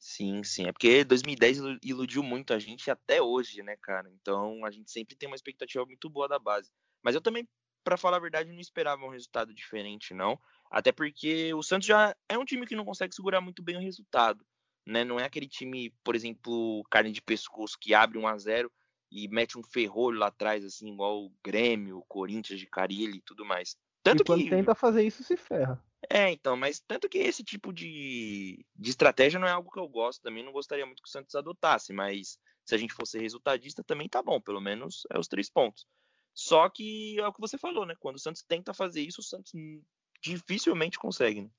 Sim, 0.00 0.42
sim. 0.42 0.66
É 0.66 0.72
porque 0.72 1.04
2010 1.04 1.58
iludiu 1.84 2.22
muito 2.22 2.54
a 2.54 2.58
gente 2.58 2.90
até 2.90 3.20
hoje, 3.20 3.62
né, 3.62 3.76
cara? 3.76 4.10
Então 4.10 4.64
a 4.64 4.70
gente 4.70 4.90
sempre 4.90 5.14
tem 5.14 5.28
uma 5.28 5.36
expectativa 5.36 5.84
muito 5.84 6.08
boa 6.08 6.26
da 6.26 6.38
base. 6.38 6.72
Mas 7.02 7.14
eu 7.14 7.20
também, 7.20 7.46
para 7.84 7.98
falar 7.98 8.16
a 8.16 8.20
verdade, 8.20 8.50
não 8.50 8.60
esperava 8.60 9.04
um 9.04 9.10
resultado 9.10 9.54
diferente, 9.54 10.14
não. 10.14 10.40
Até 10.70 10.90
porque 10.90 11.52
o 11.52 11.62
Santos 11.62 11.86
já 11.86 12.16
é 12.30 12.38
um 12.38 12.46
time 12.46 12.66
que 12.66 12.74
não 12.74 12.84
consegue 12.84 13.14
segurar 13.14 13.42
muito 13.42 13.62
bem 13.62 13.76
o 13.76 13.80
resultado. 13.80 14.42
Né? 14.86 15.04
Não 15.04 15.20
é 15.20 15.24
aquele 15.24 15.46
time, 15.46 15.94
por 16.02 16.16
exemplo, 16.16 16.82
carne 16.90 17.12
de 17.12 17.20
pescoço 17.20 17.76
que 17.78 17.92
abre 17.92 18.18
1 18.18 18.26
a 18.26 18.38
0 18.38 18.72
e 19.12 19.28
mete 19.28 19.58
um 19.58 19.62
ferrolho 19.62 20.18
lá 20.18 20.28
atrás, 20.28 20.64
assim, 20.64 20.92
igual 20.92 21.26
o 21.26 21.32
Grêmio, 21.44 21.98
o 21.98 22.04
Corinthians 22.06 22.58
de 22.58 22.66
Carilli 22.66 23.18
e 23.18 23.22
tudo 23.22 23.44
mais. 23.44 23.76
Tanto 24.02 24.22
e 24.22 24.24
quando 24.24 24.44
que... 24.44 24.50
tenta 24.50 24.74
fazer 24.74 25.02
isso, 25.02 25.22
se 25.22 25.36
ferra. 25.36 25.84
É, 26.08 26.30
então, 26.30 26.56
mas 26.56 26.80
tanto 26.80 27.08
que 27.08 27.18
esse 27.18 27.44
tipo 27.44 27.72
de, 27.72 28.64
de 28.74 28.90
estratégia 28.90 29.38
não 29.38 29.46
é 29.46 29.50
algo 29.50 29.70
que 29.70 29.78
eu 29.78 29.88
gosto, 29.88 30.22
também 30.22 30.44
não 30.44 30.52
gostaria 30.52 30.86
muito 30.86 31.02
que 31.02 31.08
o 31.08 31.12
Santos 31.12 31.34
adotasse, 31.34 31.92
mas 31.92 32.38
se 32.64 32.74
a 32.74 32.78
gente 32.78 32.94
fosse 32.94 33.18
resultadista 33.18 33.84
também 33.84 34.08
tá 34.08 34.22
bom, 34.22 34.40
pelo 34.40 34.60
menos 34.60 35.06
é 35.12 35.18
os 35.18 35.28
três 35.28 35.50
pontos. 35.50 35.86
Só 36.32 36.68
que 36.68 37.18
é 37.18 37.26
o 37.26 37.32
que 37.32 37.40
você 37.40 37.58
falou, 37.58 37.84
né? 37.84 37.94
Quando 37.98 38.16
o 38.16 38.20
Santos 38.20 38.42
tenta 38.42 38.72
fazer 38.72 39.02
isso, 39.02 39.20
o 39.20 39.24
Santos 39.24 39.52
dificilmente 40.22 40.98
consegue. 40.98 41.42
Né? 41.42 41.50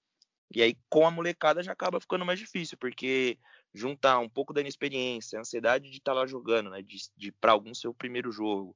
E 0.54 0.62
aí, 0.62 0.78
com 0.90 1.06
a 1.06 1.12
molecada, 1.12 1.64
já 1.64 1.72
acaba 1.72 2.00
ficando 2.00 2.26
mais 2.26 2.40
difícil, 2.40 2.78
porque 2.78 3.38
juntar 3.74 4.20
um 4.20 4.30
pouco 4.30 4.54
da 4.54 4.62
inexperiência, 4.62 5.38
a 5.38 5.42
ansiedade 5.42 5.90
de 5.90 5.98
estar 5.98 6.14
tá 6.14 6.20
lá 6.20 6.26
jogando, 6.26 6.70
né? 6.70 6.82
De, 6.82 6.98
de 7.16 7.32
para 7.32 7.52
algum 7.52 7.74
ser 7.74 7.88
o 7.88 7.94
primeiro 7.94 8.32
jogo, 8.32 8.76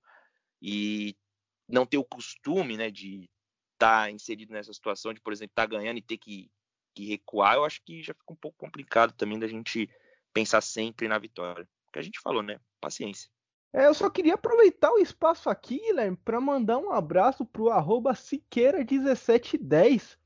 e 0.62 1.15
não 1.67 1.86
ter 1.86 1.97
o 1.97 2.06
costume, 2.06 2.78
né? 2.78 2.91
De 2.91 3.30
tá 3.78 4.10
inserido 4.12 4.54
nessa 4.54 4.74
situação, 4.74 5.14
de, 5.14 5.22
por 5.22 5.34
exemplo, 5.34 5.54
tá 5.56 5.66
ganhando 5.66 5.98
e 5.98 6.02
ter 6.02 6.18
que, 6.18 6.50
que 6.94 7.08
recuar, 7.08 7.56
eu 7.56 7.66
acho 7.66 7.82
que 7.84 8.02
já 8.02 8.14
fica 8.14 8.34
um 8.34 8.38
pouco 8.38 8.58
complicado 8.58 9.14
também 9.14 9.40
da 9.40 9.48
gente 9.48 9.90
pensar 10.34 10.62
sempre 10.62 11.08
na 11.08 11.18
vitória. 11.18 11.68
Que 11.92 12.00
a 12.00 12.02
gente 12.02 12.20
falou, 12.20 12.44
né? 12.44 12.60
Paciência. 12.82 13.30
É, 13.74 13.88
eu 13.88 13.94
só 13.94 14.10
queria 14.10 14.36
aproveitar 14.36 14.92
o 14.92 15.00
espaço 15.00 15.50
aqui, 15.50 15.80
Guilherme, 15.80 16.18
para 16.18 16.40
mandar 16.40 16.78
um 16.78 16.92
abraço 16.92 17.46
pro 17.46 17.70
arroba 17.70 18.14
Siqueira1710 18.14 20.18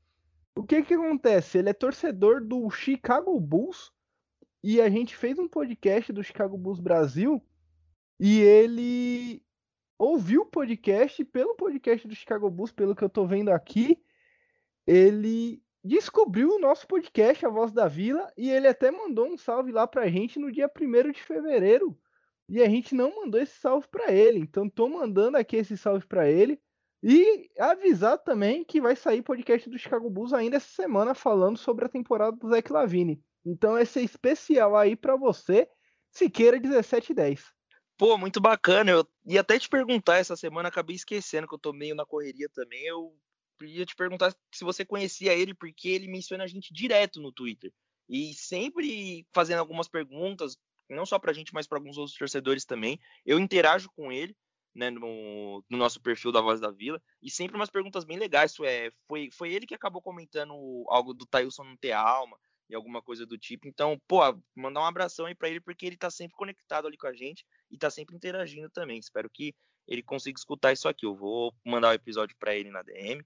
o 0.54 0.64
que 0.64 0.82
que 0.82 0.94
acontece? 0.94 1.58
Ele 1.58 1.70
é 1.70 1.72
torcedor 1.72 2.44
do 2.44 2.68
Chicago 2.70 3.38
Bulls 3.40 3.92
e 4.62 4.80
a 4.80 4.90
gente 4.90 5.16
fez 5.16 5.38
um 5.38 5.48
podcast 5.48 6.12
do 6.12 6.22
Chicago 6.22 6.58
Bulls 6.58 6.80
Brasil 6.80 7.42
e 8.18 8.40
ele 8.40 9.42
ouviu 10.00 10.42
o 10.42 10.46
podcast 10.46 11.22
pelo 11.26 11.54
podcast 11.54 12.08
do 12.08 12.14
Chicago 12.14 12.50
Bulls, 12.50 12.72
pelo 12.72 12.96
que 12.96 13.04
eu 13.04 13.08
tô 13.08 13.26
vendo 13.26 13.50
aqui, 13.50 14.02
ele 14.86 15.62
descobriu 15.84 16.54
o 16.54 16.58
nosso 16.58 16.86
podcast, 16.86 17.44
A 17.44 17.50
Voz 17.50 17.70
da 17.70 17.86
Vila, 17.86 18.32
e 18.34 18.48
ele 18.48 18.66
até 18.66 18.90
mandou 18.90 19.26
um 19.26 19.36
salve 19.36 19.70
lá 19.70 19.86
pra 19.86 20.08
gente 20.08 20.38
no 20.38 20.50
dia 20.50 20.70
1 20.74 21.12
de 21.12 21.22
fevereiro. 21.22 21.98
E 22.48 22.62
a 22.62 22.68
gente 22.68 22.94
não 22.94 23.14
mandou 23.14 23.38
esse 23.38 23.60
salve 23.60 23.86
para 23.88 24.10
ele, 24.10 24.38
então 24.38 24.70
tô 24.70 24.88
mandando 24.88 25.36
aqui 25.36 25.56
esse 25.56 25.76
salve 25.76 26.06
para 26.06 26.30
ele. 26.30 26.58
E 27.02 27.50
avisar 27.58 28.16
também 28.18 28.64
que 28.64 28.80
vai 28.80 28.96
sair 28.96 29.20
podcast 29.20 29.68
do 29.68 29.78
Chicago 29.78 30.08
Bulls 30.08 30.32
ainda 30.32 30.56
essa 30.56 30.82
semana 30.82 31.14
falando 31.14 31.58
sobre 31.58 31.84
a 31.84 31.90
temporada 31.90 32.36
do 32.36 32.48
Zach 32.48 32.72
Lavine. 32.72 33.22
Então 33.44 33.78
esse 33.78 33.98
é 33.98 34.02
especial 34.02 34.74
aí 34.74 34.96
para 34.96 35.14
você, 35.14 35.68
Siqueira 36.10 36.58
1710. 36.58 37.59
Pô, 38.00 38.16
muito 38.16 38.40
bacana. 38.40 38.90
Eu 38.90 39.06
ia 39.26 39.42
até 39.42 39.58
te 39.58 39.68
perguntar 39.68 40.16
essa 40.16 40.34
semana, 40.34 40.70
acabei 40.70 40.96
esquecendo 40.96 41.46
que 41.46 41.52
eu 41.52 41.58
tô 41.58 41.70
meio 41.70 41.94
na 41.94 42.06
correria 42.06 42.48
também. 42.48 42.82
Eu 42.86 43.14
ia 43.60 43.84
te 43.84 43.94
perguntar 43.94 44.34
se 44.50 44.64
você 44.64 44.86
conhecia 44.86 45.34
ele, 45.34 45.52
porque 45.52 45.86
ele 45.90 46.08
menciona 46.08 46.44
a 46.44 46.46
gente 46.46 46.72
direto 46.72 47.20
no 47.20 47.30
Twitter. 47.30 47.70
E 48.08 48.32
sempre 48.32 49.26
fazendo 49.34 49.58
algumas 49.58 49.86
perguntas, 49.86 50.56
não 50.88 51.04
só 51.04 51.18
pra 51.18 51.34
gente, 51.34 51.52
mas 51.52 51.66
para 51.66 51.76
alguns 51.76 51.98
outros 51.98 52.16
torcedores 52.16 52.64
também. 52.64 52.98
Eu 53.26 53.38
interajo 53.38 53.90
com 53.94 54.10
ele 54.10 54.34
né, 54.74 54.88
no, 54.88 55.62
no, 55.68 55.76
nosso 55.76 56.00
perfil 56.00 56.32
da 56.32 56.40
Voz 56.40 56.58
da 56.58 56.70
Vila, 56.70 57.02
e 57.22 57.30
sempre 57.30 57.54
umas 57.54 57.68
perguntas 57.68 58.04
bem 58.04 58.16
legais. 58.16 58.54
É, 58.64 58.90
foi, 59.06 59.28
foi 59.30 59.52
ele 59.52 59.66
que 59.66 59.74
acabou 59.74 60.00
comentando 60.00 60.54
algo 60.88 61.12
do 61.12 61.26
Tailson 61.26 61.64
não 61.64 61.76
ter 61.76 61.92
alma 61.92 62.38
e 62.70 62.74
alguma 62.74 63.02
coisa 63.02 63.26
do 63.26 63.36
tipo. 63.36 63.66
Então, 63.66 64.00
pô, 64.06 64.20
mandar 64.54 64.80
um 64.80 64.86
abração 64.86 65.26
aí 65.26 65.34
para 65.34 65.48
ele, 65.48 65.60
porque 65.60 65.84
ele 65.84 65.96
tá 65.96 66.10
sempre 66.10 66.36
conectado 66.36 66.86
ali 66.86 66.96
com 66.96 67.06
a 67.06 67.12
gente 67.12 67.44
e 67.70 67.76
tá 67.76 67.90
sempre 67.90 68.16
interagindo 68.16 68.70
também. 68.70 68.98
Espero 68.98 69.28
que 69.28 69.54
ele 69.86 70.02
consiga 70.02 70.38
escutar 70.38 70.72
isso 70.72 70.88
aqui. 70.88 71.04
Eu 71.04 71.14
vou 71.14 71.52
mandar 71.64 71.90
o 71.90 71.94
episódio 71.94 72.36
para 72.38 72.54
ele 72.54 72.70
na 72.70 72.82
DM, 72.82 73.24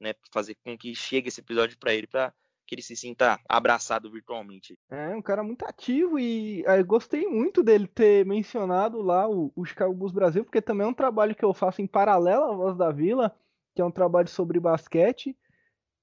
né, 0.00 0.14
fazer 0.32 0.56
com 0.56 0.76
que 0.76 0.94
chegue 0.94 1.28
esse 1.28 1.40
episódio 1.40 1.78
para 1.78 1.94
ele, 1.94 2.06
para 2.06 2.32
que 2.66 2.74
ele 2.74 2.82
se 2.82 2.96
sinta 2.96 3.38
abraçado 3.48 4.10
virtualmente. 4.10 4.76
É, 4.90 5.14
um 5.14 5.22
cara 5.22 5.42
muito 5.44 5.64
ativo 5.64 6.18
e 6.18 6.64
eu 6.66 6.84
gostei 6.84 7.26
muito 7.26 7.62
dele 7.62 7.86
ter 7.86 8.26
mencionado 8.26 9.00
lá 9.00 9.28
o, 9.28 9.52
o 9.54 9.64
Chicago 9.64 9.94
Bulls 9.94 10.12
Brasil, 10.12 10.44
porque 10.44 10.60
também 10.60 10.84
é 10.84 10.90
um 10.90 10.94
trabalho 10.94 11.34
que 11.34 11.44
eu 11.44 11.54
faço 11.54 11.80
em 11.80 11.86
paralelo 11.86 12.44
à 12.44 12.54
Voz 12.56 12.76
da 12.76 12.90
Vila, 12.90 13.36
que 13.74 13.80
é 13.80 13.84
um 13.84 13.90
trabalho 13.90 14.28
sobre 14.28 14.58
basquete, 14.58 15.36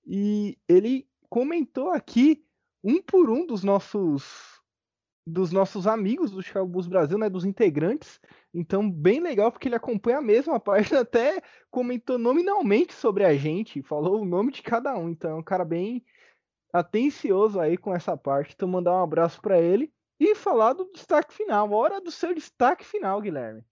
e 0.06 0.58
ele 0.68 1.06
comentou 1.30 1.90
aqui 1.90 2.46
um 2.84 3.02
por 3.02 3.30
um 3.30 3.46
dos 3.46 3.64
nossos 3.64 4.54
dos 5.26 5.52
nossos 5.52 5.88
amigos 5.88 6.32
do 6.32 6.44
Chicago 6.44 6.84
Brasil, 6.84 7.18
né, 7.18 7.30
dos 7.30 7.46
integrantes. 7.46 8.20
Então, 8.54 8.90
bem 8.92 9.22
legal 9.22 9.52
porque 9.52 9.70
ele 9.70 9.76
acompanha 9.76 10.18
a 10.18 10.22
mesma 10.22 10.60
página, 10.60 11.00
até 11.00 11.42
comentou 11.72 12.18
nominalmente 12.18 12.94
sobre 12.94 13.24
a 13.24 13.34
gente, 13.34 13.82
falou 13.82 14.22
o 14.22 14.26
nome 14.26 14.52
de 14.52 14.62
cada 14.62 14.94
um. 14.98 15.10
Então, 15.10 15.32
é 15.32 15.36
um 15.36 15.44
cara 15.44 15.64
bem 15.64 16.04
atencioso 16.74 17.60
aí 17.60 17.78
com 17.78 17.96
essa 17.96 18.18
parte. 18.18 18.54
Então, 18.54 18.68
mandar 18.68 18.94
um 18.94 19.04
abraço 19.04 19.42
para 19.42 19.62
ele 19.62 19.94
e 20.20 20.36
falar 20.36 20.74
do 20.74 20.92
destaque 20.92 21.34
final. 21.34 21.72
Hora 21.72 22.02
do 22.02 22.12
seu 22.12 22.34
destaque 22.34 22.86
final, 22.86 23.22
Guilherme. 23.22 23.64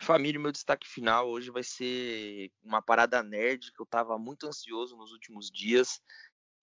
Família, 0.00 0.40
meu 0.40 0.50
destaque 0.50 0.86
final 0.88 1.28
hoje 1.28 1.50
vai 1.50 1.62
ser 1.62 2.50
uma 2.62 2.82
parada 2.82 3.22
nerd 3.22 3.72
que 3.72 3.80
eu 3.80 3.86
tava 3.86 4.18
muito 4.18 4.48
ansioso 4.48 4.96
nos 4.96 5.12
últimos 5.12 5.48
dias. 5.48 6.00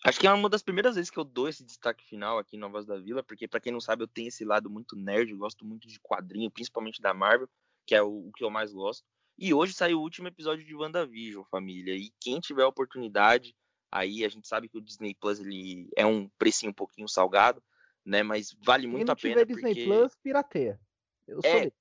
Acho 0.05 0.19
que 0.19 0.27
é 0.27 0.31
uma 0.31 0.49
das 0.49 0.63
primeiras 0.63 0.95
vezes 0.95 1.11
que 1.11 1.17
eu 1.17 1.25
dou 1.25 1.49
esse 1.49 1.63
destaque 1.63 2.05
final 2.05 2.37
aqui 2.37 2.55
em 2.55 2.59
Novas 2.59 2.85
da 2.85 2.97
Vila, 2.97 3.21
porque 3.21 3.47
para 3.47 3.59
quem 3.59 3.71
não 3.71 3.81
sabe, 3.81 4.03
eu 4.03 4.07
tenho 4.07 4.29
esse 4.29 4.45
lado 4.45 4.69
muito 4.69 4.95
nerd, 4.95 5.31
eu 5.31 5.37
gosto 5.37 5.65
muito 5.65 5.87
de 5.87 5.99
quadrinho, 5.99 6.49
principalmente 6.49 7.01
da 7.01 7.13
Marvel, 7.13 7.49
que 7.85 7.93
é 7.93 8.01
o, 8.01 8.27
o 8.27 8.31
que 8.31 8.43
eu 8.43 8.49
mais 8.49 8.71
gosto. 8.71 9.03
E 9.37 9.53
hoje 9.53 9.73
saiu 9.73 9.99
o 9.99 10.01
último 10.01 10.27
episódio 10.27 10.65
de 10.65 10.75
WandaVision, 10.75 11.43
família. 11.49 11.95
E 11.95 12.11
quem 12.19 12.39
tiver 12.39 12.63
a 12.63 12.67
oportunidade, 12.67 13.55
aí 13.91 14.23
a 14.23 14.29
gente 14.29 14.47
sabe 14.47 14.69
que 14.69 14.77
o 14.77 14.81
Disney 14.81 15.15
Plus 15.15 15.39
ele 15.39 15.89
é 15.95 16.05
um 16.05 16.29
precinho 16.37 16.71
um 16.71 16.75
pouquinho 16.75 17.07
salgado, 17.07 17.61
né? 18.05 18.23
Mas 18.23 18.55
vale 18.61 18.87
muito 18.87 19.09
a 19.09 19.15
pena. 19.15 19.39
Se 19.39 19.45
tiver 19.45 19.71
Disney 19.71 19.85
Plus, 19.85 20.15
pirateia. 20.15 20.79
Eu 21.27 21.39
é, 21.43 21.63
sou... 21.63 21.73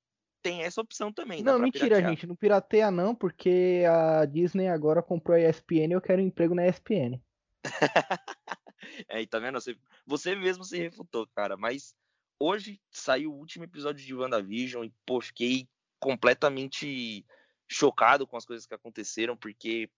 tem 0.43 0.63
essa 0.63 0.81
opção 0.81 1.13
também. 1.13 1.43
Não, 1.43 1.59
mentira, 1.59 1.87
piratear. 1.87 2.11
gente. 2.11 2.27
Não 2.27 2.37
pirateia 2.37 2.91
não, 2.91 3.15
porque 3.15 3.85
a 3.89 4.25
Disney 4.25 4.69
agora 4.69 5.03
comprou 5.03 5.37
a 5.37 5.41
ESPN 5.41 5.91
e 5.91 5.93
eu 5.93 6.01
quero 6.01 6.23
um 6.23 6.27
emprego 6.27 6.55
na 6.55 6.67
ESPN. 6.67 7.21
é, 9.09 9.23
e 9.23 9.27
tá 9.27 9.39
vendo? 9.39 9.61
Você, 9.61 9.77
você 10.07 10.35
mesmo 10.35 10.65
se 10.65 10.79
refutou, 10.79 11.27
cara. 11.29 11.57
Mas 11.57 11.95
hoje 12.39 12.81
saiu 12.91 13.33
o 13.33 13.37
último 13.37 13.65
episódio 13.65 14.05
de 14.05 14.15
WandaVision 14.15 14.85
e, 14.85 14.95
pô, 15.05 15.21
fiquei 15.21 15.69
completamente 15.99 17.25
chocado 17.69 18.27
com 18.27 18.37
as 18.37 18.47
coisas 18.47 18.67
que 18.67 18.75
aconteceram, 18.75 19.37
porque, 19.37 19.91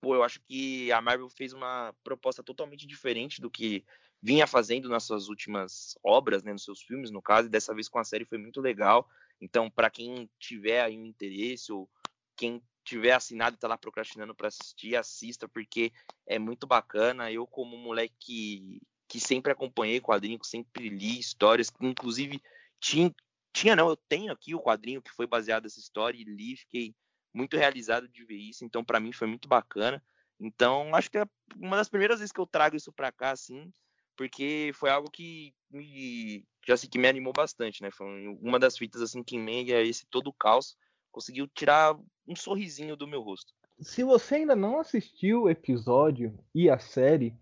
pô, 0.00 0.14
eu 0.14 0.22
acho 0.22 0.40
que 0.40 0.90
a 0.90 1.00
Marvel 1.00 1.28
fez 1.28 1.52
uma 1.52 1.94
proposta 2.02 2.42
totalmente 2.42 2.86
diferente 2.86 3.40
do 3.40 3.50
que 3.50 3.84
vinha 4.20 4.46
fazendo 4.46 4.88
nas 4.88 5.04
suas 5.04 5.28
últimas 5.28 5.96
obras, 6.02 6.42
né, 6.42 6.52
nos 6.52 6.64
seus 6.64 6.82
filmes, 6.82 7.10
no 7.10 7.20
caso, 7.20 7.48
e 7.48 7.50
dessa 7.50 7.74
vez 7.74 7.88
com 7.88 7.98
a 7.98 8.04
série 8.04 8.24
foi 8.24 8.38
muito 8.38 8.60
legal. 8.60 9.08
Então, 9.40 9.68
para 9.68 9.90
quem 9.90 10.30
tiver 10.38 10.80
aí 10.80 10.96
um 10.96 11.04
interesse 11.04 11.72
ou 11.72 11.90
quem 12.36 12.62
tiver 12.84 13.12
assinado 13.12 13.56
e 13.56 13.58
tá 13.58 13.68
lá 13.68 13.78
procrastinando 13.78 14.34
para 14.34 14.48
assistir, 14.48 14.96
assista, 14.96 15.48
porque 15.48 15.92
é 16.26 16.38
muito 16.38 16.66
bacana. 16.66 17.30
Eu, 17.30 17.46
como 17.46 17.76
moleque 17.76 18.14
que, 18.18 18.80
que 19.08 19.20
sempre 19.20 19.52
acompanhei 19.52 20.00
quadrinhos, 20.00 20.48
sempre 20.48 20.88
li 20.88 21.18
histórias, 21.18 21.72
inclusive 21.80 22.40
tinha, 22.80 23.14
tinha, 23.52 23.76
não, 23.76 23.88
eu 23.88 23.96
tenho 23.96 24.32
aqui 24.32 24.54
o 24.54 24.60
quadrinho 24.60 25.02
que 25.02 25.10
foi 25.12 25.26
baseado 25.26 25.64
nessa 25.64 25.78
história 25.78 26.18
e 26.18 26.24
li, 26.24 26.56
fiquei 26.56 26.94
muito 27.32 27.56
realizado 27.56 28.08
de 28.08 28.24
ver 28.24 28.36
isso, 28.36 28.64
então 28.64 28.84
para 28.84 29.00
mim 29.00 29.12
foi 29.12 29.26
muito 29.26 29.48
bacana. 29.48 30.02
Então, 30.38 30.94
acho 30.94 31.10
que 31.10 31.18
é 31.18 31.24
uma 31.56 31.76
das 31.76 31.88
primeiras 31.88 32.18
vezes 32.18 32.32
que 32.32 32.40
eu 32.40 32.46
trago 32.46 32.76
isso 32.76 32.92
para 32.92 33.12
cá, 33.12 33.30
assim, 33.30 33.72
porque 34.16 34.72
foi 34.74 34.90
algo 34.90 35.10
que 35.10 35.54
me, 35.70 36.44
já 36.66 36.76
sei 36.76 36.88
que 36.88 36.98
me 36.98 37.08
animou 37.08 37.32
bastante, 37.32 37.80
né? 37.80 37.90
Foi 37.92 38.06
uma 38.40 38.58
das 38.58 38.76
fitas, 38.76 39.00
assim, 39.00 39.22
que 39.22 39.36
em 39.36 39.40
meio 39.40 39.76
a 39.76 39.80
esse 39.80 40.04
todo 40.06 40.28
o 40.28 40.32
caos, 40.32 40.76
conseguiu 41.12 41.46
tirar 41.46 41.96
um 42.26 42.34
sorrisinho 42.34 42.96
do 42.96 43.06
meu 43.06 43.20
rosto. 43.22 43.52
Se 43.80 44.02
você 44.02 44.36
ainda 44.36 44.56
não 44.56 44.80
assistiu 44.80 45.42
o 45.42 45.50
episódio 45.50 46.36
e 46.54 46.70
a 46.70 46.78
série, 46.78 47.36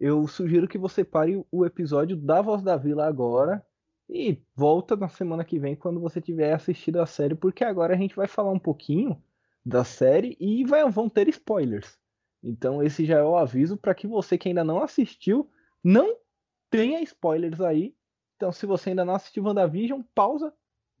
eu 0.00 0.26
sugiro 0.26 0.66
que 0.66 0.78
você 0.78 1.04
pare 1.04 1.44
o 1.50 1.64
episódio 1.64 2.16
da 2.16 2.40
Voz 2.40 2.62
da 2.62 2.76
Vila 2.76 3.06
agora 3.06 3.64
e 4.08 4.42
volta 4.54 4.96
na 4.96 5.08
semana 5.08 5.44
que 5.44 5.58
vem 5.58 5.76
quando 5.76 6.00
você 6.00 6.20
tiver 6.20 6.52
assistido 6.52 7.00
a 7.00 7.06
série, 7.06 7.34
porque 7.34 7.64
agora 7.64 7.94
a 7.94 7.96
gente 7.96 8.16
vai 8.16 8.26
falar 8.26 8.50
um 8.50 8.58
pouquinho 8.58 9.22
da 9.64 9.84
série 9.84 10.36
e 10.40 10.64
vai, 10.64 10.88
vão 10.90 11.08
ter 11.08 11.28
spoilers. 11.28 11.98
Então 12.42 12.82
esse 12.82 13.04
já 13.04 13.18
é 13.18 13.22
o 13.22 13.36
aviso 13.36 13.76
para 13.76 13.94
que 13.94 14.06
você 14.06 14.36
que 14.36 14.48
ainda 14.48 14.64
não 14.64 14.82
assistiu 14.82 15.48
não 15.82 16.16
tenha 16.68 17.00
spoilers 17.02 17.60
aí. 17.60 17.94
Então 18.36 18.50
se 18.50 18.66
você 18.66 18.90
ainda 18.90 19.04
não 19.04 19.14
assistiu 19.14 19.44
WandaVision, 19.44 20.02
pausa, 20.14 20.52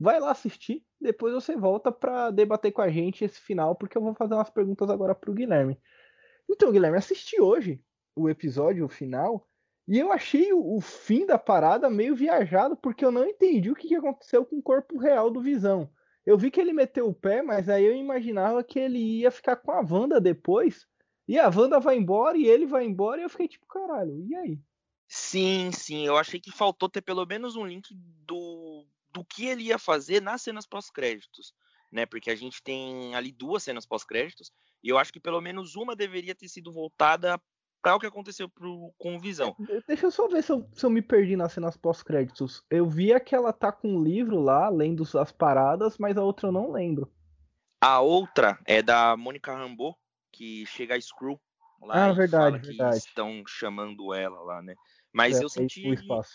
vai 0.02 0.18
lá 0.20 0.32
assistir 0.32 0.84
depois 1.00 1.32
você 1.32 1.56
volta 1.56 1.90
para 1.90 2.30
debater 2.30 2.72
com 2.72 2.82
a 2.82 2.90
gente 2.90 3.24
esse 3.24 3.40
final, 3.40 3.74
porque 3.74 3.96
eu 3.96 4.02
vou 4.02 4.14
fazer 4.14 4.34
umas 4.34 4.50
perguntas 4.50 4.90
agora 4.90 5.14
pro 5.14 5.32
Guilherme. 5.32 5.78
Então, 6.50 6.70
Guilherme, 6.70 6.98
assisti 6.98 7.40
hoje 7.40 7.80
o 8.14 8.28
episódio 8.28 8.84
o 8.84 8.88
final 8.88 9.48
e 9.88 9.98
eu 9.98 10.12
achei 10.12 10.52
o, 10.52 10.76
o, 10.76 10.80
fim 10.80 11.26
da 11.26 11.38
parada 11.38 11.90
meio 11.90 12.14
viajado, 12.14 12.76
porque 12.76 13.04
eu 13.04 13.10
não 13.10 13.24
entendi 13.24 13.70
o 13.70 13.74
que, 13.74 13.88
que 13.88 13.94
aconteceu 13.94 14.44
com 14.44 14.58
o 14.58 14.62
corpo 14.62 14.98
real 14.98 15.30
do 15.30 15.40
Visão. 15.40 15.90
Eu 16.24 16.38
vi 16.38 16.50
que 16.50 16.60
ele 16.60 16.72
meteu 16.72 17.08
o 17.08 17.14
pé, 17.14 17.42
mas 17.42 17.68
aí 17.68 17.84
eu 17.84 17.94
imaginava 17.94 18.62
que 18.62 18.78
ele 18.78 18.98
ia 18.98 19.30
ficar 19.30 19.56
com 19.56 19.72
a 19.72 19.80
Wanda 19.80 20.20
depois. 20.20 20.86
E 21.26 21.38
a 21.38 21.48
Wanda 21.48 21.80
vai 21.80 21.96
embora 21.96 22.36
e 22.36 22.46
ele 22.46 22.66
vai 22.66 22.84
embora, 22.84 23.20
e 23.20 23.24
eu 23.24 23.30
fiquei 23.30 23.48
tipo, 23.48 23.66
caralho, 23.66 24.20
e 24.24 24.34
aí? 24.34 24.60
Sim, 25.08 25.70
sim, 25.72 26.06
eu 26.06 26.16
achei 26.16 26.40
que 26.40 26.50
faltou 26.50 26.88
ter 26.88 27.02
pelo 27.02 27.26
menos 27.26 27.56
um 27.56 27.66
link 27.66 27.92
do 27.92 28.86
do 29.12 29.24
que 29.24 29.46
ele 29.46 29.64
ia 29.64 29.78
fazer 29.78 30.20
nas 30.20 30.42
cenas 30.42 30.66
pós-créditos, 30.66 31.54
né? 31.90 32.06
Porque 32.06 32.30
a 32.30 32.36
gente 32.36 32.62
tem 32.62 33.14
ali 33.14 33.32
duas 33.32 33.62
cenas 33.62 33.86
pós-créditos 33.86 34.52
e 34.82 34.88
eu 34.88 34.98
acho 34.98 35.12
que 35.12 35.20
pelo 35.20 35.40
menos 35.40 35.76
uma 35.76 35.94
deveria 35.94 36.34
ter 36.34 36.48
sido 36.48 36.72
voltada 36.72 37.40
para 37.82 37.96
o 37.96 37.98
que 37.98 38.06
aconteceu 38.06 38.48
pro, 38.48 38.94
com 38.96 39.16
o 39.16 39.20
Visão. 39.20 39.56
É, 39.68 39.80
deixa 39.88 40.06
eu 40.06 40.10
só 40.10 40.28
ver 40.28 40.42
se 40.42 40.52
eu, 40.52 40.68
se 40.72 40.86
eu 40.86 40.90
me 40.90 41.02
perdi 41.02 41.36
nas 41.36 41.52
cenas 41.52 41.76
pós-créditos. 41.76 42.62
Eu 42.70 42.88
via 42.88 43.18
que 43.18 43.34
ela 43.34 43.52
tá 43.52 43.72
com 43.72 43.96
um 43.96 44.02
livro 44.02 44.40
lá, 44.40 44.68
lendo 44.68 45.02
as 45.18 45.32
paradas, 45.32 45.98
mas 45.98 46.16
a 46.16 46.22
outra 46.22 46.48
eu 46.48 46.52
não 46.52 46.70
lembro. 46.70 47.12
A 47.80 48.00
outra 48.00 48.56
é 48.64 48.80
da 48.80 49.16
Mônica 49.16 49.52
Rambeau, 49.52 49.98
que 50.30 50.64
chega 50.66 50.94
a 50.94 51.00
Screw 51.00 51.40
lá 51.82 52.06
ah, 52.06 52.10
e 52.10 52.14
verdade, 52.14 52.66
verdade. 52.68 52.96
estão 52.96 53.42
chamando 53.46 54.14
ela 54.14 54.40
lá, 54.42 54.62
né? 54.62 54.76
Mas 55.12 55.40
é, 55.40 55.44
eu 55.44 55.48
senti. 55.48 55.88
O 55.88 55.92
espaço. 55.92 56.32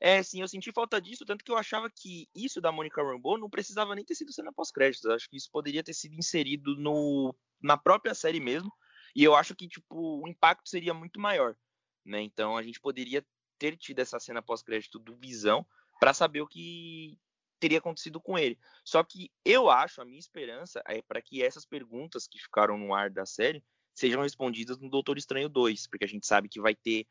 É, 0.00 0.22
sim, 0.22 0.42
eu 0.42 0.48
senti 0.48 0.70
falta 0.72 1.00
disso, 1.00 1.24
tanto 1.24 1.44
que 1.44 1.50
eu 1.50 1.56
achava 1.56 1.90
que 1.90 2.28
isso 2.34 2.60
da 2.60 2.70
Monica 2.70 3.02
Rambeau 3.02 3.38
não 3.38 3.48
precisava 3.48 3.94
nem 3.94 4.04
ter 4.04 4.14
sido 4.14 4.32
cena 4.32 4.52
pós-créditos. 4.52 5.06
Acho 5.06 5.28
que 5.28 5.36
isso 5.36 5.50
poderia 5.50 5.82
ter 5.82 5.94
sido 5.94 6.14
inserido 6.14 6.76
no, 6.76 7.34
na 7.62 7.76
própria 7.76 8.14
série 8.14 8.40
mesmo. 8.40 8.70
E 9.14 9.24
eu 9.24 9.34
acho 9.34 9.54
que, 9.54 9.66
tipo, 9.66 10.22
o 10.22 10.28
impacto 10.28 10.68
seria 10.68 10.92
muito 10.92 11.18
maior, 11.18 11.56
né? 12.04 12.20
Então 12.20 12.56
a 12.56 12.62
gente 12.62 12.78
poderia 12.78 13.24
ter 13.58 13.76
tido 13.76 14.00
essa 14.00 14.20
cena 14.20 14.42
pós-crédito 14.42 14.98
do 14.98 15.16
Visão 15.16 15.66
para 15.98 16.12
saber 16.12 16.42
o 16.42 16.46
que 16.46 17.18
teria 17.58 17.78
acontecido 17.78 18.20
com 18.20 18.38
ele. 18.38 18.58
Só 18.84 19.02
que 19.02 19.30
eu 19.44 19.70
acho, 19.70 20.02
a 20.02 20.04
minha 20.04 20.18
esperança 20.18 20.82
é 20.86 21.00
para 21.00 21.22
que 21.22 21.42
essas 21.42 21.64
perguntas 21.64 22.28
que 22.28 22.38
ficaram 22.38 22.76
no 22.76 22.94
ar 22.94 23.10
da 23.10 23.24
série 23.24 23.64
sejam 23.94 24.22
respondidas 24.22 24.78
no 24.78 24.90
Doutor 24.90 25.16
Estranho 25.16 25.48
2, 25.48 25.86
porque 25.86 26.04
a 26.04 26.08
gente 26.08 26.26
sabe 26.26 26.50
que 26.50 26.60
vai 26.60 26.74
ter 26.74 27.06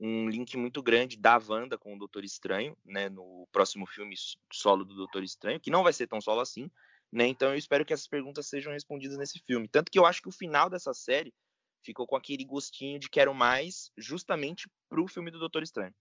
um 0.00 0.28
link 0.28 0.56
muito 0.56 0.82
grande 0.82 1.16
da 1.16 1.38
Wanda 1.38 1.76
com 1.76 1.94
o 1.94 1.98
Doutor 1.98 2.24
Estranho, 2.24 2.76
né, 2.84 3.08
no 3.08 3.46
próximo 3.50 3.86
filme 3.86 4.14
solo 4.52 4.84
do 4.84 4.94
Doutor 4.94 5.22
Estranho, 5.22 5.60
que 5.60 5.70
não 5.70 5.82
vai 5.82 5.92
ser 5.92 6.06
tão 6.06 6.20
solo 6.20 6.40
assim, 6.40 6.70
né? 7.12 7.26
Então 7.26 7.50
eu 7.50 7.56
espero 7.56 7.84
que 7.84 7.92
essas 7.92 8.06
perguntas 8.06 8.46
sejam 8.46 8.72
respondidas 8.72 9.16
nesse 9.18 9.38
filme. 9.40 9.66
Tanto 9.66 9.90
que 9.90 9.98
eu 9.98 10.06
acho 10.06 10.22
que 10.22 10.28
o 10.28 10.32
final 10.32 10.70
dessa 10.70 10.94
série 10.94 11.34
ficou 11.82 12.06
com 12.06 12.16
aquele 12.16 12.44
gostinho 12.44 12.98
de 12.98 13.08
quero 13.08 13.34
mais, 13.34 13.90
justamente 13.96 14.68
pro 14.88 15.08
filme 15.08 15.30
do 15.30 15.38
Doutor 15.38 15.62
Estranho. 15.62 15.94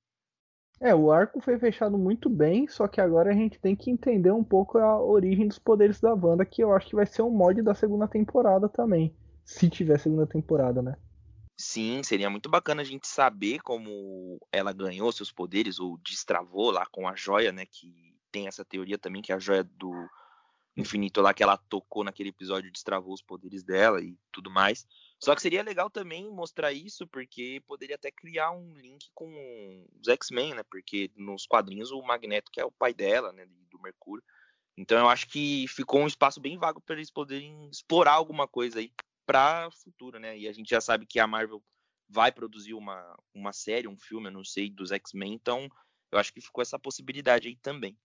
É, 0.79 0.93
o 0.93 1.11
arco 1.11 1.41
foi 1.41 1.57
fechado 1.57 1.97
muito 1.97 2.29
bem, 2.29 2.67
só 2.67 2.87
que 2.87 3.01
agora 3.01 3.31
a 3.31 3.33
gente 3.33 3.59
tem 3.59 3.75
que 3.75 3.89
entender 3.89 4.31
um 4.31 4.43
pouco 4.43 4.77
a 4.77 5.01
origem 5.01 5.47
dos 5.47 5.57
poderes 5.57 5.99
da 5.99 6.13
Wanda, 6.13 6.45
que 6.45 6.63
eu 6.63 6.71
acho 6.71 6.87
que 6.87 6.95
vai 6.95 7.05
ser 7.05 7.23
um 7.23 7.31
mod 7.31 7.59
da 7.63 7.73
segunda 7.73 8.07
temporada 8.07 8.69
também. 8.69 9.15
Se 9.43 9.69
tiver 9.69 9.97
segunda 9.97 10.27
temporada, 10.27 10.81
né? 10.81 10.95
Sim, 11.59 12.03
seria 12.03 12.29
muito 12.29 12.49
bacana 12.49 12.81
a 12.83 12.85
gente 12.85 13.07
saber 13.07 13.59
como 13.61 14.39
ela 14.51 14.71
ganhou 14.71 15.11
seus 15.11 15.31
poderes 15.31 15.79
ou 15.79 15.97
destravou 15.97 16.69
lá 16.69 16.85
com 16.85 17.07
a 17.07 17.15
joia, 17.15 17.51
né? 17.51 17.65
Que 17.65 18.15
tem 18.31 18.47
essa 18.47 18.63
teoria 18.63 18.97
também 18.97 19.23
que 19.23 19.33
a 19.33 19.39
joia 19.39 19.63
do 19.63 19.91
infinito 20.77 21.19
lá 21.21 21.33
que 21.33 21.41
ela 21.41 21.57
tocou 21.57 22.03
naquele 22.03 22.29
episódio 22.29 22.71
destravou 22.71 23.11
os 23.11 23.23
poderes 23.23 23.63
dela 23.63 23.99
e 23.99 24.15
tudo 24.31 24.51
mais. 24.51 24.85
Só 25.19 25.33
que 25.33 25.41
seria 25.41 25.63
legal 25.63 25.89
também 25.89 26.29
mostrar 26.29 26.71
isso 26.71 27.07
porque 27.07 27.59
poderia 27.65 27.95
até 27.95 28.11
criar 28.11 28.51
um 28.51 28.75
link 28.75 29.09
com 29.15 29.83
os 29.99 30.07
X-Men, 30.07 30.53
né? 30.53 30.63
Porque 30.69 31.11
nos 31.15 31.47
quadrinhos 31.47 31.89
o 31.91 32.03
Magneto 32.03 32.51
que 32.51 32.61
é 32.61 32.65
o 32.65 32.71
pai 32.71 32.93
dela, 32.93 33.33
né, 33.33 33.47
do 33.71 33.79
Mercúrio. 33.81 34.23
Então 34.77 34.99
eu 34.99 35.09
acho 35.09 35.27
que 35.27 35.65
ficou 35.67 36.01
um 36.01 36.07
espaço 36.07 36.39
bem 36.39 36.55
vago 36.59 36.79
para 36.79 36.95
eles 36.95 37.09
poderem 37.09 37.67
explorar 37.71 38.13
alguma 38.13 38.47
coisa 38.47 38.77
aí 38.77 38.91
para 39.27 39.69
futuro, 39.69 40.17
né? 40.19 40.37
E 40.37 40.47
a 40.47 40.53
gente 40.53 40.69
já 40.69 40.79
sabe 40.79 41.05
que 41.05 41.19
a 41.19 41.27
Marvel 41.27 41.61
vai 42.09 42.31
produzir 42.31 42.73
uma, 42.73 43.15
uma 43.33 43.51
série, 43.51 43.87
um 43.87 43.97
filme, 43.97 44.27
eu 44.27 44.31
não 44.31 44.43
sei, 44.43 44.69
dos 44.69 44.91
X-Men, 44.91 45.33
então 45.33 45.69
eu 46.09 46.17
acho 46.17 46.33
que 46.33 46.39
ficou 46.39 46.61
essa 46.61 46.79
possibilidade 46.79 47.49
aí 47.49 47.57
também. 47.57 47.95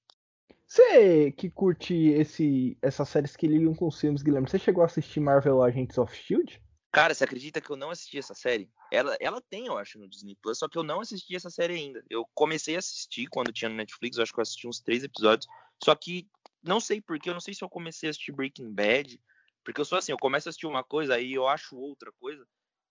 Você 0.66 1.31
que 1.33 1.49
curte 1.49 1.95
esse, 1.95 2.77
essas 2.83 3.09
séries 3.09 3.37
que 3.37 3.47
ligam 3.47 3.75
com 3.75 3.87
os 3.87 4.01
filmes, 4.01 4.23
Guilherme, 4.23 4.49
você 4.49 4.59
chegou 4.59 4.83
a 4.83 4.87
assistir 4.87 5.20
Marvel 5.20 5.62
Agents 5.62 5.97
of 5.99 6.14
Shield? 6.14 6.61
Cara, 6.91 7.14
você 7.14 7.25
acredita 7.25 7.61
que 7.61 7.70
eu 7.70 7.77
não 7.77 7.91
assisti 7.91 8.18
essa 8.18 8.35
série? 8.35 8.68
Ela, 8.91 9.16
ela 9.20 9.41
tem, 9.41 9.66
eu 9.66 9.79
acho, 9.79 9.99
no 9.99 10.09
Disney 10.09 10.37
Plus, 10.43 10.59
só 10.59 10.68
que 10.68 10.77
eu 10.77 10.83
não 10.83 11.01
assisti 11.01 11.37
essa 11.37 11.49
série 11.49 11.75
ainda. 11.75 12.05
Eu 12.11 12.27
comecei 12.35 12.75
a 12.77 12.81
assistir 12.81 13.29
quando 13.29 13.53
tinha 13.53 13.68
no 13.68 13.77
Netflix, 13.77 14.16
eu 14.16 14.23
acho 14.23 14.33
que 14.33 14.41
eu 14.41 14.43
assisti 14.43 14.66
uns 14.66 14.81
três 14.81 15.05
episódios, 15.05 15.47
só 15.83 15.95
que 15.95 16.29
não 16.62 16.81
sei 16.81 17.01
porquê, 17.01 17.31
eu 17.31 17.35
não 17.35 17.41
sei 17.41 17.55
se 17.55 17.64
eu 17.64 17.68
comecei 17.68 18.09
a 18.09 18.11
assistir 18.11 18.33
Breaking 18.33 18.73
Bad, 18.73 19.18
porque 19.64 19.80
eu 19.80 19.84
sou 19.84 19.98
assim, 19.98 20.12
eu 20.12 20.18
começo 20.18 20.48
a 20.48 20.50
assistir 20.50 20.66
uma 20.66 20.84
coisa, 20.84 21.14
aí 21.14 21.32
eu 21.32 21.46
acho 21.46 21.76
outra 21.76 22.12
coisa, 22.20 22.44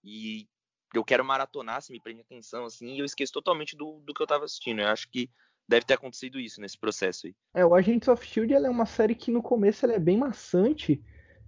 e 0.03 0.47
eu 0.93 1.03
quero 1.03 1.23
maratonar, 1.23 1.81
se 1.81 1.91
me 1.91 2.01
prende 2.01 2.21
atenção, 2.21 2.65
assim, 2.65 2.95
e 2.95 2.99
eu 2.99 3.05
esqueço 3.05 3.33
totalmente 3.33 3.75
do, 3.75 4.01
do 4.05 4.13
que 4.13 4.21
eu 4.21 4.27
tava 4.27 4.45
assistindo. 4.45 4.81
Eu 4.81 4.87
acho 4.87 5.09
que 5.09 5.29
deve 5.67 5.85
ter 5.85 5.93
acontecido 5.93 6.39
isso 6.39 6.59
nesse 6.59 6.77
processo 6.77 7.27
aí. 7.27 7.35
É, 7.53 7.65
o 7.65 7.73
Agents 7.73 8.07
of 8.07 8.25
Shield 8.25 8.53
é 8.53 8.69
uma 8.69 8.85
série 8.85 9.15
que 9.15 9.31
no 9.31 9.41
começo 9.41 9.85
é 9.85 9.99
bem 9.99 10.17
maçante, 10.17 11.01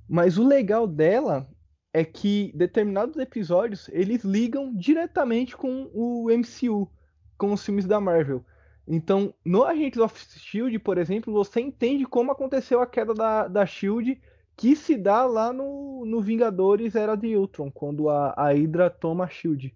mas 0.07 0.37
o 0.37 0.47
legal 0.47 0.87
dela 0.87 1.49
é 1.93 2.03
que 2.03 2.51
determinados 2.55 3.17
episódios 3.17 3.87
eles 3.89 4.23
ligam 4.23 4.73
diretamente 4.75 5.55
com 5.55 5.89
o 5.93 6.27
MCU, 6.29 6.89
com 7.37 7.53
os 7.53 7.63
filmes 7.63 7.85
da 7.85 7.99
Marvel. 7.99 8.43
Então, 8.87 9.33
no 9.45 9.63
Agents 9.63 9.97
of 9.97 10.39
Shield, 10.39 10.77
por 10.79 10.97
exemplo, 10.97 11.31
você 11.31 11.61
entende 11.61 12.05
como 12.05 12.31
aconteceu 12.31 12.81
a 12.81 12.87
queda 12.87 13.13
da, 13.13 13.47
da 13.47 13.65
Shield, 13.65 14.21
que 14.55 14.75
se 14.75 14.95
dá 14.95 15.25
lá 15.25 15.51
no, 15.51 16.05
no 16.05 16.21
Vingadores 16.21 16.95
Era 16.95 17.15
de 17.15 17.35
Ultron, 17.35 17.71
quando 17.71 18.09
a, 18.09 18.33
a 18.37 18.51
Hydra 18.51 18.89
toma 18.89 19.25
a 19.25 19.29
Shield. 19.29 19.75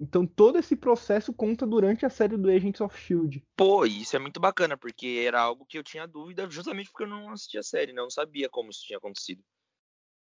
Então 0.00 0.26
todo 0.26 0.58
esse 0.58 0.74
processo 0.74 1.32
conta 1.32 1.66
durante 1.66 2.06
a 2.06 2.10
série 2.10 2.36
do 2.36 2.48
Agents 2.48 2.80
of 2.80 2.98
Shield. 2.98 3.44
Pô, 3.54 3.84
isso 3.84 4.16
é 4.16 4.18
muito 4.18 4.40
bacana, 4.40 4.76
porque 4.76 5.22
era 5.26 5.40
algo 5.40 5.66
que 5.66 5.76
eu 5.76 5.84
tinha 5.84 6.06
dúvida 6.06 6.48
justamente 6.50 6.90
porque 6.90 7.04
eu 7.04 7.08
não 7.08 7.30
assistia 7.30 7.60
a 7.60 7.64
série, 7.64 7.92
né? 7.92 8.00
Não 8.00 8.10
sabia 8.10 8.48
como 8.48 8.70
isso 8.70 8.84
tinha 8.84 8.98
acontecido. 8.98 9.42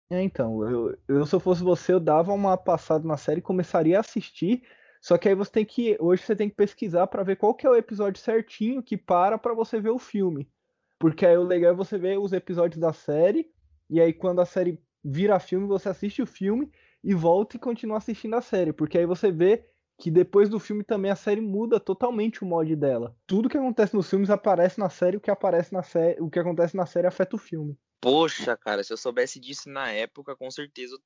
É, 0.10 0.24
então, 0.24 0.64
eu, 0.64 0.98
eu 1.08 1.26
se 1.26 1.36
eu 1.36 1.40
fosse 1.40 1.62
você, 1.62 1.92
eu 1.92 2.00
dava 2.00 2.32
uma 2.32 2.56
passada 2.56 3.06
na 3.06 3.18
série 3.18 3.40
e 3.40 3.44
começaria 3.44 3.98
a 3.98 4.00
assistir. 4.00 4.64
Só 5.02 5.18
que 5.18 5.28
aí 5.28 5.36
você 5.36 5.52
tem 5.52 5.66
que. 5.66 5.98
Hoje 6.00 6.24
você 6.24 6.36
tem 6.36 6.50
que 6.50 6.56
pesquisar 6.56 7.08
para 7.08 7.24
ver 7.24 7.36
qual 7.36 7.54
que 7.54 7.68
é 7.68 7.70
o 7.70 7.76
episódio 7.76 8.22
certinho 8.22 8.82
que 8.82 8.96
para 8.98 9.38
para 9.38 9.54
você 9.54 9.82
ver 9.82 9.90
o 9.90 10.00
filme. 10.00 10.50
Porque 10.98 11.26
aí 11.26 11.38
o 11.38 11.44
legal 11.44 11.72
é 11.72 11.76
você 11.76 11.98
ver 11.98 12.18
os 12.18 12.32
episódios 12.32 12.80
da 12.80 12.94
série. 12.94 13.52
E 13.90 14.02
aí 14.02 14.14
quando 14.14 14.42
a 14.42 14.46
série 14.46 14.80
vira 15.04 15.40
filme, 15.40 15.68
você 15.68 15.90
assiste 15.90 16.22
o 16.22 16.28
filme 16.28 16.72
e 17.04 17.14
volta 17.14 17.56
e 17.56 17.60
continua 17.60 17.98
assistindo 17.98 18.36
a 18.36 18.42
série. 18.42 18.74
Porque 18.74 18.98
aí 18.98 19.06
você 19.06 19.32
vê 19.32 19.66
que 19.98 20.12
depois 20.12 20.48
do 20.48 20.60
filme 20.60 20.84
também 20.84 21.10
a 21.10 21.16
série 21.16 21.42
muda 21.42 21.80
totalmente 21.80 22.44
o 22.44 22.46
mod 22.46 22.76
dela. 22.76 23.16
Tudo 23.26 23.50
que 23.50 23.58
acontece 23.58 23.96
nos 23.96 24.10
filmes 24.10 24.30
aparece 24.30 24.80
na 24.80 24.90
série, 24.90 25.18
o 25.18 25.22
que 25.22 25.32
aparece 25.32 25.74
na 25.74 25.82
série, 25.82 26.22
o 26.22 26.30
que 26.30 26.40
acontece 26.40 26.76
na 26.76 26.86
série 26.86 27.08
afeta 27.08 27.36
o 27.36 27.40
filme. 27.40 27.76
Poxa, 28.00 28.56
cara, 28.56 28.84
se 28.84 28.94
eu 28.94 28.98
soubesse 28.98 29.40
disso 29.40 29.70
na 29.70 29.92
época, 29.92 30.36
com 30.36 30.52
certeza 30.52 30.94
eu 30.94 31.00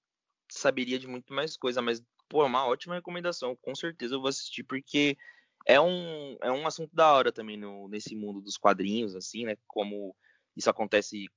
saberia 0.51 0.99
de 0.99 1.07
muito 1.07 1.33
mais 1.33 1.55
coisa, 1.55 1.81
mas 1.81 2.03
pô, 2.27 2.43
é 2.43 2.45
uma 2.45 2.65
ótima 2.65 2.95
recomendação, 2.95 3.55
com 3.61 3.73
certeza 3.73 4.15
eu 4.15 4.19
vou 4.19 4.27
assistir 4.27 4.63
porque 4.63 5.17
é 5.65 5.79
um, 5.79 6.37
é 6.41 6.51
um 6.51 6.67
assunto 6.67 6.93
da 6.93 7.13
hora 7.13 7.31
também 7.31 7.55
no, 7.55 7.87
nesse 7.87 8.13
mundo 8.15 8.41
dos 8.41 8.57
quadrinhos, 8.57 9.15
assim, 9.15 9.45
né? 9.45 9.55
Como 9.67 10.13
isso 10.55 10.69
acontece 10.69 11.27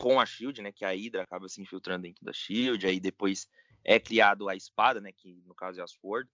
com 0.00 0.18
a 0.18 0.24
Shield, 0.24 0.62
né? 0.62 0.72
Que 0.72 0.84
a 0.84 0.90
Hydra 0.90 1.22
acaba 1.22 1.48
se 1.48 1.60
infiltrando 1.60 2.02
dentro 2.02 2.24
da 2.24 2.32
Shield, 2.32 2.86
aí 2.86 2.98
depois 2.98 3.46
é 3.84 4.00
criado 4.00 4.48
a 4.48 4.56
espada, 4.56 5.00
né? 5.00 5.12
Que 5.12 5.42
no 5.46 5.54
caso 5.54 5.78
é 5.78 5.82
a 5.82 5.86
Sword, 5.86 6.28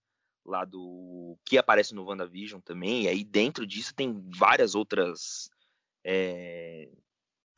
lá 0.45 0.63
do 0.63 1.37
que 1.45 1.57
aparece 1.57 1.93
no 1.93 2.05
WandaVision 2.05 2.61
também. 2.61 3.03
E 3.03 3.07
aí 3.09 3.23
dentro 3.23 3.67
disso 3.67 3.93
tem 3.93 4.25
várias 4.29 4.73
outras 4.73 5.49
é, 6.05 6.89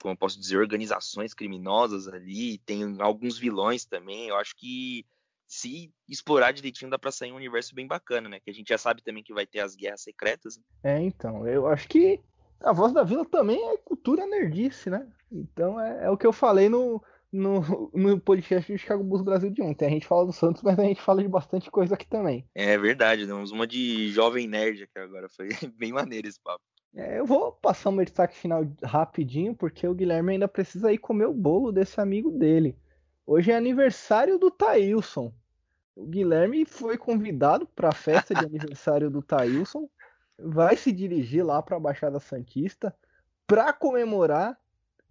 como 0.01 0.13
eu 0.13 0.17
posso 0.17 0.39
dizer, 0.39 0.57
organizações 0.57 1.33
criminosas 1.33 2.07
ali, 2.07 2.57
tem 2.59 2.99
alguns 2.99 3.37
vilões 3.37 3.85
também. 3.85 4.29
Eu 4.29 4.37
acho 4.37 4.55
que 4.55 5.05
se 5.47 5.91
explorar 6.07 6.51
direitinho 6.51 6.89
dá 6.89 6.97
para 6.97 7.11
sair 7.11 7.31
um 7.31 7.35
universo 7.35 7.75
bem 7.75 7.85
bacana, 7.85 8.29
né? 8.29 8.39
Que 8.39 8.49
a 8.49 8.53
gente 8.53 8.69
já 8.69 8.77
sabe 8.77 9.03
também 9.03 9.23
que 9.23 9.33
vai 9.33 9.45
ter 9.45 9.59
as 9.59 9.75
guerras 9.75 10.01
secretas. 10.01 10.57
Né? 10.57 10.63
É, 10.83 11.01
então, 11.01 11.47
eu 11.47 11.67
acho 11.67 11.87
que 11.87 12.19
a 12.61 12.73
Voz 12.73 12.93
da 12.93 13.03
Vila 13.03 13.25
também 13.25 13.61
é 13.69 13.77
cultura 13.77 14.25
nerdice, 14.25 14.89
né? 14.89 15.07
Então 15.31 15.79
é, 15.79 16.05
é 16.05 16.09
o 16.09 16.17
que 16.17 16.25
eu 16.25 16.33
falei 16.33 16.69
no, 16.69 17.01
no, 17.31 17.61
no 17.93 18.19
podcast 18.19 18.71
do 18.71 18.77
Chicago 18.77 19.03
Bulls 19.03 19.23
Brasil 19.23 19.49
de 19.49 19.61
ontem. 19.61 19.85
A 19.85 19.89
gente 19.89 20.07
fala 20.07 20.25
do 20.25 20.33
Santos, 20.33 20.61
mas 20.63 20.77
a 20.77 20.83
gente 20.83 21.01
fala 21.01 21.21
de 21.21 21.27
bastante 21.27 21.69
coisa 21.71 21.95
aqui 21.95 22.07
também. 22.07 22.45
É 22.55 22.77
verdade, 22.77 23.25
demos 23.25 23.51
uma 23.51 23.67
de 23.67 24.09
jovem 24.11 24.47
nerd 24.47 24.83
aqui 24.83 24.99
agora. 24.99 25.29
Foi 25.29 25.49
bem 25.77 25.91
maneiro 25.91 26.27
esse 26.27 26.39
papo. 26.39 26.61
É, 26.95 27.19
eu 27.19 27.25
vou 27.25 27.51
passar 27.51 27.91
um 27.91 27.97
destaque 27.97 28.35
final 28.35 28.65
rapidinho, 28.83 29.55
porque 29.55 29.87
o 29.87 29.93
Guilherme 29.93 30.33
ainda 30.33 30.47
precisa 30.47 30.91
ir 30.91 30.97
comer 30.97 31.27
o 31.27 31.33
bolo 31.33 31.71
desse 31.71 32.01
amigo 32.01 32.31
dele. 32.31 32.75
Hoje 33.25 33.51
é 33.51 33.55
aniversário 33.55 34.39
do 34.39 34.49
Thailson. 34.49 35.31
O 35.95 36.05
Guilherme 36.05 36.65
foi 36.65 36.97
convidado 36.97 37.67
para 37.67 37.89
a 37.89 37.93
festa 37.93 38.33
de 38.33 38.43
aniversário 38.45 39.09
do 39.09 39.21
Thailson. 39.21 39.87
Vai 40.43 40.77
se 40.77 40.91
dirigir 40.91 41.45
lá 41.45 41.61
para 41.61 41.77
a 41.77 41.79
Baixada 41.79 42.19
Santista 42.19 42.95
para 43.45 43.73
comemorar 43.73 44.57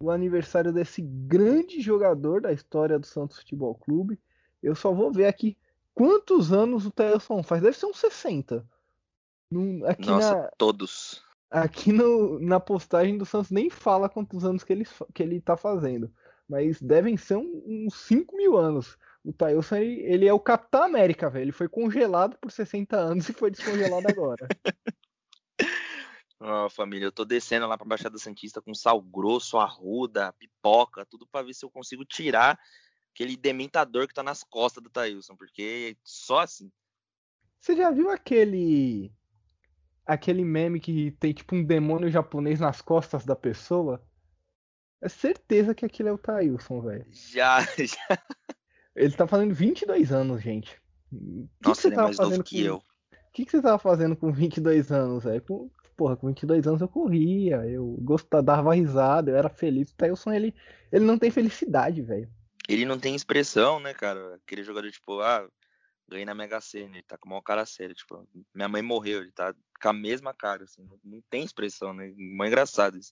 o 0.01 0.09
aniversário 0.09 0.71
desse 0.71 1.01
grande 1.01 1.81
jogador 1.81 2.41
da 2.41 2.53
história 2.53 2.97
do 2.97 3.05
Santos 3.05 3.37
Futebol 3.37 3.75
Clube. 3.75 4.19
Eu 4.63 4.73
só 4.73 4.93
vou 4.93 5.11
ver 5.11 5.25
aqui 5.25 5.57
quantos 5.93 6.53
anos 6.53 6.85
o 6.85 6.91
Thailson 6.91 7.43
faz. 7.43 7.61
Deve 7.61 7.77
ser 7.77 7.85
uns 7.85 7.99
60. 7.99 8.65
Aqui 9.85 10.07
Nossa, 10.07 10.35
na... 10.35 10.51
todos. 10.57 11.21
Aqui 11.51 11.91
no, 11.91 12.39
na 12.39 12.59
postagem 12.59 13.17
do 13.17 13.25
Santos 13.25 13.51
nem 13.51 13.69
fala 13.69 14.07
quantos 14.07 14.45
anos 14.45 14.63
que 14.63 14.71
ele, 14.71 14.87
que 15.13 15.21
ele 15.21 15.41
tá 15.41 15.57
fazendo. 15.57 16.09
Mas 16.47 16.81
devem 16.81 17.17
ser 17.17 17.35
uns 17.35 17.93
5 18.07 18.35
mil 18.37 18.57
anos. 18.57 18.97
O 19.23 19.33
Tailson, 19.33 19.75
ele, 19.75 20.01
ele, 20.01 20.27
é 20.27 20.33
o 20.33 20.39
Capitão 20.39 20.83
América, 20.83 21.29
velho. 21.29 21.43
Ele 21.43 21.51
foi 21.51 21.67
congelado 21.67 22.37
por 22.39 22.51
60 22.51 22.95
anos 22.95 23.27
e 23.27 23.33
foi 23.33 23.51
descongelado 23.51 24.07
agora. 24.07 24.47
Ó, 26.39 26.65
oh, 26.65 26.69
família, 26.69 27.05
eu 27.05 27.11
tô 27.11 27.25
descendo 27.25 27.67
lá 27.67 27.77
pra 27.77 27.87
Baixada 27.87 28.17
Santista 28.17 28.61
com 28.61 28.73
sal 28.73 29.01
grosso, 29.01 29.57
arruda, 29.57 30.33
pipoca, 30.33 31.05
tudo 31.05 31.27
para 31.27 31.45
ver 31.45 31.53
se 31.53 31.65
eu 31.65 31.69
consigo 31.69 32.05
tirar 32.05 32.57
aquele 33.13 33.35
dementador 33.35 34.07
que 34.07 34.13
tá 34.13 34.23
nas 34.23 34.43
costas 34.43 34.81
do 34.81 34.89
Tailson, 34.89 35.35
porque 35.35 35.97
só 36.03 36.39
assim. 36.39 36.71
Você 37.59 37.75
já 37.75 37.91
viu 37.91 38.09
aquele 38.09 39.11
aquele 40.05 40.43
meme 40.43 40.79
que 40.79 41.11
tem 41.19 41.33
tipo 41.33 41.55
um 41.55 41.63
demônio 41.63 42.09
japonês 42.09 42.59
nas 42.59 42.81
costas 42.81 43.25
da 43.25 43.35
pessoa. 43.35 44.03
É 45.01 45.07
certeza 45.07 45.75
que 45.75 45.85
aquilo 45.85 46.09
é 46.09 46.11
o 46.11 46.17
Tailson, 46.17 46.81
velho. 46.81 47.05
Já, 47.11 47.61
já. 47.77 48.23
Ele 48.95 49.13
tá 49.13 49.27
fazendo 49.27 49.53
22 49.53 50.11
anos, 50.11 50.41
gente. 50.41 50.81
Nossa, 51.63 51.81
que 51.81 51.87
ele 51.87 51.95
é 51.95 52.03
mais 52.03 52.17
novo 52.17 52.43
que 52.43 52.61
com... 52.61 52.67
eu. 52.67 52.75
O 52.77 53.31
que, 53.31 53.45
que 53.45 53.51
você 53.51 53.61
tava 53.61 53.77
fazendo 53.77 54.15
com 54.15 54.31
22 54.31 54.91
anos, 54.91 55.23
velho? 55.23 55.41
Com... 55.43 55.71
Porra, 55.99 56.15
com 56.15 56.27
22 56.27 56.65
anos 56.65 56.79
eu 56.79 56.87
corria, 56.87 57.57
eu 57.65 57.97
gostava, 57.99 58.41
dava 58.41 58.73
risada, 58.73 59.31
eu 59.31 59.35
era 59.35 59.49
feliz. 59.49 59.91
O 59.91 59.95
Tailson, 59.97 60.31
ele, 60.31 60.55
ele 60.89 61.03
não 61.03 61.19
tem 61.19 61.29
felicidade, 61.29 62.01
velho. 62.01 62.31
Ele 62.69 62.85
não 62.85 62.97
tem 62.97 63.13
expressão, 63.13 63.81
né, 63.81 63.93
cara? 63.93 64.35
Aquele 64.35 64.63
jogador, 64.63 64.89
tipo, 64.89 65.19
ah, 65.19 65.45
ganhei 66.07 66.23
na 66.23 66.33
Mega 66.33 66.61
Sena, 66.61 66.95
ele 66.95 67.03
tá 67.03 67.17
com 67.17 67.27
uma 67.27 67.43
cara 67.43 67.65
séria, 67.65 67.93
tipo, 67.93 68.25
minha 68.55 68.69
mãe 68.69 68.81
morreu, 68.81 69.19
ele 69.19 69.31
tá 69.33 69.53
com 69.81 69.89
a 69.89 69.91
mesma 69.91 70.33
cara, 70.33 70.63
assim, 70.63 70.85
não, 70.85 70.97
não 71.03 71.21
tem 71.29 71.43
expressão, 71.43 71.93
né? 71.93 72.13
Muito 72.15 72.47
engraçado 72.47 72.97
isso. 72.97 73.11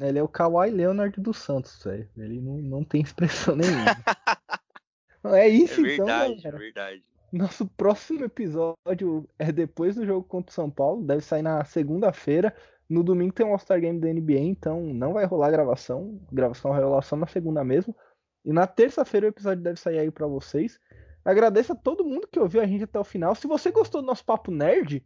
Ele 0.00 0.18
é 0.18 0.22
o 0.22 0.28
Kawhi 0.28 0.70
Leonard 0.70 1.20
dos 1.20 1.36
Santos, 1.36 1.84
velho. 1.84 2.08
Ele 2.16 2.40
não, 2.40 2.56
não 2.56 2.84
tem 2.84 3.02
expressão 3.02 3.54
nenhuma. 3.54 3.84
é 5.36 5.46
isso, 5.46 5.84
é 5.84 5.92
então, 5.92 6.06
verdade, 6.06 6.34
então, 6.38 6.50
É 6.50 6.58
verdade. 6.58 7.04
Nosso 7.34 7.66
próximo 7.66 8.24
episódio 8.24 9.28
é 9.36 9.50
depois 9.50 9.96
do 9.96 10.06
jogo 10.06 10.24
contra 10.24 10.52
o 10.52 10.54
São 10.54 10.70
Paulo. 10.70 11.04
Deve 11.04 11.20
sair 11.20 11.42
na 11.42 11.64
segunda-feira. 11.64 12.54
No 12.88 13.02
domingo 13.02 13.32
tem 13.32 13.44
um 13.44 13.50
All-Star 13.50 13.80
Game 13.80 13.98
da 13.98 14.06
NBA, 14.06 14.38
então 14.38 14.80
não 14.94 15.14
vai 15.14 15.24
rolar 15.24 15.50
gravação. 15.50 16.20
Gravação 16.30 16.70
vai 16.70 16.80
rolar 16.80 17.02
só 17.02 17.16
na 17.16 17.26
segunda 17.26 17.64
mesmo. 17.64 17.92
E 18.44 18.52
na 18.52 18.68
terça-feira 18.68 19.26
o 19.26 19.30
episódio 19.30 19.64
deve 19.64 19.80
sair 19.80 19.98
aí 19.98 20.12
para 20.12 20.28
vocês. 20.28 20.78
Agradeço 21.24 21.72
a 21.72 21.74
todo 21.74 22.04
mundo 22.04 22.28
que 22.28 22.38
ouviu 22.38 22.60
a 22.60 22.66
gente 22.68 22.84
até 22.84 23.00
o 23.00 23.04
final. 23.04 23.34
Se 23.34 23.48
você 23.48 23.72
gostou 23.72 24.00
do 24.00 24.06
nosso 24.06 24.24
papo 24.24 24.52
nerd, 24.52 25.04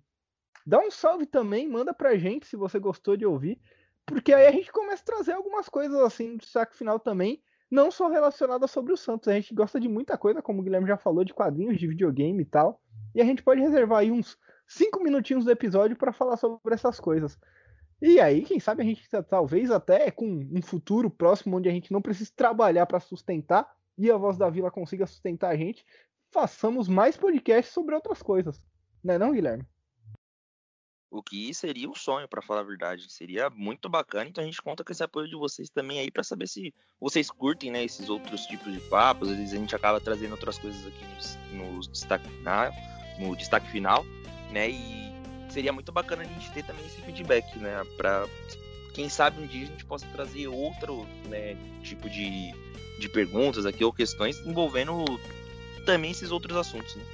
dá 0.66 0.79
um 0.81 0.91
salve 0.91 1.24
também, 1.24 1.66
manda 1.66 1.95
pra 1.95 2.18
gente 2.18 2.47
se 2.47 2.57
você 2.57 2.79
gostou 2.79 3.16
de 3.16 3.24
ouvir. 3.24 3.59
Porque 4.05 4.35
aí 4.35 4.47
a 4.47 4.53
gente 4.53 4.70
começa 4.70 5.03
a 5.03 5.07
trazer 5.07 5.33
algumas 5.33 5.66
coisas 5.70 5.99
assim 6.01 6.35
no 6.35 6.45
saco 6.45 6.76
final 6.76 7.01
também, 7.01 7.43
não 7.71 7.91
só 7.91 8.09
relacionadas 8.09 8.71
sobre 8.71 8.93
o 8.93 8.97
Santos. 8.97 9.29
A 9.29 9.35
gente 9.35 9.55
gosta 9.55 9.79
de 9.79 9.89
muita 9.89 10.16
coisa, 10.16 10.43
como 10.43 10.61
o 10.61 10.62
Guilherme 10.62 10.89
já 10.89 10.97
falou, 10.97 11.25
de 11.25 11.35
quadrinhos, 11.35 11.79
de 11.79 11.87
videogame 11.87 12.43
e 12.43 12.47
tal. 12.47 12.81
E 13.14 13.21
a 13.21 13.25
gente 13.25 13.43
pode 13.43 13.61
reservar 13.61 14.01
aí 14.01 14.11
uns 14.11 14.39
5 14.66 15.03
minutinhos 15.03 15.45
do 15.45 15.51
episódio 15.51 15.97
para 15.97 16.12
falar 16.12 16.37
sobre 16.37 16.75
essas 16.75 16.99
coisas. 17.01 17.39
E 18.01 18.21
aí, 18.21 18.43
quem 18.43 18.61
sabe 18.61 18.83
a 18.83 18.85
gente 18.85 19.09
talvez 19.29 19.71
até 19.71 20.11
com 20.11 20.47
um 20.53 20.62
futuro 20.62 21.11
próximo 21.11 21.57
onde 21.57 21.69
a 21.69 21.73
gente 21.73 21.93
não 21.93 22.01
precisa 22.01 22.31
trabalhar 22.35 22.87
para 22.87 23.01
sustentar 23.01 23.69
e 23.97 24.11
a 24.11 24.16
voz 24.16 24.39
da 24.39 24.49
vila 24.49 24.71
consiga 24.71 25.07
sustentar 25.07 25.51
a 25.51 25.57
gente, 25.57 25.85
façamos 26.31 26.87
mais 26.87 27.16
podcasts 27.16 27.75
sobre 27.75 27.95
outras 27.97 28.23
coisas. 28.23 28.64
Não 29.03 29.14
é 29.14 29.19
não, 29.19 29.33
Guilherme? 29.33 29.66
O 31.11 31.23
que 31.23 31.55
seria 31.55 31.89
um 31.89 31.95
sonho, 31.95 32.29
para 32.29 32.43
falar 32.43 32.61
a 32.61 32.65
verdade. 32.65 33.11
Seria 33.11 33.49
muito 33.51 33.89
bacana. 33.89 34.29
Então 34.29 34.43
a 34.43 34.47
gente 34.47 34.61
conta 34.61 34.85
com 34.85 34.93
esse 34.93 35.03
apoio 35.03 35.29
de 35.29 35.37
vocês 35.37 35.71
também 35.71 35.99
aí 36.01 36.11
para 36.11 36.23
saber 36.23 36.47
se 36.47 36.75
vocês 37.01 37.31
curtem, 37.31 37.71
né, 37.71 37.85
esses 37.85 38.09
outros 38.09 38.43
tipos 38.47 38.73
de 38.73 38.81
papos. 38.89 39.31
Às 39.31 39.37
vezes 39.37 39.55
a 39.55 39.57
gente 39.57 39.75
acaba 39.75 40.01
trazendo 40.01 40.33
outras 40.33 40.59
coisas 40.59 40.87
aqui 40.87 41.05
no, 41.55 41.81
destaque 41.81 42.29
final, 42.29 42.73
no 43.19 43.37
destaque 43.37 43.71
final, 43.71 44.05
né? 44.51 44.71
E 44.71 45.09
seria 45.51 45.73
muito 45.73 45.91
bacana 45.91 46.23
a 46.23 46.27
gente 46.27 46.51
ter 46.53 46.65
também 46.65 46.85
esse 46.87 47.01
feedback, 47.03 47.59
né, 47.59 47.83
para 47.97 48.27
quem 48.95 49.09
sabe 49.09 49.43
um 49.43 49.47
dia 49.47 49.65
a 49.65 49.67
gente 49.67 49.85
possa 49.85 50.07
trazer 50.09 50.47
outro, 50.49 51.07
né, 51.29 51.57
tipo 51.83 52.09
de, 52.11 52.53
de 52.99 53.09
perguntas 53.09 53.65
aqui 53.65 53.85
ou 53.85 53.93
questões 53.93 54.39
envolvendo 54.47 55.05
também 55.87 56.11
esses 56.11 56.31
outros 56.31 56.57
assuntos, 56.57 56.95
né? 56.97 57.05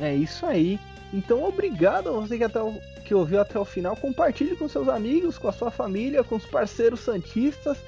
É 0.00 0.14
isso 0.14 0.46
aí. 0.46 0.80
Então, 1.12 1.42
obrigado 1.44 2.08
a 2.08 2.12
você 2.12 2.38
que, 2.38 2.44
até 2.44 2.62
o, 2.62 2.80
que 3.04 3.14
ouviu 3.14 3.40
até 3.40 3.58
o 3.58 3.64
final. 3.64 3.96
Compartilhe 3.96 4.56
com 4.56 4.68
seus 4.68 4.88
amigos, 4.88 5.38
com 5.38 5.48
a 5.48 5.52
sua 5.52 5.70
família, 5.70 6.22
com 6.22 6.36
os 6.36 6.46
parceiros 6.46 7.00
santistas. 7.00 7.78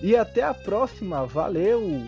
E 0.00 0.14
até 0.16 0.42
a 0.42 0.54
próxima. 0.54 1.26
Valeu! 1.26 2.06